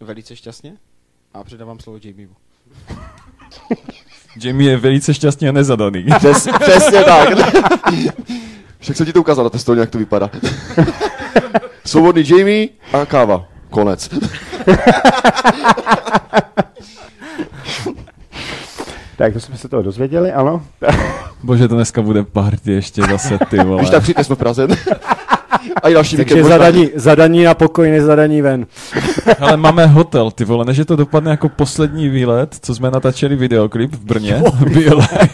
Velice 0.00 0.36
šťastně. 0.36 0.72
A 1.34 1.44
předávám 1.44 1.80
slovo 1.80 1.98
Jamiemu. 2.04 2.34
Jamie 4.42 4.70
je 4.70 4.76
velice 4.76 5.14
šťastně 5.14 5.52
nezadaný. 5.52 6.06
Přes, 6.18 6.48
přesně 6.60 7.04
tak. 7.04 7.28
Však 8.78 8.96
jsem 8.96 9.06
ti 9.06 9.12
to 9.12 9.20
ukázal 9.20 9.44
na 9.44 9.50
testu, 9.50 9.74
jak 9.74 9.90
to 9.90 9.98
vypadá. 9.98 10.30
Svobodný 11.86 12.28
Jamie 12.28 12.68
a 12.92 13.06
káva. 13.06 13.48
Konec. 13.70 14.10
Tak 19.16 19.32
to 19.32 19.40
jsme 19.40 19.56
se 19.56 19.68
toho 19.68 19.82
dozvěděli, 19.82 20.32
ano. 20.32 20.62
Bože, 21.42 21.68
to 21.68 21.74
dneska 21.74 22.02
bude 22.02 22.22
party 22.22 22.72
ještě 22.72 23.02
zase, 23.02 23.38
ty 23.50 23.56
vole. 23.64 23.78
Když 23.78 23.90
tak 23.90 24.02
přijďte, 24.02 24.24
jsme 24.24 24.34
v 24.34 24.38
Praze. 24.38 24.66
A 25.82 25.88
i 25.88 25.94
další 25.94 26.16
Takže 26.16 26.34
víkend 26.34 26.42
možná. 26.42 26.58
zadaní, 26.58 26.90
zadaní 26.94 27.44
na 27.44 27.54
pokoj, 27.54 27.90
nezadaní 27.90 28.42
ven. 28.42 28.66
Ale 29.40 29.56
máme 29.56 29.86
hotel, 29.86 30.30
ty 30.30 30.44
vole, 30.44 30.64
než 30.64 30.76
je 30.76 30.84
to 30.84 30.96
dopadne 30.96 31.30
jako 31.30 31.48
poslední 31.48 32.08
výlet, 32.08 32.56
co 32.62 32.74
jsme 32.74 32.90
natáčeli 32.90 33.36
videoklip 33.36 33.94
v 33.94 34.04
Brně, 34.04 34.42
Be 34.74 34.84
Alive. 34.90 35.28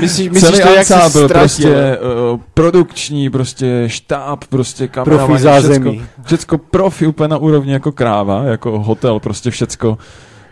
Myslíš, 0.00 0.30
Celý 0.40 0.60
to, 0.60 0.68
jak 0.68 0.86
se 0.86 0.94
ztratil? 0.94 1.28
prostě 1.28 1.98
uh, 2.32 2.40
produkční, 2.54 3.30
prostě 3.30 3.84
štáb, 3.86 4.44
prostě 4.44 4.88
zázemí. 5.36 5.98
všecko, 5.98 6.22
všecko 6.24 6.58
profi 6.58 7.06
úplně 7.06 7.28
na 7.28 7.36
úrovni 7.36 7.72
jako 7.72 7.92
kráva, 7.92 8.42
jako 8.44 8.78
hotel, 8.78 9.20
prostě 9.20 9.50
všecko. 9.50 9.98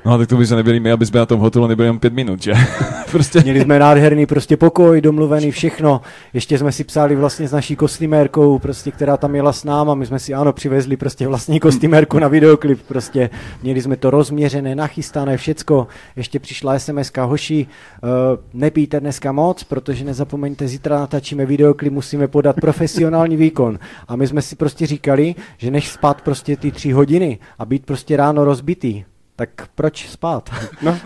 No 0.06 0.12
a 0.12 0.18
tak 0.18 0.28
to 0.28 0.36
by 0.36 0.46
se 0.46 0.56
nebyli 0.56 0.80
my, 0.80 0.92
aby 0.92 1.06
jsme 1.06 1.20
na 1.20 1.26
tom 1.26 1.40
hotelu 1.40 1.66
nebyli 1.66 1.88
jen 1.88 1.98
pět 1.98 2.12
minut, 2.12 2.42
že? 2.42 2.52
prostě 3.10 3.40
Měli 3.40 3.60
jsme 3.60 3.78
nádherný 3.78 4.26
prostě 4.26 4.56
pokoj, 4.56 5.00
domluvený 5.00 5.50
všechno. 5.50 6.00
Ještě 6.34 6.58
jsme 6.58 6.72
si 6.72 6.84
psali 6.84 7.16
vlastně 7.16 7.48
s 7.48 7.52
naší 7.52 7.76
kostýmérkou, 7.76 8.58
prostě, 8.58 8.90
která 8.90 9.16
tam 9.16 9.34
jela 9.34 9.52
s 9.52 9.64
náma. 9.64 9.94
My 9.94 10.06
jsme 10.06 10.18
si 10.18 10.34
ano 10.34 10.52
přivezli 10.52 10.96
prostě 10.96 11.28
vlastní 11.28 11.60
kostýmérku 11.60 12.18
na 12.18 12.28
videoklip. 12.28 12.82
Prostě 12.88 13.30
měli 13.62 13.82
jsme 13.82 13.96
to 13.96 14.10
rozměřené, 14.10 14.74
nachystané, 14.74 15.36
všecko. 15.36 15.86
Ještě 16.16 16.38
přišla 16.38 16.78
SMS 16.78 17.12
hoši, 17.20 17.66
uh, 18.02 18.10
nepijte 18.54 19.00
dneska 19.00 19.32
moc, 19.32 19.64
protože 19.64 20.04
nezapomeňte, 20.04 20.68
zítra 20.68 20.98
natáčíme 20.98 21.46
videoklip, 21.46 21.92
musíme 21.92 22.28
podat 22.28 22.56
profesionální 22.60 23.36
výkon. 23.36 23.78
A 24.08 24.16
my 24.16 24.26
jsme 24.26 24.42
si 24.42 24.56
prostě 24.56 24.86
říkali, 24.86 25.34
že 25.58 25.70
než 25.70 25.88
spát 25.88 26.22
prostě 26.22 26.56
ty 26.56 26.70
tři 26.70 26.92
hodiny 26.92 27.38
a 27.58 27.64
být 27.64 27.86
prostě 27.86 28.16
ráno 28.16 28.44
rozbitý, 28.44 29.04
tak 29.36 29.48
proč 29.74 30.08
spát? 30.08 30.50
No, 30.82 30.98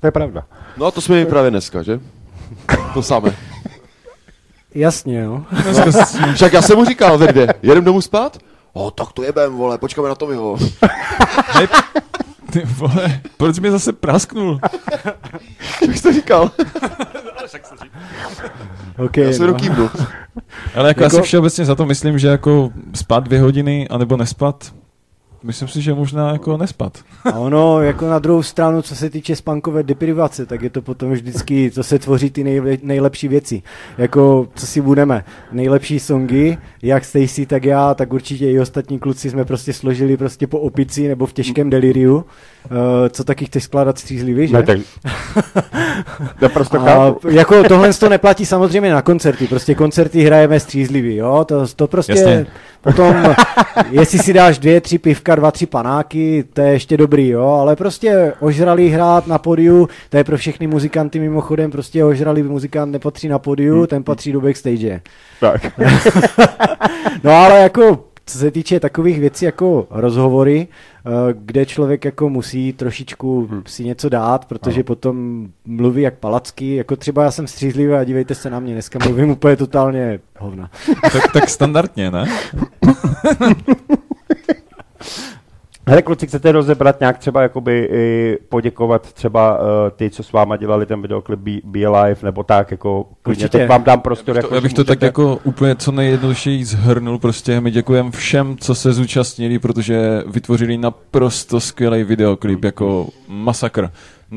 to 0.00 0.06
je 0.06 0.10
pravda. 0.10 0.44
No 0.76 0.86
a 0.86 0.90
to 0.90 1.00
jsme 1.00 1.16
mi 1.16 1.26
právě 1.26 1.50
dneska, 1.50 1.82
že? 1.82 2.00
To 2.94 3.02
samé. 3.02 3.36
Jasně, 4.74 5.20
jo. 5.20 5.44
s- 5.90 6.18
Však 6.34 6.52
já 6.52 6.62
jsem 6.62 6.78
mu 6.78 6.84
říkal 6.84 7.18
ve 7.18 7.26
dvě, 7.26 7.54
jedem 7.62 7.84
domů 7.84 8.00
spát? 8.00 8.38
O, 8.72 8.90
tak 8.90 9.12
to 9.12 9.22
jebem, 9.22 9.54
vole, 9.56 9.78
počkáme 9.78 10.08
na 10.08 10.14
Tomiho. 10.14 10.56
hej, 11.48 11.68
ty 12.52 12.62
vole, 12.64 13.20
proč 13.36 13.58
mě 13.58 13.70
zase 13.70 13.92
prasknul? 13.92 14.60
Jak 15.88 15.96
jsi 15.96 16.02
to 16.02 16.12
říkal? 16.12 16.50
Okay, 18.98 19.24
Já 19.24 19.32
jsem 19.32 19.42
jenom 19.42 19.56
kývnu. 19.60 19.90
Ale 20.74 20.88
jako, 20.88 21.02
Jako- 21.02 21.16
asi 21.16 21.22
všeobecně 21.22 21.64
za 21.64 21.74
to 21.74 21.86
myslím, 21.86 22.18
že 22.18 22.28
jako 22.28 22.70
spát 22.94 23.24
dvě 23.24 23.40
hodiny, 23.40 23.88
anebo 23.88 24.16
nespat, 24.16 24.72
myslím 25.44 25.68
si, 25.68 25.82
že 25.82 25.94
možná 25.94 26.32
jako 26.32 26.56
nespat. 26.56 26.98
A 27.24 27.38
ono, 27.38 27.82
jako 27.82 28.08
na 28.08 28.18
druhou 28.18 28.42
stranu, 28.42 28.82
co 28.82 28.96
se 28.96 29.10
týče 29.10 29.36
spankové 29.36 29.82
deprivace, 29.82 30.46
tak 30.46 30.62
je 30.62 30.70
to 30.70 30.82
potom 30.82 31.12
vždycky, 31.12 31.70
to 31.70 31.82
se 31.82 31.98
tvoří 31.98 32.30
ty 32.30 32.44
nejle, 32.44 32.76
nejlepší 32.82 33.28
věci. 33.28 33.62
Jako, 33.98 34.48
co 34.54 34.66
si 34.66 34.80
budeme, 34.80 35.24
nejlepší 35.52 36.00
songy, 36.00 36.58
jak 36.82 37.04
Stacy, 37.04 37.46
tak 37.46 37.64
já, 37.64 37.94
tak 37.94 38.12
určitě 38.12 38.50
i 38.50 38.60
ostatní 38.60 38.98
kluci 38.98 39.30
jsme 39.30 39.44
prostě 39.44 39.72
složili 39.72 40.16
prostě 40.16 40.46
po 40.46 40.58
opici 40.60 41.08
nebo 41.08 41.26
v 41.26 41.32
těžkém 41.32 41.70
deliriu. 41.70 42.16
Uh, 42.16 43.08
co 43.10 43.24
taky 43.24 43.44
chceš 43.44 43.64
skládat 43.64 43.98
střízlivý, 43.98 44.48
že? 44.48 44.54
Ne, 44.54 44.62
tak... 44.62 44.78
Naprosto 46.42 46.80
A 46.80 46.84
chápu. 46.84 47.28
jako 47.28 47.64
tohle 47.64 47.92
to 47.92 48.08
neplatí 48.08 48.46
samozřejmě 48.46 48.92
na 48.92 49.02
koncerty, 49.02 49.46
prostě 49.46 49.74
koncerty 49.74 50.22
hrajeme 50.22 50.60
střízlivý, 50.60 51.16
jo, 51.16 51.44
to, 51.48 51.66
to 51.76 51.86
prostě 51.86 52.12
Jasně. 52.12 52.46
Potom, 52.82 53.34
jestli 53.90 54.18
si 54.18 54.32
dáš 54.32 54.58
dvě, 54.58 54.80
tři 54.80 54.98
pivka, 54.98 55.34
dva, 55.34 55.50
tři 55.50 55.66
panáky, 55.66 56.44
to 56.52 56.60
je 56.60 56.72
ještě 56.72 56.96
dobrý, 56.96 57.28
jo, 57.28 57.48
ale 57.48 57.76
prostě 57.76 58.32
ožralý 58.40 58.88
hrát 58.88 59.26
na 59.26 59.38
podiu, 59.38 59.88
to 60.10 60.16
je 60.16 60.24
pro 60.24 60.36
všechny 60.36 60.66
muzikanty 60.66 61.18
mimochodem, 61.18 61.70
prostě 61.70 62.04
ožralý 62.04 62.42
muzikant 62.42 62.92
nepatří 62.92 63.28
na 63.28 63.38
podiu, 63.38 63.86
ten 63.86 64.02
patří 64.02 64.32
do 64.32 64.40
backstage. 64.40 65.00
Tak. 65.40 65.72
No 67.24 67.32
ale 67.32 67.60
jako, 67.60 68.04
co 68.32 68.38
se 68.38 68.50
týče 68.50 68.80
takových 68.80 69.20
věcí 69.20 69.44
jako 69.44 69.86
rozhovory, 69.90 70.68
eh, 70.68 71.10
kde 71.32 71.66
člověk 71.66 72.04
jako 72.04 72.28
musí 72.28 72.72
trošičku 72.72 73.48
si 73.66 73.84
něco 73.84 74.08
dát, 74.08 74.44
protože 74.44 74.84
potom 74.84 75.46
mluví 75.64 76.02
jak 76.02 76.18
palacky, 76.18 76.74
jako 76.74 76.96
třeba 76.96 77.24
já 77.24 77.30
jsem 77.30 77.46
střízlivý 77.46 77.92
a 77.92 78.04
dívejte 78.04 78.34
se 78.34 78.50
na 78.50 78.60
mě, 78.60 78.72
dneska 78.72 78.98
mluvím 79.04 79.30
úplně 79.30 79.56
totálně 79.56 80.20
hovna. 80.38 80.70
tak, 81.12 81.32
tak 81.32 81.48
standardně, 81.48 82.10
ne? 82.10 82.24
Hele, 85.92 86.02
kluci, 86.02 86.26
chcete 86.26 86.52
rozebrat 86.52 87.00
nějak 87.00 87.18
třeba 87.18 87.42
jakoby 87.42 87.88
i 87.92 88.38
poděkovat 88.48 89.12
třeba 89.12 89.58
uh, 89.60 89.66
ty, 89.96 90.10
co 90.10 90.22
s 90.22 90.32
váma 90.32 90.56
dělali 90.56 90.86
ten 90.86 91.02
videoklip 91.02 91.40
Be, 91.40 91.50
Be 91.64 91.84
Alive, 91.84 92.20
nebo 92.22 92.42
tak, 92.42 92.70
jako 92.70 93.06
klidně, 93.22 93.48
teď 93.48 93.68
vám 93.68 93.84
dám 93.84 94.00
prostor. 94.00 94.36
jako, 94.36 94.54
Já 94.54 94.60
bych 94.60 94.72
to 94.72 94.84
tak 94.84 94.88
můžete- 94.88 95.06
jako 95.06 95.38
úplně 95.44 95.76
co 95.76 95.92
nejjednodušeji 95.92 96.64
zhrnul, 96.64 97.18
prostě 97.18 97.60
my 97.60 97.70
děkujeme 97.70 98.10
všem, 98.10 98.56
co 98.56 98.74
se 98.74 98.92
zúčastnili, 98.92 99.58
protože 99.58 100.22
vytvořili 100.26 100.78
naprosto 100.78 101.60
skvělý 101.60 102.04
videoklip, 102.04 102.64
jako 102.64 103.08
masakr. 103.28 103.90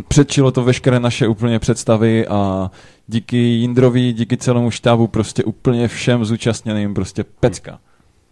Předčilo 0.07 0.51
to 0.51 0.63
veškeré 0.63 0.99
naše 0.99 1.27
úplně 1.27 1.59
představy 1.59 2.27
a 2.27 2.71
díky 3.07 3.37
Jindrovi, 3.37 4.13
díky 4.13 4.37
celému 4.37 4.71
štábu, 4.71 5.07
prostě 5.07 5.43
úplně 5.43 5.87
všem 5.87 6.25
zúčastněným, 6.25 6.93
prostě 6.93 7.23
pecka. 7.39 7.79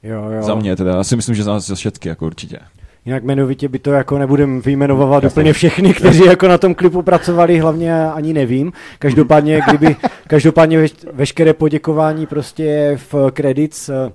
Jo, 0.04 0.24
jo. 0.32 0.44
Za 0.44 0.56
mě 0.56 0.76
teda, 0.76 0.96
já 0.96 1.04
si 1.04 1.16
myslím, 1.16 1.36
že 1.36 1.44
za 1.44 1.54
nás 1.54 1.68
za 1.68 1.76
všetky, 1.76 2.10
jako 2.10 2.26
určitě. 2.26 2.60
Jinak 3.06 3.24
jmenovitě 3.24 3.68
by 3.68 3.80
to 3.80 3.92
jako 3.92 4.18
nebudem 4.18 4.62
vyjmenovávat 4.62 5.24
úplně 5.24 5.54
všechny, 5.54 5.94
kteří 5.94 6.26
jako 6.26 6.48
na 6.48 6.58
tom 6.58 6.76
klipu 6.76 7.02
pracovali, 7.02 7.60
hlavně 7.60 8.06
ani 8.06 8.34
nevím. 8.34 8.74
Každopádně, 9.00 9.62
kdyby, 9.70 9.96
každopádně 10.28 10.78
veš, 10.78 10.94
veškeré 11.14 11.54
poděkování 11.54 12.26
prostě 12.26 12.64
je 12.64 12.98
v 12.98 13.16
credits 13.34 13.90
eh, 13.90 14.12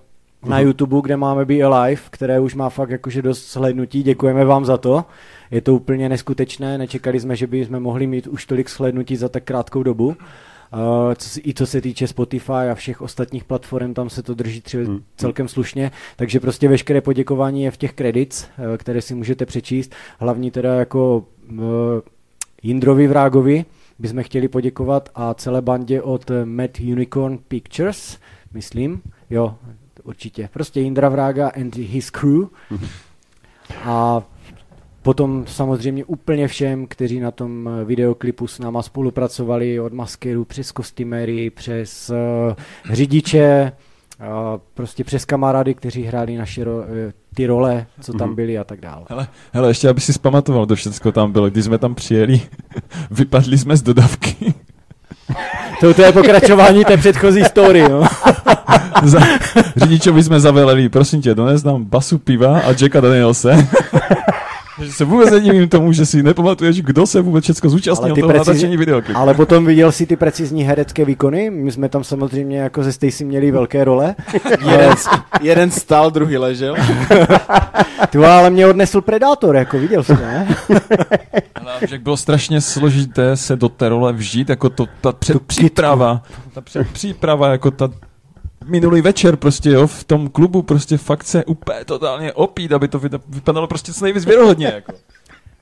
na 0.46 0.60
YouTube, 0.60 1.00
kde 1.02 1.16
máme 1.16 1.44
Be 1.44 1.62
Alive, 1.62 2.02
které 2.10 2.40
už 2.40 2.54
má 2.54 2.68
fakt 2.68 2.90
jakože 2.90 3.22
dost 3.22 3.46
slednutí. 3.46 4.02
Děkujeme 4.02 4.44
vám 4.44 4.64
za 4.64 4.76
to. 4.76 5.04
Je 5.50 5.60
to 5.60 5.74
úplně 5.74 6.08
neskutečné, 6.08 6.78
nečekali 6.78 7.20
jsme, 7.20 7.36
že 7.36 7.46
by 7.46 7.64
jsme 7.64 7.80
mohli 7.80 8.06
mít 8.06 8.26
už 8.26 8.46
tolik 8.46 8.68
slednutí 8.68 9.16
za 9.16 9.28
tak 9.28 9.44
krátkou 9.44 9.82
dobu. 9.82 10.16
Uh, 10.72 11.14
co, 11.14 11.28
se- 11.28 11.40
I 11.44 11.54
co 11.54 11.66
se 11.66 11.80
týče 11.80 12.06
Spotify 12.06 12.52
a 12.52 12.74
všech 12.74 13.00
ostatních 13.02 13.44
platform, 13.44 13.94
tam 13.94 14.10
se 14.10 14.22
to 14.22 14.34
drží 14.34 14.60
třeba 14.60 14.84
celkem 15.16 15.48
slušně, 15.48 15.90
takže 16.16 16.40
prostě 16.40 16.68
veškeré 16.68 17.00
poděkování 17.00 17.62
je 17.62 17.70
v 17.70 17.76
těch 17.76 17.92
credits, 17.94 18.44
uh, 18.44 18.76
které 18.76 19.02
si 19.02 19.14
můžete 19.14 19.46
přečíst. 19.46 19.94
Hlavní 20.18 20.50
teda 20.50 20.74
jako 20.74 21.24
uh, 21.50 21.58
Jindrovi 22.62 23.06
Vrágovi 23.08 23.64
bychom 23.98 24.22
chtěli 24.22 24.48
poděkovat 24.48 25.08
a 25.14 25.34
celé 25.34 25.62
bandě 25.62 26.02
od 26.02 26.30
eh, 26.30 26.44
Mad 26.44 26.70
Unicorn 26.80 27.38
Pictures, 27.48 28.18
myslím, 28.54 29.02
jo, 29.30 29.54
určitě. 30.04 30.48
Prostě 30.52 30.80
Jindra 30.80 31.08
Vrága 31.08 31.48
and 31.48 31.76
his 31.76 32.10
crew. 32.10 32.44
A 33.84 34.22
Potom 35.08 35.44
samozřejmě 35.46 36.04
úplně 36.04 36.48
všem, 36.48 36.86
kteří 36.86 37.20
na 37.20 37.30
tom 37.30 37.68
eh, 37.68 37.84
videoklipu 37.84 38.46
s 38.46 38.58
náma 38.58 38.82
spolupracovali, 38.82 39.80
od 39.80 39.92
maskerů 39.92 40.44
přes 40.44 40.72
kostymery, 40.72 41.50
přes 41.50 42.10
uh, 42.10 42.54
řidiče, 42.94 43.72
uh, 44.20 44.26
prostě 44.74 45.04
přes 45.04 45.24
kamarády, 45.24 45.74
kteří 45.74 46.02
hráli 46.02 46.36
naše 46.36 46.64
ro- 46.64 46.84
ty 47.34 47.46
role, 47.46 47.86
co 48.00 48.12
tam 48.12 48.34
byly 48.34 48.58
a 48.58 48.64
tak 48.64 48.80
dále. 48.80 49.04
Hele, 49.08 49.28
hele, 49.52 49.70
ještě 49.70 49.88
aby 49.88 50.00
si 50.00 50.12
zpamatoval, 50.12 50.66
to 50.66 50.74
všechno 50.74 51.12
tam 51.12 51.32
bylo, 51.32 51.50
když 51.50 51.64
jsme 51.64 51.78
tam 51.78 51.94
přijeli, 51.94 52.40
vypadli 53.10 53.58
jsme 53.58 53.76
z 53.76 53.82
dodavky. 53.82 54.54
To, 55.80 55.94
to 55.94 56.02
je 56.02 56.12
pokračování 56.12 56.84
té 56.84 56.96
předchozí 56.96 57.44
story, 57.44 57.88
no. 57.88 58.02
Za, 59.02 59.20
řidičovi 59.76 60.22
jsme 60.22 60.40
zaveleli, 60.40 60.88
prosím 60.88 61.22
tě, 61.22 61.34
dones 61.34 61.64
nám 61.64 61.84
basu 61.84 62.18
piva 62.18 62.58
a 62.58 62.68
Jacka 62.70 63.00
Danielse. 63.00 63.68
že 64.82 64.92
se 64.92 65.04
vůbec 65.04 65.30
nedivím 65.30 65.68
tomu, 65.68 65.92
že 65.92 66.06
si 66.06 66.22
nepamatuješ, 66.22 66.82
kdo 66.82 67.06
se 67.06 67.20
vůbec 67.20 67.44
všechno 67.44 67.70
zúčastnil 67.70 68.16
toho 68.16 68.32
natáčení 68.32 68.76
videoklipu. 68.76 69.20
ale 69.20 69.34
potom 69.34 69.66
viděl 69.66 69.92
si 69.92 70.06
ty 70.06 70.16
precizní 70.16 70.62
herecké 70.62 71.04
výkony, 71.04 71.50
my 71.50 71.72
jsme 71.72 71.88
tam 71.88 72.04
samozřejmě 72.04 72.58
jako 72.58 72.82
ze 72.82 72.92
Stacy 72.92 73.24
měli 73.24 73.50
velké 73.50 73.84
role. 73.84 74.14
Jeden, 74.70 74.94
jeden 75.40 75.70
stál, 75.70 76.10
druhý 76.10 76.36
ležel. 76.36 76.74
Ty 78.10 78.18
vole, 78.18 78.30
ale 78.30 78.50
mě 78.50 78.66
odnesl 78.66 79.00
Predátor, 79.00 79.56
jako 79.56 79.78
viděl 79.78 80.02
jsi, 80.02 80.12
ne? 80.12 80.56
Ale 81.54 81.72
jak 81.90 82.02
bylo 82.02 82.16
strašně 82.16 82.60
složité 82.60 83.36
se 83.36 83.56
do 83.56 83.68
té 83.68 83.88
role 83.88 84.12
vžít, 84.12 84.48
jako 84.48 84.68
to, 84.70 84.86
ta 85.00 85.12
předpříprava, 85.12 86.22
ta 86.54 86.60
předpříprava, 86.60 87.48
jako 87.48 87.70
ta 87.70 87.90
minulý 88.68 89.00
večer 89.00 89.36
prostě, 89.36 89.70
jo, 89.70 89.86
v 89.86 90.04
tom 90.04 90.28
klubu 90.28 90.62
prostě 90.62 90.98
fakt 90.98 91.24
se 91.24 91.44
úplně 91.44 91.84
totálně 91.84 92.32
opít, 92.32 92.72
aby 92.72 92.88
to 92.88 93.00
vypadalo 93.28 93.66
prostě 93.66 93.92
co 93.92 94.04
nejvíc 94.04 94.24
věrohodně, 94.24 94.66
jako. 94.66 94.92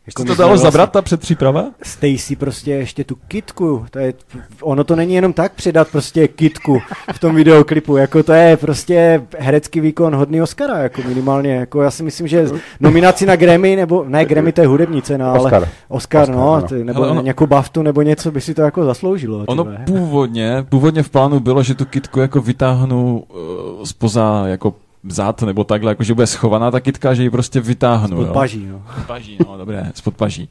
Jako 0.06 0.24
to 0.24 0.34
dalo 0.34 0.48
vlastně- 0.48 0.66
zabrat, 0.70 0.92
ta 0.92 1.02
předpříprava? 1.02 1.64
Stacy 1.82 2.36
prostě 2.36 2.70
ještě 2.70 3.04
tu 3.04 3.16
kitku, 3.28 3.86
to 3.90 3.98
je, 3.98 4.14
ono 4.62 4.84
to 4.84 4.96
není 4.96 5.14
jenom 5.14 5.32
tak 5.32 5.52
předat 5.52 5.88
prostě 5.88 6.28
kitku 6.28 6.78
v 7.14 7.18
tom 7.18 7.34
videoklipu, 7.34 7.96
jako 7.96 8.22
to 8.22 8.32
je 8.32 8.56
prostě 8.56 9.22
herecký 9.38 9.80
výkon 9.80 10.14
hodný 10.14 10.42
Oscara, 10.42 10.78
jako 10.78 11.02
minimálně, 11.08 11.54
jako 11.54 11.82
já 11.82 11.90
si 11.90 12.02
myslím, 12.02 12.28
že 12.28 12.46
nominaci 12.80 13.26
na 13.26 13.36
Grammy, 13.36 13.76
nebo 13.76 14.04
ne 14.08 14.24
Grammy, 14.24 14.52
to 14.52 14.60
je 14.60 14.66
hudební 14.66 15.02
cena, 15.02 15.30
ale 15.30 15.40
Oscar. 15.44 15.62
Oscar, 15.88 16.22
Oscar, 16.22 16.28
no, 16.36 16.52
ano. 16.52 16.66
ty, 16.68 16.84
nebo 16.84 17.00
Hele, 17.00 17.12
ono- 17.12 17.22
nějakou 17.22 17.46
baftu 17.46 17.82
nebo 17.82 18.02
něco 18.02 18.30
by 18.30 18.40
si 18.40 18.54
to 18.54 18.62
jako 18.62 18.84
zasloužilo. 18.84 19.44
Ono 19.46 19.64
vole. 19.64 19.78
původně, 19.86 20.64
původně 20.68 21.02
v 21.02 21.10
plánu 21.10 21.40
bylo, 21.40 21.62
že 21.62 21.74
tu 21.74 21.84
kitku 21.84 22.20
jako 22.20 22.40
vytáhnu 22.40 23.24
uh, 23.78 23.84
spoza 23.84 24.42
jako 24.46 24.74
zad 25.08 25.42
nebo 25.42 25.64
takhle, 25.64 25.90
jako 25.90 26.04
že 26.04 26.14
bude 26.14 26.26
schovaná 26.26 26.70
ta 26.70 26.80
kitka, 26.80 27.14
že 27.14 27.22
ji 27.22 27.30
prostě 27.30 27.60
vytáhnu. 27.60 28.16
Pod 28.16 28.26
jo. 28.26 28.32
paží, 28.32 28.66
no. 28.72 28.82
Spod 28.92 29.06
paží, 29.06 29.38
no 29.46 29.58
dobré, 29.58 29.90
spod 29.94 30.14
paží. 30.14 30.48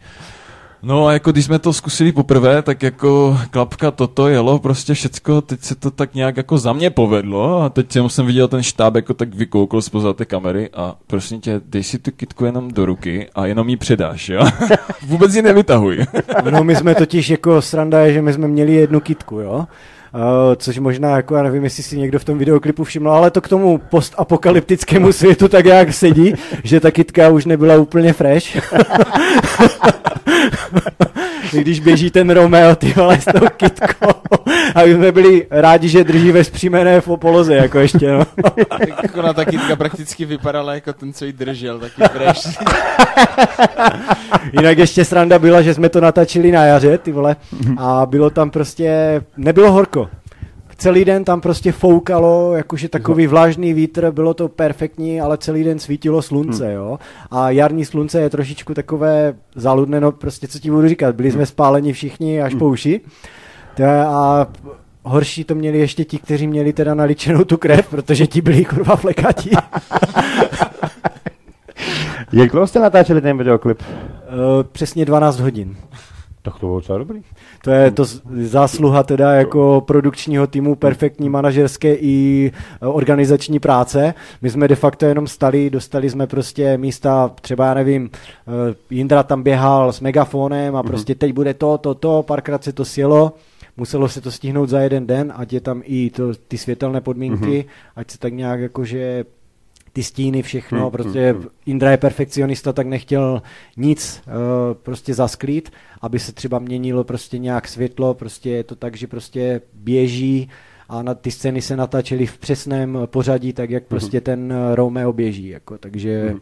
No 0.84 1.08
a 1.08 1.14
jako 1.14 1.32
když 1.32 1.46
jsme 1.46 1.60
to 1.60 1.74
zkusili 1.74 2.12
poprvé, 2.12 2.62
tak 2.62 2.84
jako 2.84 3.40
klapka 3.52 3.92
toto 3.92 4.28
jelo, 4.28 4.60
prostě 4.60 4.94
všecko, 4.94 5.42
teď 5.42 5.62
se 5.62 5.76
to 5.76 5.92
tak 5.92 6.16
nějak 6.16 6.38
jako 6.38 6.58
za 6.58 6.74
mě 6.74 6.90
povedlo 6.90 7.62
a 7.62 7.70
teď 7.70 7.96
jenom 7.96 8.10
jsem 8.10 8.26
viděl 8.26 8.48
ten 8.48 8.64
štáb 8.64 8.96
jako 8.96 9.14
tak 9.14 9.36
vykoukl 9.36 9.82
spoza 9.82 10.14
té 10.14 10.26
kamery 10.26 10.70
a 10.74 10.96
prosím 11.08 11.42
tě, 11.42 11.62
dej 11.66 11.84
si 11.84 12.00
tu 12.00 12.12
kitku 12.12 12.46
jenom 12.46 12.72
do 12.72 12.86
ruky 12.86 13.30
a 13.36 13.46
jenom 13.46 13.70
ji 13.70 13.78
předáš, 13.78 14.30
jo? 14.30 14.42
Vůbec 15.06 15.36
ji 15.36 15.42
nevytahuj. 15.42 16.06
No 16.50 16.64
my 16.64 16.76
jsme 16.76 16.96
totiž 16.96 17.30
jako 17.30 17.62
sranda 17.62 18.00
je, 18.00 18.14
že 18.14 18.22
my 18.22 18.34
jsme 18.34 18.48
měli 18.48 18.74
jednu 18.74 19.00
kitku, 19.00 19.40
jo. 19.40 19.66
Uh, 20.16 20.22
což 20.58 20.80
možná, 20.80 21.16
jako 21.16 21.36
já 21.36 21.44
nevím, 21.44 21.64
jestli 21.64 21.84
si 21.84 21.98
někdo 21.98 22.20
v 22.20 22.24
tom 22.24 22.38
videoklipu 22.38 22.84
všiml, 22.84 23.12
ale 23.12 23.32
to 23.32 23.42
k 23.42 23.48
tomu 23.48 23.78
postapokalyptickému 23.78 25.12
světu 25.12 25.48
tak 25.48 25.66
jak 25.66 25.94
sedí, 25.94 26.34
že 26.64 26.80
ta 26.80 26.92
kitka 26.92 27.30
už 27.30 27.46
nebyla 27.46 27.76
úplně 27.76 28.14
fresh. 28.14 28.58
Když 31.52 31.80
běží 31.80 32.12
ten 32.12 32.30
Romeo, 32.30 32.76
ty 32.76 32.94
vole, 32.94 33.22
s 33.22 33.26
tou 33.26 33.48
kitkou. 33.58 34.08
A 34.76 34.86
my 34.86 34.94
jsme 34.94 35.12
byli 35.12 35.48
rádi, 35.52 35.90
že 35.90 36.04
drží 36.04 36.32
ve 36.32 36.44
zpřímené 36.44 37.02
v 37.02 37.08
poloze, 37.18 37.56
jako 37.56 37.80
ještě, 37.80 38.12
no. 38.12 38.26
Tak 38.70 39.04
jako 39.04 39.22
na 39.22 39.34
ta 39.34 39.46
kytka 39.46 39.76
prakticky 39.76 40.26
vypadala 40.26 40.74
jako 40.74 40.94
ten, 40.94 41.14
co 41.14 41.26
ji 41.26 41.34
držel, 41.34 41.80
taky 41.80 42.02
fresh. 42.14 42.58
Jinak 44.54 44.78
ještě 44.78 45.06
sranda 45.06 45.40
byla, 45.40 45.62
že 45.62 45.74
jsme 45.74 45.90
to 45.90 46.02
natáčeli 46.02 46.52
na 46.52 46.66
jaře, 46.66 46.98
ty 46.98 47.12
vole, 47.12 47.36
a 47.78 48.06
bylo 48.06 48.30
tam 48.30 48.50
prostě, 48.50 49.22
nebylo 49.38 49.72
horko. 49.72 50.10
Celý 50.78 51.06
den 51.06 51.24
tam 51.24 51.42
prostě 51.42 51.72
foukalo, 51.72 52.54
jakože 52.56 52.90
takový 52.90 53.28
vlážný 53.28 53.74
vítr, 53.74 54.12
bylo 54.12 54.34
to 54.34 54.48
perfektní, 54.48 55.22
ale 55.22 55.38
celý 55.38 55.64
den 55.64 55.80
svítilo 55.80 56.22
slunce, 56.22 56.74
jo. 56.74 57.00
A 57.32 57.50
jarní 57.50 57.86
slunce 57.86 58.22
je 58.22 58.30
trošičku 58.30 58.74
takové 58.74 59.34
zaludné, 59.56 60.00
no 60.00 60.12
prostě 60.12 60.48
co 60.48 60.60
ti 60.60 60.72
budu 60.72 60.88
říkat, 60.88 61.16
byli 61.16 61.32
jsme 61.32 61.46
spáleni 61.46 61.94
všichni 61.94 62.42
až 62.42 62.56
po 62.56 62.70
uši. 62.70 63.02
A 64.08 64.48
horší 65.04 65.44
to 65.44 65.56
měli 65.56 65.80
ještě 65.80 66.06
ti, 66.06 66.18
kteří 66.18 66.48
měli 66.48 66.74
teda 66.74 66.94
naličenou 66.94 67.44
tu 67.44 67.58
krev, 67.58 67.90
protože 67.90 68.28
ti 68.28 68.42
byli 68.42 68.66
kurva 68.66 68.96
flekatí. 68.96 69.52
Jak 72.34 72.52
dlouho 72.52 72.68
jste 72.68 72.80
natáčeli 72.80 73.22
ten 73.22 73.38
videoklip? 73.38 73.82
Uh, 73.82 74.64
přesně 74.72 75.06
12 75.06 75.40
hodin. 75.40 75.78
Tak 76.46 76.60
to 76.60 76.66
bylo 76.66 76.80
docela 76.80 76.98
dobrý. 76.98 77.22
To 77.64 77.72
je 77.72 77.92
to 77.92 78.06
zásluha 78.42 79.04
teda 79.04 79.34
jako 79.34 79.84
produkčního 79.88 80.48
týmu, 80.48 80.76
perfektní 80.76 81.30
manažerské 81.30 81.96
i 81.96 82.52
e, 82.82 82.88
organizační 82.88 83.60
práce. 83.60 84.14
My 84.42 84.50
jsme 84.50 84.68
de 84.68 84.76
facto 84.76 85.06
jenom 85.06 85.28
stali, 85.28 85.70
dostali 85.70 86.10
jsme 86.10 86.28
prostě 86.28 86.78
místa, 86.78 87.32
třeba 87.42 87.66
já 87.66 87.74
nevím, 87.74 88.10
e, 88.12 88.76
Jindra 88.90 89.24
tam 89.24 89.44
běhal 89.44 89.94
s 89.94 90.00
megafonem 90.00 90.76
a 90.76 90.84
prostě 90.84 91.16
teď 91.16 91.34
bude 91.34 91.54
to, 91.54 91.78
to, 91.78 91.94
to, 91.94 92.24
párkrát 92.24 92.64
se 92.64 92.74
to 92.74 92.86
sjelo. 92.86 93.34
Muselo 93.78 94.10
se 94.10 94.22
to 94.22 94.32
stihnout 94.32 94.70
za 94.70 94.80
jeden 94.80 95.08
den, 95.08 95.34
ať 95.36 95.54
je 95.54 95.62
tam 95.62 95.82
i 95.86 96.10
to, 96.10 96.34
ty 96.48 96.58
světelné 96.58 97.02
podmínky, 97.02 97.66
ať 97.96 98.12
se 98.12 98.18
tak 98.18 98.34
nějak 98.34 98.60
jakože 98.60 99.26
ty 99.96 100.04
stíny, 100.04 100.42
všechno, 100.42 100.80
Hmm, 100.82 100.92
prostě 100.92 101.32
hmm, 101.32 101.40
hmm. 101.42 101.50
Indra 101.66 101.92
je 101.92 101.98
perfekcionista, 101.98 102.74
tak 102.74 102.88
nechtěl 102.88 103.42
nic 103.78 104.22
uh, 104.28 104.34
prostě 104.74 105.14
zasklít, 105.14 105.72
aby 106.02 106.20
se 106.20 106.32
třeba 106.32 106.60
měnilo 106.60 107.04
prostě 107.04 107.38
nějak 107.38 107.68
světlo, 107.68 108.14
prostě 108.14 108.50
je 108.50 108.64
to 108.64 108.76
tak, 108.76 108.96
že 108.98 109.08
prostě 109.08 109.62
běží 109.74 110.50
a 110.90 111.02
na 111.04 111.14
ty 111.14 111.32
scény 111.32 111.62
se 111.62 111.76
natáčely 111.76 112.26
v 112.26 112.38
přesném 112.38 113.00
pořadí, 113.06 113.54
tak 113.54 113.70
jak 113.70 113.84
prostě 113.84 114.22
ten 114.22 114.54
eh, 114.54 114.76
Romeo 114.76 115.14
běží, 115.14 115.48
jako, 115.48 115.78
takže, 115.78 116.24
Mhm. 116.30 116.40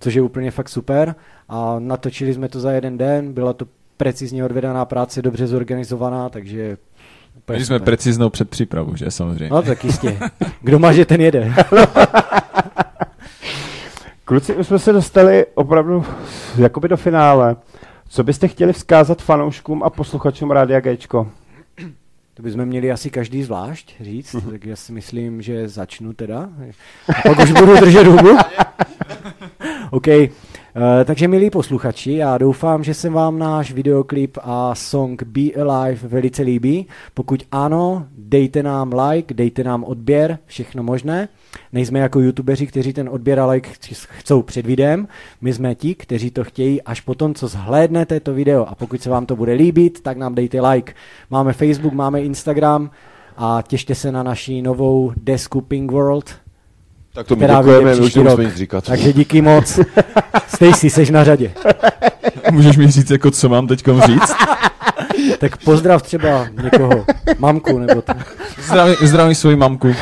což 0.00 0.14
je 0.14 0.22
úplně 0.22 0.50
fakt 0.50 0.68
super 0.68 1.14
a 1.48 1.76
natočili 1.78 2.34
jsme 2.34 2.48
to 2.48 2.60
za 2.60 2.72
jeden 2.72 2.98
den, 2.98 3.32
byla 3.32 3.52
to 3.52 3.66
precizně 3.96 4.44
odvedaná 4.44 4.84
práce, 4.84 5.22
dobře 5.22 5.46
zorganizovaná, 5.46 6.28
takže 6.28 6.76
úplně 7.36 7.56
Měli 7.56 7.66
jsme 7.66 7.78
preciznou 7.78 8.30
předpřípravu, 8.30 8.96
že 8.96 9.10
samozřejmě. 9.10 9.48
No 9.50 9.62
tak 9.62 9.84
jistě. 9.84 10.18
Kdo 10.62 10.78
má, 10.78 10.92
že 10.92 11.04
ten 11.06 11.20
jede. 11.20 11.54
Kluci, 14.28 14.56
už 14.56 14.66
jsme 14.66 14.78
se 14.78 14.92
dostali 14.92 15.46
opravdu 15.54 16.04
jakoby 16.58 16.88
do 16.88 16.96
finále. 16.96 17.56
Co 18.08 18.24
byste 18.24 18.48
chtěli 18.48 18.72
vzkázat 18.72 19.22
fanouškům 19.22 19.82
a 19.82 19.90
posluchačům 19.90 20.50
Rádia 20.50 20.80
Gčko? 20.80 21.30
To 22.34 22.42
bychom 22.42 22.64
měli 22.64 22.92
asi 22.92 23.10
každý 23.10 23.42
zvlášť 23.42 23.94
říct, 24.00 24.36
tak 24.50 24.64
já 24.64 24.76
si 24.76 24.92
myslím, 24.92 25.42
že 25.42 25.68
začnu 25.68 26.12
teda. 26.12 26.48
A 27.08 27.28
pak 27.28 27.38
už 27.38 27.52
budu 27.52 27.80
držet 27.80 28.06
hubu. 28.06 28.28
OK. 29.90 30.06
Uh, 30.76 30.82
takže 31.04 31.28
milí 31.28 31.50
posluchači, 31.50 32.12
já 32.12 32.38
doufám, 32.38 32.84
že 32.84 32.94
se 32.94 33.10
vám 33.10 33.38
náš 33.38 33.72
videoklip 33.72 34.38
a 34.42 34.74
song 34.74 35.22
Be 35.22 35.52
Alive 35.62 36.08
velice 36.08 36.42
líbí. 36.42 36.86
Pokud 37.14 37.42
ano, 37.52 38.06
dejte 38.18 38.62
nám 38.62 38.92
like, 38.92 39.34
dejte 39.34 39.64
nám 39.64 39.84
odběr, 39.84 40.38
všechno 40.46 40.82
možné. 40.82 41.28
Nejsme 41.72 41.98
jako 41.98 42.20
youtubeři, 42.20 42.66
kteří 42.66 42.92
ten 42.92 43.08
odběr 43.08 43.40
a 43.40 43.46
like 43.46 43.70
ch- 43.70 44.06
chcou 44.08 44.42
před 44.42 44.66
videem. 44.66 45.08
My 45.40 45.52
jsme 45.52 45.74
ti, 45.74 45.94
kteří 45.94 46.30
to 46.30 46.44
chtějí 46.44 46.82
až 46.82 47.00
potom, 47.00 47.34
co 47.34 47.48
zhlédnete 47.48 48.20
to 48.20 48.34
video. 48.34 48.66
A 48.68 48.74
pokud 48.74 49.02
se 49.02 49.10
vám 49.10 49.26
to 49.26 49.36
bude 49.36 49.52
líbit, 49.52 50.00
tak 50.00 50.16
nám 50.16 50.34
dejte 50.34 50.60
like. 50.60 50.92
Máme 51.30 51.52
Facebook, 51.52 51.92
máme 51.92 52.22
Instagram 52.22 52.90
a 53.36 53.62
těšte 53.68 53.94
se 53.94 54.12
na 54.12 54.22
naší 54.22 54.62
novou 54.62 55.12
desku 55.16 55.60
Pink 55.60 55.90
World, 55.90 56.34
Tak 57.16 57.26
to 57.26 57.36
my 57.36 57.40
vyjde 57.40 57.54
děkujeme, 57.56 57.94
my 57.94 58.00
už 58.00 58.14
nemusíme 58.14 58.44
nic 58.44 58.54
říkat. 58.54 58.84
Takže 58.84 59.12
díky 59.12 59.42
moc. 59.42 59.78
Stacy, 60.48 60.90
seš 60.90 61.10
na 61.10 61.24
řadě. 61.24 61.52
Můžeš 62.52 62.76
mi 62.76 62.90
říct, 62.90 63.10
jako 63.10 63.30
co 63.30 63.48
mám 63.48 63.66
teď 63.66 63.84
říct? 64.06 64.34
Tak 65.38 65.56
pozdrav 65.56 66.02
třeba 66.02 66.46
někoho, 66.62 67.04
mamku 67.38 67.78
nebo 67.78 68.02
to. 68.02 68.12
Zdravím, 68.62 68.96
zdravím 69.02 69.34
svoji 69.34 69.56
mamku. 69.56 69.94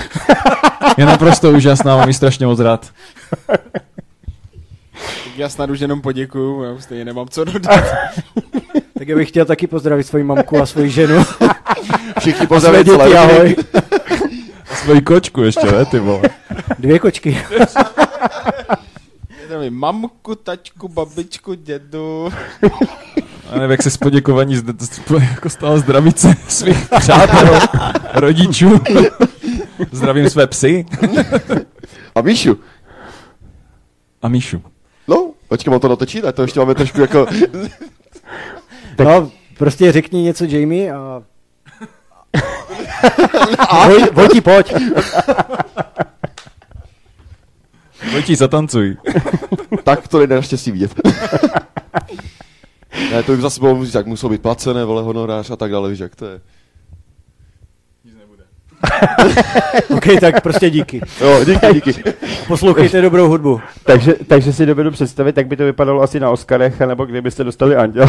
Je 0.96 1.06
naprosto 1.06 1.50
úžasná, 1.50 1.96
mám 1.96 2.08
ji 2.08 2.14
strašně 2.14 2.46
moc 2.46 2.60
rád. 2.60 2.86
Tak 3.46 3.60
já 5.36 5.48
snad 5.48 5.70
už 5.70 5.80
jenom 5.80 6.00
poděkuju, 6.00 6.62
já 6.62 6.72
už 6.72 6.84
stejně 6.84 7.04
nemám 7.04 7.28
co 7.28 7.44
dodat. 7.44 7.84
Tak 8.98 9.08
já 9.08 9.16
bych 9.16 9.28
chtěl 9.28 9.44
taky 9.44 9.66
pozdravit 9.66 10.06
svoji 10.06 10.24
mamku 10.24 10.62
a 10.62 10.66
svoji 10.66 10.90
ženu. 10.90 11.24
Všichni 12.18 12.46
své 12.46 12.60
celé 12.60 12.84
děti, 12.84 13.16
ahoj. 13.16 13.56
Svoji 14.84 15.00
kočku 15.00 15.42
ještě, 15.42 15.72
ne, 15.72 15.84
ty 15.84 15.98
vole. 15.98 16.22
Dvě 16.78 16.98
kočky. 16.98 17.42
Mám 19.70 20.00
mamku, 20.00 20.34
tačku, 20.34 20.88
babičku, 20.88 21.54
dědu. 21.54 22.28
A 23.50 23.54
nevím, 23.54 23.70
jak 23.70 23.82
se 23.82 23.90
z 23.90 23.96
poděkování 23.96 24.56
zde, 24.56 24.72
jako 25.20 25.50
stala 25.50 25.78
zdravice 25.78 26.34
svých 26.48 26.88
přátel, 26.98 27.58
rodičů. 28.14 28.80
Zdravím 29.92 30.30
své 30.30 30.46
psy 30.46 30.86
A 32.14 32.20
Míšu, 32.20 32.58
a 34.22 34.28
Míšu. 34.28 34.62
no, 35.08 35.30
počkej, 35.48 35.70
mám 35.70 35.80
to 35.80 35.88
natočit, 35.88 36.24
a 36.24 36.32
to 36.32 36.42
ještě 36.42 36.60
máme 36.60 36.74
trošku 36.74 37.00
jako... 37.00 37.26
Tak- 37.26 37.38
No, 39.04 39.30
prostě 39.58 39.92
řekni 39.92 40.22
něco 40.22 40.44
Jamie 40.44 40.92
a... 40.92 41.22
Voj, 43.86 44.04
Vojti, 44.12 44.40
pojď. 44.40 44.74
Vojtí, 48.12 48.36
zatancuj. 48.36 48.96
tak 49.84 50.08
to 50.08 50.18
nejde 50.18 50.34
naštěstí 50.34 50.70
vidět. 50.70 50.94
ne, 53.10 53.22
to 53.22 53.32
by 53.32 53.42
zase 53.42 53.60
bylo, 53.60 53.84
jak 53.94 54.06
muselo 54.06 54.30
být 54.30 54.42
placené, 54.42 54.84
vole, 54.84 55.02
honorář 55.02 55.50
a 55.50 55.56
tak 55.56 55.70
dále, 55.70 55.90
víš, 55.90 55.98
jak 55.98 56.16
to 56.16 56.26
je. 56.26 56.40
OK, 59.96 60.04
tak 60.20 60.42
prostě 60.42 60.70
díky. 60.70 61.00
Jo, 61.20 61.44
díky, 61.44 61.74
díky. 61.74 61.94
Poslouchejte 62.48 63.00
dobrou 63.00 63.28
hudbu. 63.28 63.60
Takže, 63.84 64.14
takže 64.26 64.52
si 64.52 64.66
dovedu 64.66 64.90
představit, 64.90 65.36
jak 65.36 65.46
by 65.46 65.56
to 65.56 65.64
vypadalo 65.64 66.02
asi 66.02 66.20
na 66.20 66.30
Oscarech, 66.30 66.80
nebo 66.80 67.04
kdybyste 67.04 67.44
dostali 67.44 67.76
Anděl. 67.76 68.06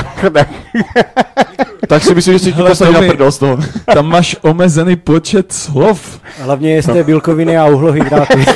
Tak, 1.88 2.04
si 2.04 2.16
myslím, 2.16 2.34
že 2.34 2.40
si 2.40 2.52
Hele, 2.52 2.76
to 2.76 2.92
na 2.92 3.00
prdel 3.00 3.32
z 3.32 3.38
toho. 3.38 3.58
Tam 3.94 4.06
máš 4.06 4.36
omezený 4.42 4.96
počet 4.96 5.54
slov. 5.54 6.20
Hlavně 6.40 6.76
jeste 6.76 7.04
bílkoviny 7.04 7.58
a 7.58 7.66
uhlohydráty. 7.66 8.46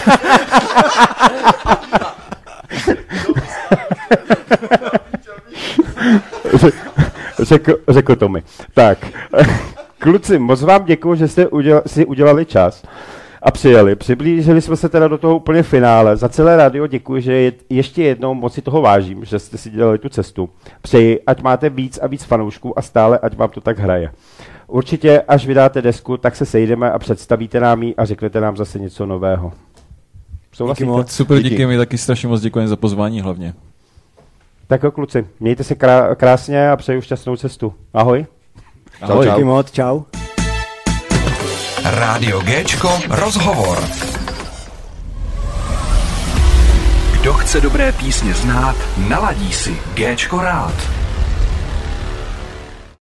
řekl, 7.40 7.76
řekl 7.90 8.16
to 8.16 8.30
mi. 8.30 8.44
Tak, 8.74 8.98
kluci, 10.00 10.40
moc 10.40 10.62
vám 10.62 10.86
děkuji, 10.86 11.16
že 11.16 11.28
jste 11.28 11.48
uděla, 11.48 11.82
si 11.88 12.06
udělali 12.06 12.46
čas 12.46 12.84
a 13.42 13.52
přijeli. 13.52 13.96
Přiblížili 13.96 14.62
jsme 14.62 14.76
se 14.76 14.90
teda 14.90 15.08
do 15.08 15.18
toho 15.18 15.36
úplně 15.36 15.64
finále. 15.64 16.18
Za 16.18 16.30
celé 16.30 16.58
rádio 16.58 16.88
děkuji, 16.88 17.22
že 17.22 17.34
je, 17.34 17.52
ještě 17.70 18.04
jednou 18.04 18.34
moc 18.34 18.54
si 18.54 18.62
toho 18.62 18.82
vážím, 18.82 19.26
že 19.26 19.40
jste 19.40 19.58
si 19.58 19.70
dělali 19.70 19.98
tu 19.98 20.10
cestu. 20.10 20.50
Přeji, 20.82 21.20
ať 21.28 21.42
máte 21.42 21.70
víc 21.70 22.00
a 22.02 22.08
víc 22.08 22.24
fanoušků 22.24 22.80
a 22.80 22.82
stále, 22.82 23.20
ať 23.20 23.38
vám 23.38 23.50
to 23.50 23.62
tak 23.62 23.80
hraje. 23.80 24.12
Určitě, 24.68 25.22
až 25.28 25.46
vydáte 25.48 25.82
desku, 25.82 26.18
tak 26.18 26.36
se 26.36 26.46
sejdeme 26.46 26.92
a 26.92 27.00
představíte 27.00 27.60
nám 27.60 27.84
ji 27.84 27.96
a 27.96 28.06
řeknete 28.06 28.42
nám 28.42 28.58
zase 28.58 28.80
něco 28.80 29.06
nového. 29.06 29.52
Souhlasíte? 30.54 30.86
moc. 30.86 31.12
Super, 31.12 31.38
díky, 31.38 31.44
Díky. 31.50 31.56
díky 31.56 31.66
mi 31.68 31.78
taky 31.78 31.98
strašně 31.98 32.28
moc 32.30 32.42
děkuji 32.42 32.68
za 32.68 32.76
pozvání 32.76 33.22
hlavně. 33.22 33.54
Tak 34.68 34.84
jo, 34.84 34.92
kluci, 34.92 35.26
mějte 35.40 35.64
se 35.64 35.74
krá- 35.76 36.16
krásně 36.16 36.70
a 36.72 36.76
přeju 36.76 37.02
šťastnou 37.02 37.36
cestu. 37.36 37.74
Ahoj. 37.94 38.26
Čau, 39.00 39.08
čau. 39.08 39.24
Díky 39.24 39.44
moc, 39.44 39.72
čau. 39.72 40.02
Rádio 41.84 42.40
Géčko 42.42 43.00
rozhovor. 43.10 43.84
Kdo 47.12 47.34
chce 47.34 47.62
dobré 47.62 47.92
písně 47.92 48.34
znát, 48.34 48.76
naladí 48.98 49.54
si 49.54 49.78
Géčko 49.94 50.42
rád. 50.42 50.99